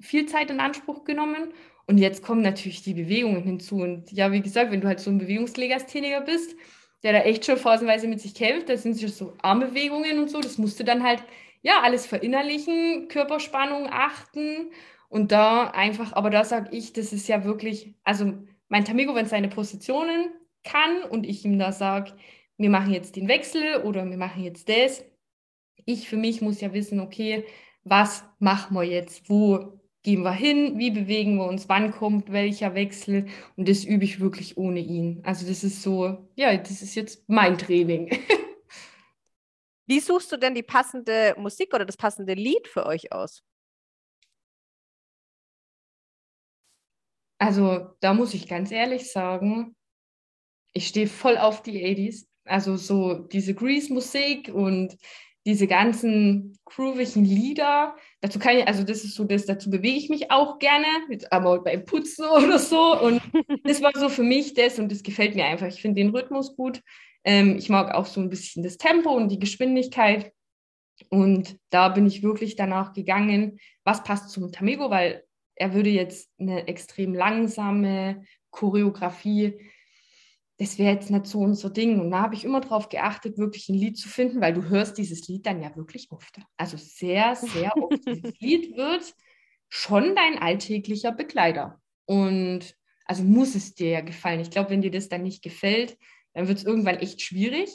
viel 0.00 0.26
Zeit 0.26 0.50
in 0.50 0.60
Anspruch 0.60 1.04
genommen. 1.04 1.52
Und 1.86 1.98
jetzt 1.98 2.22
kommen 2.22 2.42
natürlich 2.42 2.82
die 2.82 2.94
Bewegungen 2.94 3.42
hinzu. 3.42 3.76
Und 3.76 4.12
ja, 4.12 4.32
wie 4.32 4.40
gesagt, 4.42 4.70
wenn 4.70 4.80
du 4.80 4.88
halt 4.88 5.00
so 5.00 5.10
ein 5.10 5.18
Bewegungslegastheniker 5.18 6.22
bist, 6.22 6.54
der 7.02 7.12
da 7.12 7.20
echt 7.20 7.44
schon 7.44 7.56
phasenweise 7.56 8.08
mit 8.08 8.20
sich 8.20 8.34
kämpft, 8.34 8.68
da 8.68 8.76
sind 8.76 8.98
schon 8.98 9.08
so 9.10 9.34
Armbewegungen 9.42 10.18
und 10.18 10.30
so, 10.30 10.40
das 10.40 10.58
musst 10.58 10.80
du 10.80 10.84
dann 10.84 11.02
halt, 11.02 11.22
ja, 11.62 11.82
alles 11.82 12.06
verinnerlichen, 12.06 13.08
Körperspannung 13.08 13.88
achten 13.90 14.70
und 15.08 15.32
da 15.32 15.68
einfach, 15.68 16.12
aber 16.12 16.30
da 16.30 16.44
sage 16.44 16.70
ich, 16.76 16.92
das 16.92 17.12
ist 17.12 17.28
ja 17.28 17.44
wirklich, 17.44 17.94
also 18.04 18.34
mein 18.68 18.84
Tamigo, 18.84 19.14
wenn 19.14 19.26
seine 19.26 19.48
Positionen 19.48 20.30
kann 20.64 21.02
und 21.10 21.26
ich 21.26 21.44
ihm 21.44 21.58
da 21.58 21.72
sage, 21.72 22.12
wir 22.58 22.70
machen 22.70 22.92
jetzt 22.92 23.16
den 23.16 23.28
Wechsel 23.28 23.82
oder 23.84 24.08
wir 24.08 24.16
machen 24.16 24.42
jetzt 24.42 24.68
das, 24.68 25.04
ich 25.84 26.08
für 26.08 26.16
mich 26.16 26.42
muss 26.42 26.60
ja 26.60 26.72
wissen, 26.72 27.00
okay, 27.00 27.44
was 27.84 28.24
machen 28.38 28.76
wir 28.76 28.84
jetzt, 28.84 29.30
wo 29.30 29.78
gehen 30.02 30.22
wir 30.22 30.32
hin, 30.32 30.78
wie 30.78 30.90
bewegen 30.90 31.36
wir 31.36 31.46
uns, 31.46 31.68
wann 31.68 31.92
kommt 31.92 32.30
welcher 32.32 32.74
Wechsel? 32.74 33.26
Und 33.56 33.68
das 33.68 33.84
übe 33.84 34.04
ich 34.04 34.20
wirklich 34.20 34.56
ohne 34.56 34.80
ihn. 34.80 35.20
Also 35.24 35.46
das 35.46 35.64
ist 35.64 35.82
so, 35.82 36.28
ja, 36.36 36.56
das 36.56 36.82
ist 36.82 36.94
jetzt 36.94 37.28
mein 37.28 37.58
Training. 37.58 38.10
Wie 39.88 40.00
suchst 40.00 40.30
du 40.30 40.36
denn 40.36 40.54
die 40.54 40.62
passende 40.62 41.34
Musik 41.38 41.72
oder 41.74 41.86
das 41.86 41.96
passende 41.96 42.34
Lied 42.34 42.68
für 42.68 42.84
euch 42.84 43.10
aus? 43.10 43.42
Also 47.38 47.88
da 48.00 48.12
muss 48.12 48.34
ich 48.34 48.48
ganz 48.48 48.70
ehrlich 48.70 49.10
sagen, 49.10 49.74
ich 50.74 50.88
stehe 50.88 51.06
voll 51.06 51.38
auf 51.38 51.62
die 51.62 51.82
80s. 51.82 52.26
Also 52.44 52.76
so 52.76 53.14
diese 53.14 53.54
Grease-Musik 53.54 54.50
und 54.52 54.96
diese 55.46 55.66
ganzen 55.66 56.58
groovigen 56.66 57.24
Lieder. 57.24 57.96
Dazu 58.20 58.38
kann 58.38 58.58
ich, 58.58 58.66
also 58.66 58.84
das 58.84 59.04
ist 59.04 59.14
so 59.14 59.24
das, 59.24 59.46
dazu 59.46 59.70
bewege 59.70 59.96
ich 59.96 60.10
mich 60.10 60.30
auch 60.30 60.58
gerne, 60.58 60.86
aber 61.30 61.62
beim 61.62 61.86
Putzen 61.86 62.26
oder 62.36 62.58
so. 62.58 63.00
Und 63.00 63.22
das 63.64 63.80
war 63.80 63.92
so 63.94 64.10
für 64.10 64.22
mich 64.22 64.52
das 64.52 64.78
und 64.78 64.92
das 64.92 65.02
gefällt 65.02 65.34
mir 65.34 65.46
einfach. 65.46 65.68
Ich 65.68 65.80
finde 65.80 66.02
den 66.02 66.10
Rhythmus 66.10 66.54
gut. 66.56 66.82
Ähm, 67.24 67.56
ich 67.56 67.68
mag 67.68 67.94
auch 67.94 68.06
so 68.06 68.20
ein 68.20 68.30
bisschen 68.30 68.62
das 68.62 68.78
Tempo 68.78 69.10
und 69.10 69.28
die 69.28 69.38
Geschwindigkeit. 69.38 70.32
Und 71.10 71.58
da 71.70 71.88
bin 71.88 72.06
ich 72.06 72.22
wirklich 72.22 72.56
danach 72.56 72.92
gegangen, 72.92 73.58
was 73.84 74.02
passt 74.02 74.30
zum 74.30 74.50
Tamego, 74.50 74.90
weil 74.90 75.24
er 75.54 75.74
würde 75.74 75.90
jetzt 75.90 76.30
eine 76.38 76.66
extrem 76.66 77.14
langsame 77.14 78.24
Choreografie 78.50 79.58
das 80.58 80.76
wäre 80.76 80.94
jetzt 80.94 81.10
nicht 81.10 81.26
so 81.26 81.38
unser 81.38 81.70
Ding. 81.70 82.00
Und 82.00 82.10
da 82.10 82.20
habe 82.20 82.34
ich 82.34 82.44
immer 82.44 82.60
darauf 82.60 82.88
geachtet, 82.88 83.38
wirklich 83.38 83.68
ein 83.68 83.76
Lied 83.76 83.96
zu 83.96 84.08
finden, 84.08 84.40
weil 84.40 84.52
du 84.52 84.68
hörst 84.68 84.98
dieses 84.98 85.28
Lied 85.28 85.46
dann 85.46 85.62
ja 85.62 85.74
wirklich 85.76 86.10
oft. 86.10 86.40
Also 86.56 86.76
sehr, 86.76 87.36
sehr 87.36 87.76
oft. 87.76 88.04
dieses 88.06 88.32
Lied 88.40 88.76
wird 88.76 89.14
schon 89.68 90.16
dein 90.16 90.38
alltäglicher 90.38 91.12
Begleiter. 91.12 91.80
Und 92.06 92.74
also 93.04 93.22
muss 93.22 93.54
es 93.54 93.74
dir 93.74 93.90
ja 93.90 94.00
gefallen. 94.00 94.40
Ich 94.40 94.50
glaube, 94.50 94.70
wenn 94.70 94.82
dir 94.82 94.90
das 94.90 95.08
dann 95.08 95.22
nicht 95.22 95.42
gefällt, 95.42 95.96
dann 96.38 96.48
wird 96.48 96.58
es 96.58 96.64
irgendwann 96.64 96.98
echt 96.98 97.20
schwierig. 97.20 97.68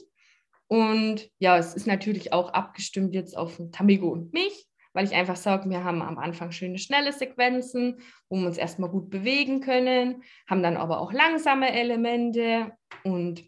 Und 0.68 1.30
ja, 1.38 1.58
es 1.58 1.76
ist 1.76 1.86
natürlich 1.86 2.34
auch 2.34 2.50
abgestimmt 2.54 3.14
jetzt 3.14 3.38
auf 3.38 3.62
Tamigo 3.72 4.10
und 4.10 4.34
mich 4.34 4.68
weil 4.94 5.06
ich 5.06 5.14
einfach 5.14 5.36
sage, 5.36 5.70
wir 5.70 5.84
haben 5.84 6.02
am 6.02 6.18
Anfang 6.18 6.52
schöne, 6.52 6.78
schnelle 6.78 7.12
Sequenzen, 7.12 7.98
wo 8.30 8.38
wir 8.38 8.48
uns 8.48 8.58
erstmal 8.58 8.90
gut 8.90 9.10
bewegen 9.10 9.60
können, 9.60 10.24
haben 10.48 10.64
dann 10.64 10.78
aber 10.78 11.02
auch 11.02 11.12
langsame 11.12 11.74
Elemente 11.74 12.72
und 13.04 13.44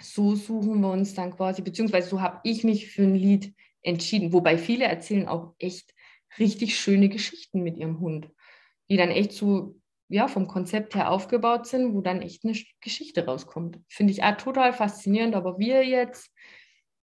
so 0.00 0.34
suchen 0.34 0.80
wir 0.82 0.90
uns 0.90 1.14
dann 1.14 1.34
quasi, 1.34 1.62
beziehungsweise 1.62 2.10
so 2.10 2.20
habe 2.20 2.40
ich 2.44 2.62
mich 2.62 2.90
für 2.90 3.02
ein 3.02 3.14
Lied 3.14 3.54
entschieden, 3.82 4.32
wobei 4.32 4.58
viele 4.58 4.84
erzählen 4.84 5.26
auch 5.26 5.54
echt 5.58 5.94
richtig 6.38 6.78
schöne 6.78 7.08
Geschichten 7.08 7.62
mit 7.62 7.78
ihrem 7.78 8.00
Hund, 8.00 8.28
die 8.90 8.98
dann 8.98 9.10
echt 9.10 9.32
so 9.32 9.80
ja, 10.08 10.28
vom 10.28 10.46
Konzept 10.46 10.94
her 10.94 11.10
aufgebaut 11.10 11.66
sind, 11.66 11.94
wo 11.94 12.00
dann 12.00 12.22
echt 12.22 12.44
eine 12.44 12.56
Geschichte 12.80 13.26
rauskommt. 13.26 13.80
Finde 13.88 14.12
ich 14.12 14.22
auch 14.22 14.36
total 14.36 14.72
faszinierend, 14.72 15.34
aber 15.34 15.58
wir 15.58 15.84
jetzt 15.84 16.30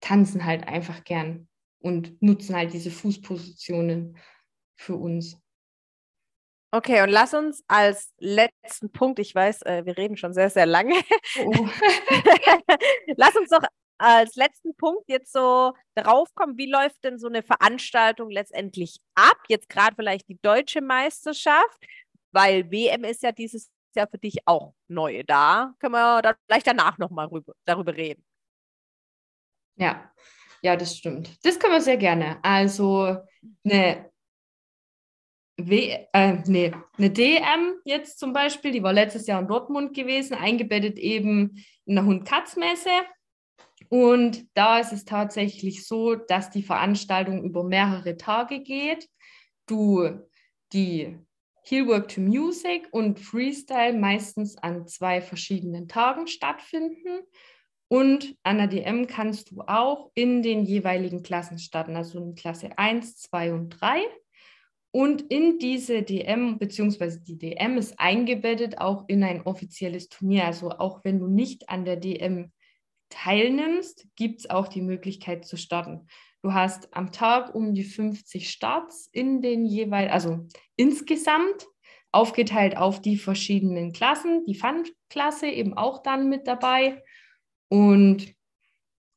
tanzen 0.01 0.45
halt 0.45 0.66
einfach 0.66 1.05
gern 1.05 1.49
und 1.80 2.20
nutzen 2.22 2.57
halt 2.57 2.72
diese 2.72 2.91
Fußpositionen 2.91 4.16
für 4.76 4.97
uns. 4.97 5.41
Okay, 6.70 7.03
und 7.03 7.09
lass 7.09 7.32
uns 7.32 7.64
als 7.66 8.12
letzten 8.18 8.93
Punkt, 8.93 9.18
ich 9.18 9.34
weiß, 9.34 9.62
äh, 9.62 9.86
wir 9.86 9.97
reden 9.97 10.18
schon 10.18 10.34
sehr, 10.34 10.51
sehr 10.51 10.66
lange. 10.66 10.95
Oh. 11.43 11.53
lass 13.16 13.34
uns 13.36 13.49
doch 13.49 13.62
als 13.97 14.36
letzten 14.36 14.76
Punkt 14.76 15.09
jetzt 15.09 15.32
so 15.32 15.72
darauf 15.95 16.32
kommen, 16.34 16.57
wie 16.57 16.70
läuft 16.70 17.03
denn 17.05 17.18
so 17.18 17.26
eine 17.26 17.43
Veranstaltung 17.43 18.30
letztendlich 18.30 19.01
ab? 19.14 19.39
Jetzt 19.49 19.68
gerade 19.68 19.97
vielleicht 19.97 20.28
die 20.28 20.39
deutsche 20.41 20.80
Meisterschaft, 20.80 21.84
weil 22.33 22.70
WM 22.70 23.05
ist 23.05 23.22
ja 23.22 23.33
dieses 23.33 23.70
Jahr 23.95 24.09
für 24.09 24.18
dich 24.18 24.39
auch 24.47 24.74
neu. 24.89 25.22
Da 25.26 25.74
können 25.79 25.93
wir 25.93 26.22
da 26.22 26.35
vielleicht 26.47 26.66
danach 26.66 26.99
nochmal 26.99 27.29
darüber 27.64 27.95
reden. 27.97 28.24
Ja, 29.76 30.12
ja, 30.62 30.76
das 30.76 30.97
stimmt. 30.97 31.45
Das 31.45 31.59
können 31.59 31.74
wir 31.74 31.81
sehr 31.81 31.97
gerne. 31.97 32.43
Also 32.43 33.16
eine, 33.64 34.11
w 35.57 36.07
äh, 36.12 36.43
nee, 36.47 36.72
eine 36.97 37.11
DM 37.11 37.74
jetzt 37.85 38.18
zum 38.18 38.33
Beispiel, 38.33 38.72
die 38.72 38.83
war 38.83 38.93
letztes 38.93 39.26
Jahr 39.26 39.41
in 39.41 39.49
Dortmund 39.49 39.95
gewesen, 39.95 40.35
eingebettet 40.35 40.99
eben 40.99 41.64
in 41.85 41.95
der 41.95 42.05
Hund-Katz-Messe. 42.05 42.91
Und 43.89 44.47
da 44.55 44.81
ist 44.81 44.93
es 44.93 45.05
tatsächlich 45.05 45.87
so, 45.87 46.14
dass 46.14 46.51
die 46.51 46.62
Veranstaltung 46.62 47.45
über 47.45 47.64
mehrere 47.64 48.16
Tage 48.16 48.61
geht. 48.61 49.09
Du 49.66 50.26
die 50.72 51.18
Heelwork 51.69 52.09
to 52.09 52.21
Music 52.21 52.89
und 52.93 53.21
Freestyle 53.21 53.93
meistens 53.93 54.57
an 54.57 54.87
zwei 54.87 55.21
verschiedenen 55.21 55.87
Tagen 55.87 56.27
stattfinden. 56.27 57.21
Und 57.89 58.37
an 58.43 58.59
der 58.59 58.69
DM 58.69 59.07
kannst 59.07 59.51
du 59.51 59.62
auch 59.66 60.11
in 60.14 60.43
den 60.43 60.64
jeweiligen 60.64 61.23
Klassen 61.23 61.59
starten, 61.59 61.97
also 61.97 62.19
in 62.19 62.35
Klasse 62.35 62.77
1, 62.77 63.19
2 63.19 63.53
und 63.53 63.71
3. 63.71 64.03
Und 64.91 65.23
in 65.31 65.59
diese 65.59 66.03
DM, 66.03 66.59
beziehungsweise 66.59 67.21
die 67.21 67.39
DM 67.39 67.77
ist 67.77 67.99
eingebettet 67.99 68.79
auch 68.79 69.05
in 69.09 69.23
ein 69.23 69.43
offizielles 69.43 70.09
Turnier. 70.09 70.47
Also 70.47 70.71
auch 70.71 71.05
wenn 71.05 71.19
du 71.19 71.27
nicht 71.27 71.69
an 71.69 71.85
der 71.85 71.97
DM 71.97 72.53
teilnimmst, 73.11 74.07
gibt 74.16 74.41
es 74.41 74.51
auch 74.51 74.69
die 74.69 74.83
Möglichkeit 74.83 75.45
zu 75.45 75.57
starten. 75.57 76.07
Du 76.43 76.53
hast 76.53 76.95
am 76.95 77.11
Tag 77.11 77.55
um 77.55 77.74
die 77.74 77.84
50 77.84 78.51
Starts 78.51 79.09
in 79.12 79.43
den 79.43 79.64
jeweils, 79.64 80.12
also 80.12 80.47
insgesamt 80.76 81.66
aufgeteilt 82.12 82.76
auf 82.76 83.01
die 83.01 83.16
verschiedenen 83.16 83.93
Klassen. 83.93 84.45
Die 84.47 84.55
Fun-Klasse 84.55 85.49
eben 85.49 85.74
auch 85.74 86.03
dann 86.03 86.28
mit 86.28 86.47
dabei. 86.47 87.03
Und 87.68 88.34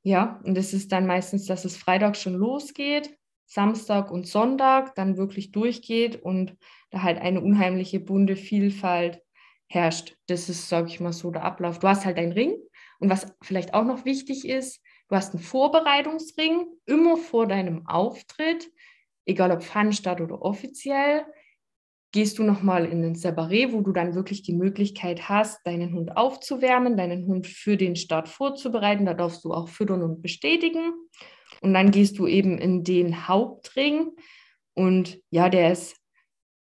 ja, 0.04 0.42
und 0.44 0.58
es 0.58 0.74
ist 0.74 0.92
dann 0.92 1.06
meistens, 1.06 1.46
dass 1.46 1.64
es 1.64 1.78
Freitag 1.78 2.18
schon 2.18 2.34
losgeht, 2.34 3.16
Samstag 3.46 4.12
und 4.12 4.28
Sonntag 4.28 4.96
dann 4.96 5.16
wirklich 5.16 5.52
durchgeht 5.52 6.22
und 6.22 6.58
da 6.90 7.04
halt 7.04 7.20
eine 7.20 7.42
unheimliche 7.42 8.00
bunte 8.00 8.36
Vielfalt 8.36 9.22
herrscht. 9.68 10.16
Das 10.28 10.50
ist, 10.50 10.70
sage 10.70 10.88
ich 10.88 11.00
mal 11.00 11.14
so, 11.14 11.30
der 11.32 11.44
Ablauf. 11.44 11.80
Du 11.80 11.88
hast 11.88 12.06
halt 12.06 12.18
einen 12.18 12.32
Ring 12.32 12.56
und 13.00 13.10
was 13.10 13.34
vielleicht 13.42 13.74
auch 13.74 13.86
noch 13.86 14.06
wichtig 14.06 14.48
ist, 14.48 14.82
du 15.12 15.16
hast 15.18 15.34
einen 15.34 15.44
Vorbereitungsring 15.44 16.66
immer 16.86 17.18
vor 17.18 17.46
deinem 17.46 17.86
Auftritt, 17.86 18.72
egal 19.26 19.52
ob 19.52 19.62
Fun 19.62 19.90
oder 19.90 20.42
offiziell 20.42 21.26
gehst 22.14 22.40
du 22.40 22.44
nochmal 22.44 22.86
in 22.86 23.02
den 23.02 23.16
Separé, 23.16 23.72
wo 23.72 23.82
du 23.82 23.94
dann 23.94 24.16
wirklich 24.16 24.44
die 24.44 24.54
Möglichkeit 24.54 25.30
hast, 25.30 25.66
deinen 25.66 25.94
Hund 25.94 26.18
aufzuwärmen, 26.18 26.98
deinen 26.98 27.26
Hund 27.26 27.48
für 27.48 27.78
den 27.78 27.96
Start 27.96 28.28
vorzubereiten. 28.28 29.06
Da 29.06 29.14
darfst 29.14 29.46
du 29.46 29.54
auch 29.54 29.70
füttern 29.70 30.04
und 30.04 30.22
bestätigen. 30.22 30.92
Und 31.62 31.74
dann 31.74 31.92
gehst 31.92 32.20
du 32.20 32.28
eben 32.28 32.58
in 32.58 32.84
den 32.84 33.28
Hauptring. 33.28 34.12
Und 34.74 35.20
ja, 35.30 35.48
der 35.48 35.72
ist 35.72 36.01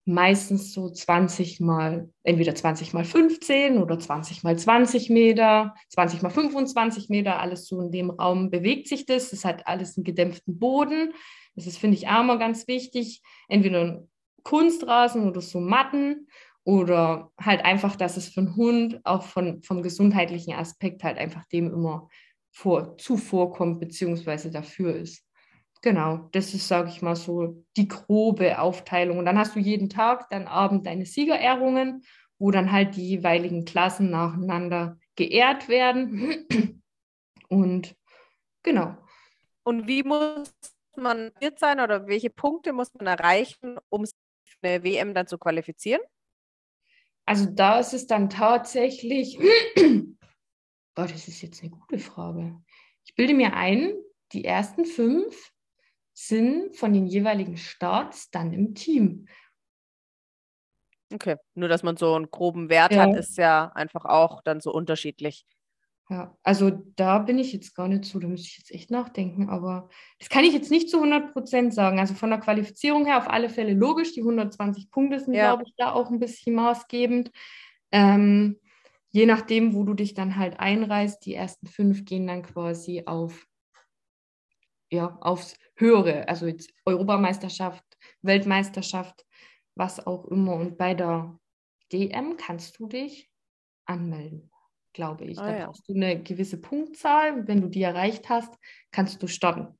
meistens 0.05 0.73
so 0.73 0.89
20 0.89 1.59
mal, 1.59 2.09
entweder 2.23 2.55
20 2.55 2.93
mal 2.93 3.05
15 3.05 3.77
oder 3.77 3.99
20 3.99 4.43
mal 4.43 4.57
20 4.57 5.09
Meter, 5.09 5.75
20 5.89 6.21
mal 6.21 6.29
25 6.29 7.09
Meter, 7.09 7.39
alles 7.39 7.67
so 7.67 7.81
in 7.81 7.91
dem 7.91 8.09
Raum 8.09 8.49
bewegt 8.49 8.87
sich 8.87 9.05
das. 9.05 9.31
Es 9.31 9.45
hat 9.45 9.67
alles 9.67 9.97
einen 9.97 10.03
gedämpften 10.03 10.57
Boden. 10.57 11.13
Das 11.55 11.67
ist, 11.67 11.77
finde 11.77 11.97
ich, 11.97 12.07
auch 12.07 12.23
mal 12.23 12.39
ganz 12.39 12.67
wichtig. 12.67 13.21
Entweder 13.47 14.03
Kunstrasen 14.43 15.27
oder 15.27 15.41
so 15.41 15.59
Matten 15.59 16.27
oder 16.63 17.31
halt 17.39 17.63
einfach, 17.63 17.95
dass 17.95 18.17
es 18.17 18.29
für 18.29 18.41
einen 18.41 18.55
Hund 18.55 19.01
auch 19.03 19.23
von, 19.23 19.61
vom 19.61 19.83
gesundheitlichen 19.83 20.53
Aspekt 20.53 21.03
halt 21.03 21.17
einfach 21.17 21.45
dem 21.45 21.71
immer 21.71 22.09
vor, 22.51 22.97
zuvorkommt, 22.97 23.79
beziehungsweise 23.79 24.51
dafür 24.51 24.95
ist. 24.95 25.25
Genau, 25.82 26.29
das 26.32 26.53
ist, 26.53 26.67
sage 26.67 26.89
ich 26.89 27.01
mal, 27.01 27.15
so 27.15 27.65
die 27.75 27.88
grobe 27.88 28.59
Aufteilung. 28.59 29.17
Und 29.17 29.25
dann 29.25 29.39
hast 29.39 29.55
du 29.55 29.59
jeden 29.59 29.89
Tag 29.89 30.29
dann 30.29 30.47
Abend 30.47 30.86
deine 30.86 31.05
Siegerehrungen, 31.05 32.03
wo 32.38 32.51
dann 32.51 32.71
halt 32.71 32.95
die 32.95 33.07
jeweiligen 33.07 33.65
Klassen 33.65 34.11
nacheinander 34.11 34.99
geehrt 35.15 35.69
werden. 35.69 36.47
Und 37.49 37.95
genau. 38.63 38.95
Und 39.63 39.88
wie 39.88 40.03
muss 40.03 40.53
man 40.95 41.32
fit 41.39 41.57
sein 41.57 41.79
oder 41.79 42.07
welche 42.07 42.29
Punkte 42.29 42.73
muss 42.73 42.93
man 42.93 43.07
erreichen, 43.07 43.77
um 43.89 44.05
eine 44.61 44.84
WM 44.84 45.15
dann 45.15 45.27
zu 45.27 45.38
qualifizieren? 45.39 46.01
Also 47.25 47.45
da 47.45 47.79
ist 47.79 47.93
es 47.93 48.07
dann 48.07 48.29
tatsächlich, 48.29 49.38
Gott, 50.95 51.11
das 51.11 51.27
ist 51.27 51.41
jetzt 51.41 51.61
eine 51.61 51.71
gute 51.71 51.97
Frage. 51.97 52.61
Ich 53.05 53.15
bilde 53.15 53.34
mir 53.34 53.53
ein, 53.53 53.93
die 54.32 54.45
ersten 54.45 54.86
fünf 54.86 55.51
sind 56.14 56.76
von 56.76 56.93
den 56.93 57.07
jeweiligen 57.07 57.57
Starts 57.57 58.30
dann 58.32 58.53
im 58.53 58.76
Team. 58.76 59.28
Okay, 61.14 61.36
nur 61.55 61.68
dass 61.68 61.84
man 61.84 61.97
so 61.97 62.14
einen 62.14 62.32
groben 62.32 62.70
Wert 62.70 62.93
ja. 62.93 63.01
hat, 63.01 63.16
ist 63.16 63.38
ja 63.38 63.72
einfach 63.76 64.05
auch 64.05 64.41
dann 64.41 64.62
so 64.62 64.72
unterschiedlich. 64.72 65.45
Ja, 66.09 66.36
also 66.43 66.72
da 66.97 67.20
bin 67.20 67.39
ich 67.39 67.53
jetzt 67.53 67.74
gar 67.74 67.88
nicht 67.88 68.03
so, 68.03 68.20
da 68.20 68.28
müsste 68.28 68.47
ich 68.49 68.57
jetzt 68.57 68.72
echt 68.72 68.91
nachdenken, 68.91 69.49
aber 69.49 69.88
das 70.20 70.28
kann 70.28 70.43
ich 70.43 70.51
jetzt 70.53 70.70
nicht 70.70 70.89
zu 70.89 70.97
100 70.97 71.32
Prozent 71.32 71.74
sagen. 71.74 71.99
Also 71.99 72.16
von 72.16 72.30
der 72.30 72.39
Qualifizierung 72.39 73.05
her 73.05 73.18
auf 73.18 73.30
alle 73.30 73.47
Fälle 73.49 73.74
logisch, 73.74 74.14
die 74.14 74.20
120 74.20 74.91
Punkte 74.91 75.20
sind, 75.20 75.36
ja. 75.36 75.47
glaube 75.47 75.64
ich, 75.66 75.74
da 75.78 75.93
auch 75.93 76.12
ein 76.12 76.20
bisschen 76.20 76.53
maßgebend. 76.55 77.32
Ähm, 77.93 78.59
je 79.09 79.26
nachdem, 79.26 79.74
wo 79.74 79.84
du 79.84 79.93
dich 79.93 80.14
dann 80.14 80.36
halt 80.36 80.59
einreißt, 80.59 81.26
die 81.26 81.34
ersten 81.34 81.68
fünf 81.68 82.03
gehen 82.03 82.28
dann 82.28 82.43
quasi 82.43 83.03
auf, 83.05 83.47
ja, 84.91 85.17
aufs 85.21 85.55
Höhere, 85.75 86.27
also 86.27 86.45
jetzt 86.45 86.71
Europameisterschaft, 86.85 87.83
Weltmeisterschaft, 88.21 89.25
was 89.75 90.05
auch 90.05 90.25
immer. 90.25 90.53
Und 90.55 90.77
bei 90.77 90.93
der 90.93 91.39
DM 91.91 92.37
kannst 92.37 92.79
du 92.79 92.87
dich 92.87 93.31
anmelden. 93.85 94.51
glaube 94.93 95.25
ich. 95.25 95.39
Ah, 95.39 95.47
da 95.47 95.57
ja. 95.57 95.65
brauchst 95.65 95.87
du 95.87 95.93
eine 95.93 96.21
gewisse 96.21 96.59
Punktzahl. 96.59 97.47
Wenn 97.47 97.61
du 97.61 97.69
die 97.69 97.81
erreicht 97.81 98.29
hast, 98.29 98.53
kannst 98.91 99.23
du 99.23 99.27
starten. 99.27 99.77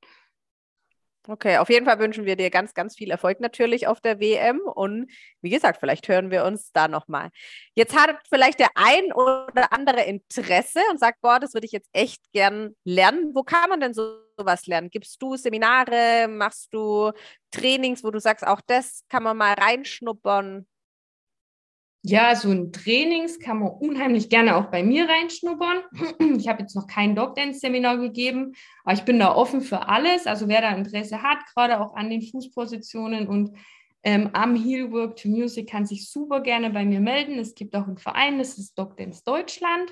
Okay, 1.28 1.58
auf 1.58 1.70
jeden 1.70 1.86
Fall 1.86 2.00
wünschen 2.00 2.26
wir 2.26 2.36
dir 2.36 2.50
ganz, 2.50 2.74
ganz 2.74 2.96
viel 2.96 3.12
Erfolg 3.12 3.40
natürlich 3.40 3.86
auf 3.86 4.02
der 4.02 4.20
WM 4.20 4.60
und 4.62 5.12
wie 5.42 5.52
gesagt, 5.52 5.80
vielleicht 5.80 6.08
hören 6.08 6.32
wir 6.32 6.44
uns 6.46 6.72
da 6.72 6.88
nochmal. 6.88 7.30
Jetzt 7.76 7.96
hat 7.96 8.18
vielleicht 8.28 8.60
der 8.60 8.70
ein 8.74 9.14
oder 9.14 9.72
andere 9.72 10.02
Interesse 10.02 10.80
und 10.90 11.00
sagt, 11.00 11.22
boah, 11.22 11.40
das 11.40 11.54
würde 11.54 11.66
ich 11.66 11.74
jetzt 11.74 11.90
echt 11.94 12.24
gern 12.32 12.76
lernen. 12.84 13.36
Wo 13.36 13.44
kann 13.44 13.70
man 13.70 13.80
denn 13.80 13.94
so 13.94 14.18
sowas 14.42 14.68
lernen? 14.68 14.90
Gibst 14.90 15.22
du 15.22 15.36
Seminare, 15.36 16.28
machst 16.28 16.74
du 16.74 17.12
Trainings, 17.52 18.04
wo 18.04 18.12
du 18.12 18.20
sagst, 18.20 18.46
auch 18.46 18.62
das 18.66 19.04
kann 19.10 19.24
man 19.24 19.38
mal 19.38 19.54
reinschnuppern? 19.54 20.66
Ja, 22.04 22.36
so 22.36 22.50
ein 22.50 22.72
Trainings 22.72 23.40
kann 23.40 23.60
man 23.60 23.70
unheimlich 23.74 24.30
gerne 24.30 24.56
auch 24.56 24.72
bei 24.72 24.82
mir 24.82 25.08
reinschnuppern. 25.08 25.84
Ich 26.40 26.48
habe 26.48 26.64
jetzt 26.64 26.76
noch 26.76 26.88
kein 26.88 27.16
Dog-Dance-Seminar 27.16 27.98
gegeben, 27.98 28.54
aber 28.84 28.94
ich 28.94 29.04
bin 29.04 29.20
da 29.20 29.36
offen 29.36 29.62
für 29.62 29.88
alles. 29.88 30.26
Also 30.26 30.48
wer 30.48 30.62
da 30.62 30.72
Interesse 30.72 31.22
hat, 31.22 31.46
gerade 31.54 31.80
auch 31.80 31.96
an 31.96 32.10
den 32.10 32.24
Fußpositionen 32.24 33.28
und 33.28 33.56
ähm, 34.04 34.32
am 34.34 34.56
Heel 34.56 34.92
Work 34.92 35.18
to 35.18 35.30
Music, 35.30 35.70
kann 35.70 35.86
sich 35.86 36.10
super 36.10 36.42
gerne 36.42 36.72
bei 36.72 36.86
mir 36.86 37.00
melden. 37.00 37.38
Es 37.38 37.54
gibt 37.54 37.76
auch 37.76 37.86
einen 37.86 37.98
Verein, 37.98 38.40
das 38.40 38.58
ist 38.58 38.76
Dog 38.80 38.98
Dance 38.98 39.22
Deutschland. 39.24 39.92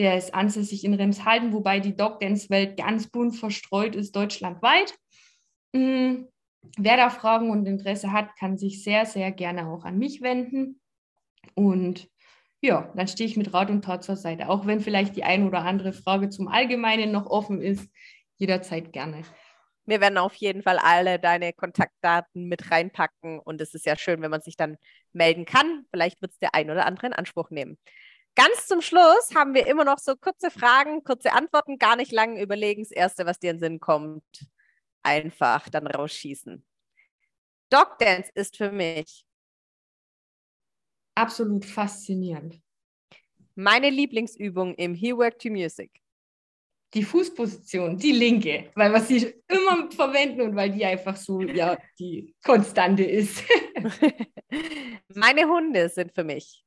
Der 0.00 0.16
ist 0.16 0.32
ansässig 0.32 0.82
in 0.84 0.94
Remshalden, 0.94 1.52
wobei 1.52 1.78
die 1.78 1.94
Dog 1.94 2.20
Dance-Welt 2.20 2.78
ganz 2.78 3.10
bunt 3.10 3.36
verstreut 3.36 3.94
ist, 3.94 4.16
deutschlandweit. 4.16 4.94
Mhm. 5.74 6.26
Wer 6.78 6.96
da 6.96 7.10
Fragen 7.10 7.50
und 7.50 7.66
Interesse 7.66 8.10
hat, 8.10 8.34
kann 8.38 8.56
sich 8.56 8.82
sehr, 8.82 9.04
sehr 9.04 9.30
gerne 9.30 9.68
auch 9.68 9.84
an 9.84 9.98
mich 9.98 10.22
wenden. 10.22 10.80
Und 11.52 12.08
ja, 12.62 12.90
dann 12.96 13.08
stehe 13.08 13.28
ich 13.28 13.36
mit 13.36 13.52
Rat 13.52 13.68
und 13.68 13.84
Tat 13.84 14.02
zur 14.02 14.16
Seite. 14.16 14.48
Auch 14.48 14.64
wenn 14.66 14.80
vielleicht 14.80 15.16
die 15.16 15.24
ein 15.24 15.46
oder 15.46 15.66
andere 15.66 15.92
Frage 15.92 16.30
zum 16.30 16.48
Allgemeinen 16.48 17.12
noch 17.12 17.26
offen 17.26 17.60
ist, 17.60 17.86
jederzeit 18.38 18.94
gerne. 18.94 19.20
Wir 19.84 20.00
werden 20.00 20.16
auf 20.16 20.34
jeden 20.36 20.62
Fall 20.62 20.78
alle 20.78 21.18
deine 21.18 21.52
Kontaktdaten 21.52 22.48
mit 22.48 22.70
reinpacken 22.70 23.38
und 23.38 23.60
es 23.60 23.74
ist 23.74 23.84
ja 23.84 23.98
schön, 23.98 24.22
wenn 24.22 24.30
man 24.30 24.40
sich 24.40 24.56
dann 24.56 24.78
melden 25.12 25.44
kann. 25.44 25.84
Vielleicht 25.90 26.22
wird 26.22 26.32
es 26.32 26.38
der 26.38 26.54
ein 26.54 26.70
oder 26.70 26.86
andere 26.86 27.08
in 27.08 27.12
Anspruch 27.12 27.50
nehmen. 27.50 27.76
Ganz 28.36 28.66
zum 28.66 28.80
Schluss 28.80 29.34
haben 29.34 29.54
wir 29.54 29.66
immer 29.66 29.84
noch 29.84 29.98
so 29.98 30.16
kurze 30.16 30.50
Fragen, 30.50 31.04
kurze 31.04 31.32
Antworten, 31.32 31.78
gar 31.78 31.96
nicht 31.96 32.12
lange 32.12 32.40
überlegen. 32.40 32.82
Das 32.82 32.92
Erste, 32.92 33.26
was 33.26 33.38
dir 33.38 33.50
in 33.50 33.56
den 33.56 33.60
Sinn 33.60 33.80
kommt, 33.80 34.46
einfach 35.02 35.68
dann 35.68 35.86
rausschießen. 35.86 36.64
Dog 37.70 37.98
Dance 37.98 38.30
ist 38.34 38.56
für 38.56 38.72
mich 38.72 39.24
Absolut 41.14 41.64
faszinierend. 41.64 42.60
meine 43.54 43.90
Lieblingsübung 43.90 44.74
im 44.76 44.94
He 44.94 45.12
Work 45.14 45.38
to 45.40 45.50
Music. 45.50 45.90
Die 46.94 47.04
Fußposition, 47.04 47.96
die 47.98 48.12
linke, 48.12 48.70
weil 48.74 48.92
wir 48.92 49.00
sie 49.00 49.34
immer 49.46 49.90
verwenden 49.92 50.40
und 50.40 50.56
weil 50.56 50.70
die 50.70 50.84
einfach 50.84 51.16
so 51.16 51.40
ja 51.42 51.78
die 51.98 52.34
Konstante 52.42 53.04
ist. 53.04 53.44
Meine 55.14 55.46
Hunde 55.46 55.88
sind 55.88 56.12
für 56.12 56.24
mich. 56.24 56.64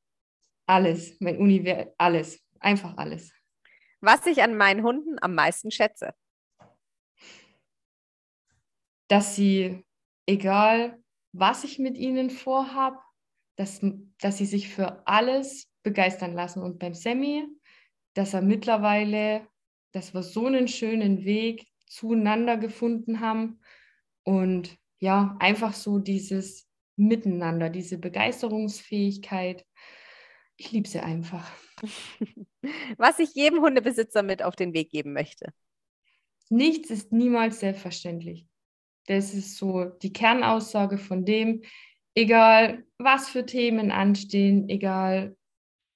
Alles, 0.65 1.19
mein 1.19 1.37
Univers, 1.37 1.87
alles, 1.97 2.41
einfach 2.59 2.97
alles. 2.97 3.31
Was 4.01 4.25
ich 4.25 4.43
an 4.43 4.55
meinen 4.55 4.83
Hunden 4.83 5.17
am 5.21 5.35
meisten 5.35 5.71
schätze. 5.71 6.13
Dass 9.07 9.35
sie, 9.35 9.85
egal 10.25 11.03
was 11.33 11.63
ich 11.63 11.79
mit 11.79 11.97
ihnen 11.97 12.29
vorhab, 12.29 13.03
dass, 13.55 13.81
dass 14.19 14.37
sie 14.37 14.45
sich 14.45 14.69
für 14.69 15.05
alles 15.07 15.69
begeistern 15.83 16.33
lassen. 16.33 16.61
Und 16.61 16.79
beim 16.79 16.93
Sammy, 16.93 17.45
dass 18.13 18.33
er 18.33 18.41
mittlerweile, 18.41 19.47
dass 19.91 20.13
wir 20.13 20.23
so 20.23 20.45
einen 20.45 20.67
schönen 20.67 21.25
Weg 21.25 21.67
zueinander 21.87 22.57
gefunden 22.57 23.19
haben 23.19 23.59
und 24.23 24.77
ja, 24.99 25.35
einfach 25.39 25.73
so 25.73 25.99
dieses 25.99 26.67
Miteinander, 26.95 27.69
diese 27.69 27.97
Begeisterungsfähigkeit. 27.97 29.65
Ich 30.57 30.71
liebe 30.71 30.87
sie 30.87 30.99
einfach. 30.99 31.51
Was 32.97 33.19
ich 33.19 33.33
jedem 33.33 33.61
Hundebesitzer 33.61 34.23
mit 34.23 34.43
auf 34.43 34.55
den 34.55 34.73
Weg 34.73 34.89
geben 34.89 35.13
möchte. 35.13 35.53
Nichts 36.49 36.89
ist 36.89 37.11
niemals 37.11 37.59
selbstverständlich. 37.59 38.45
Das 39.07 39.33
ist 39.33 39.57
so 39.57 39.85
die 39.85 40.13
Kernaussage 40.13 40.97
von 40.97 41.25
dem, 41.25 41.63
egal 42.15 42.85
was 42.97 43.27
für 43.27 43.45
Themen 43.45 43.91
anstehen, 43.91 44.69
egal 44.69 45.35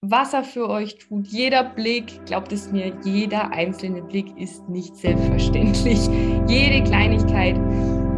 was 0.02 0.34
er 0.34 0.44
für 0.44 0.70
euch 0.70 0.98
tut, 0.98 1.28
jeder 1.28 1.64
Blick, 1.64 2.26
glaubt 2.26 2.52
es 2.52 2.72
mir, 2.72 2.98
jeder 3.04 3.52
einzelne 3.52 4.04
Blick 4.04 4.38
ist 4.38 4.68
nicht 4.70 4.96
selbstverständlich. 4.96 6.00
Jede 6.48 6.84
Kleinigkeit, 6.84 7.56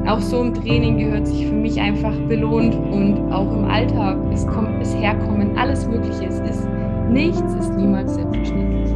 auch 0.07 0.19
so 0.19 0.41
im 0.41 0.53
Training 0.53 0.97
gehört 0.97 1.27
sich 1.27 1.47
für 1.47 1.55
mich 1.55 1.79
einfach 1.79 2.13
belohnt 2.27 2.75
und 2.75 3.31
auch 3.31 3.51
im 3.53 3.65
Alltag, 3.65 4.17
es 4.31 4.45
kommt, 4.47 4.81
es 4.81 4.95
herkommen, 4.95 5.57
alles 5.57 5.87
Mögliche. 5.87 6.25
Es 6.25 6.39
ist 6.39 6.67
nichts, 7.09 7.53
ist 7.55 7.73
niemals 7.75 8.15
selbstverständlich. 8.15 8.89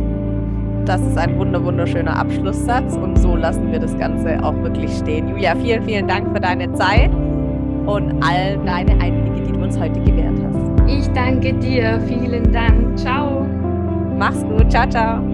Das 0.86 1.02
ist 1.02 1.18
ein 1.18 1.38
wunder 1.38 1.64
wunderschöner 1.64 2.18
Abschlusssatz 2.18 2.98
und 2.98 3.18
so 3.18 3.36
lassen 3.36 3.72
wir 3.72 3.80
das 3.80 3.98
Ganze 3.98 4.44
auch 4.44 4.56
wirklich 4.64 4.92
stehen. 4.92 5.30
Julia, 5.30 5.56
vielen, 5.56 5.84
vielen 5.84 6.08
Dank 6.08 6.28
für 6.34 6.42
deine 6.42 6.72
Zeit 6.74 7.12
und 7.86 8.22
all 8.22 8.58
deine 8.66 8.92
Einblicke, 9.02 9.48
die 9.48 9.52
du 9.54 9.64
uns 9.64 9.80
heute 9.80 10.00
gewährt 10.02 10.36
hast. 10.44 10.92
Ich 10.92 11.08
danke 11.14 11.54
dir, 11.54 12.02
vielen 12.08 12.52
Dank. 12.52 12.98
Ciao. 12.98 13.46
Mach's 14.18 14.44
gut, 14.44 14.70
ciao, 14.70 14.88
ciao. 14.90 15.33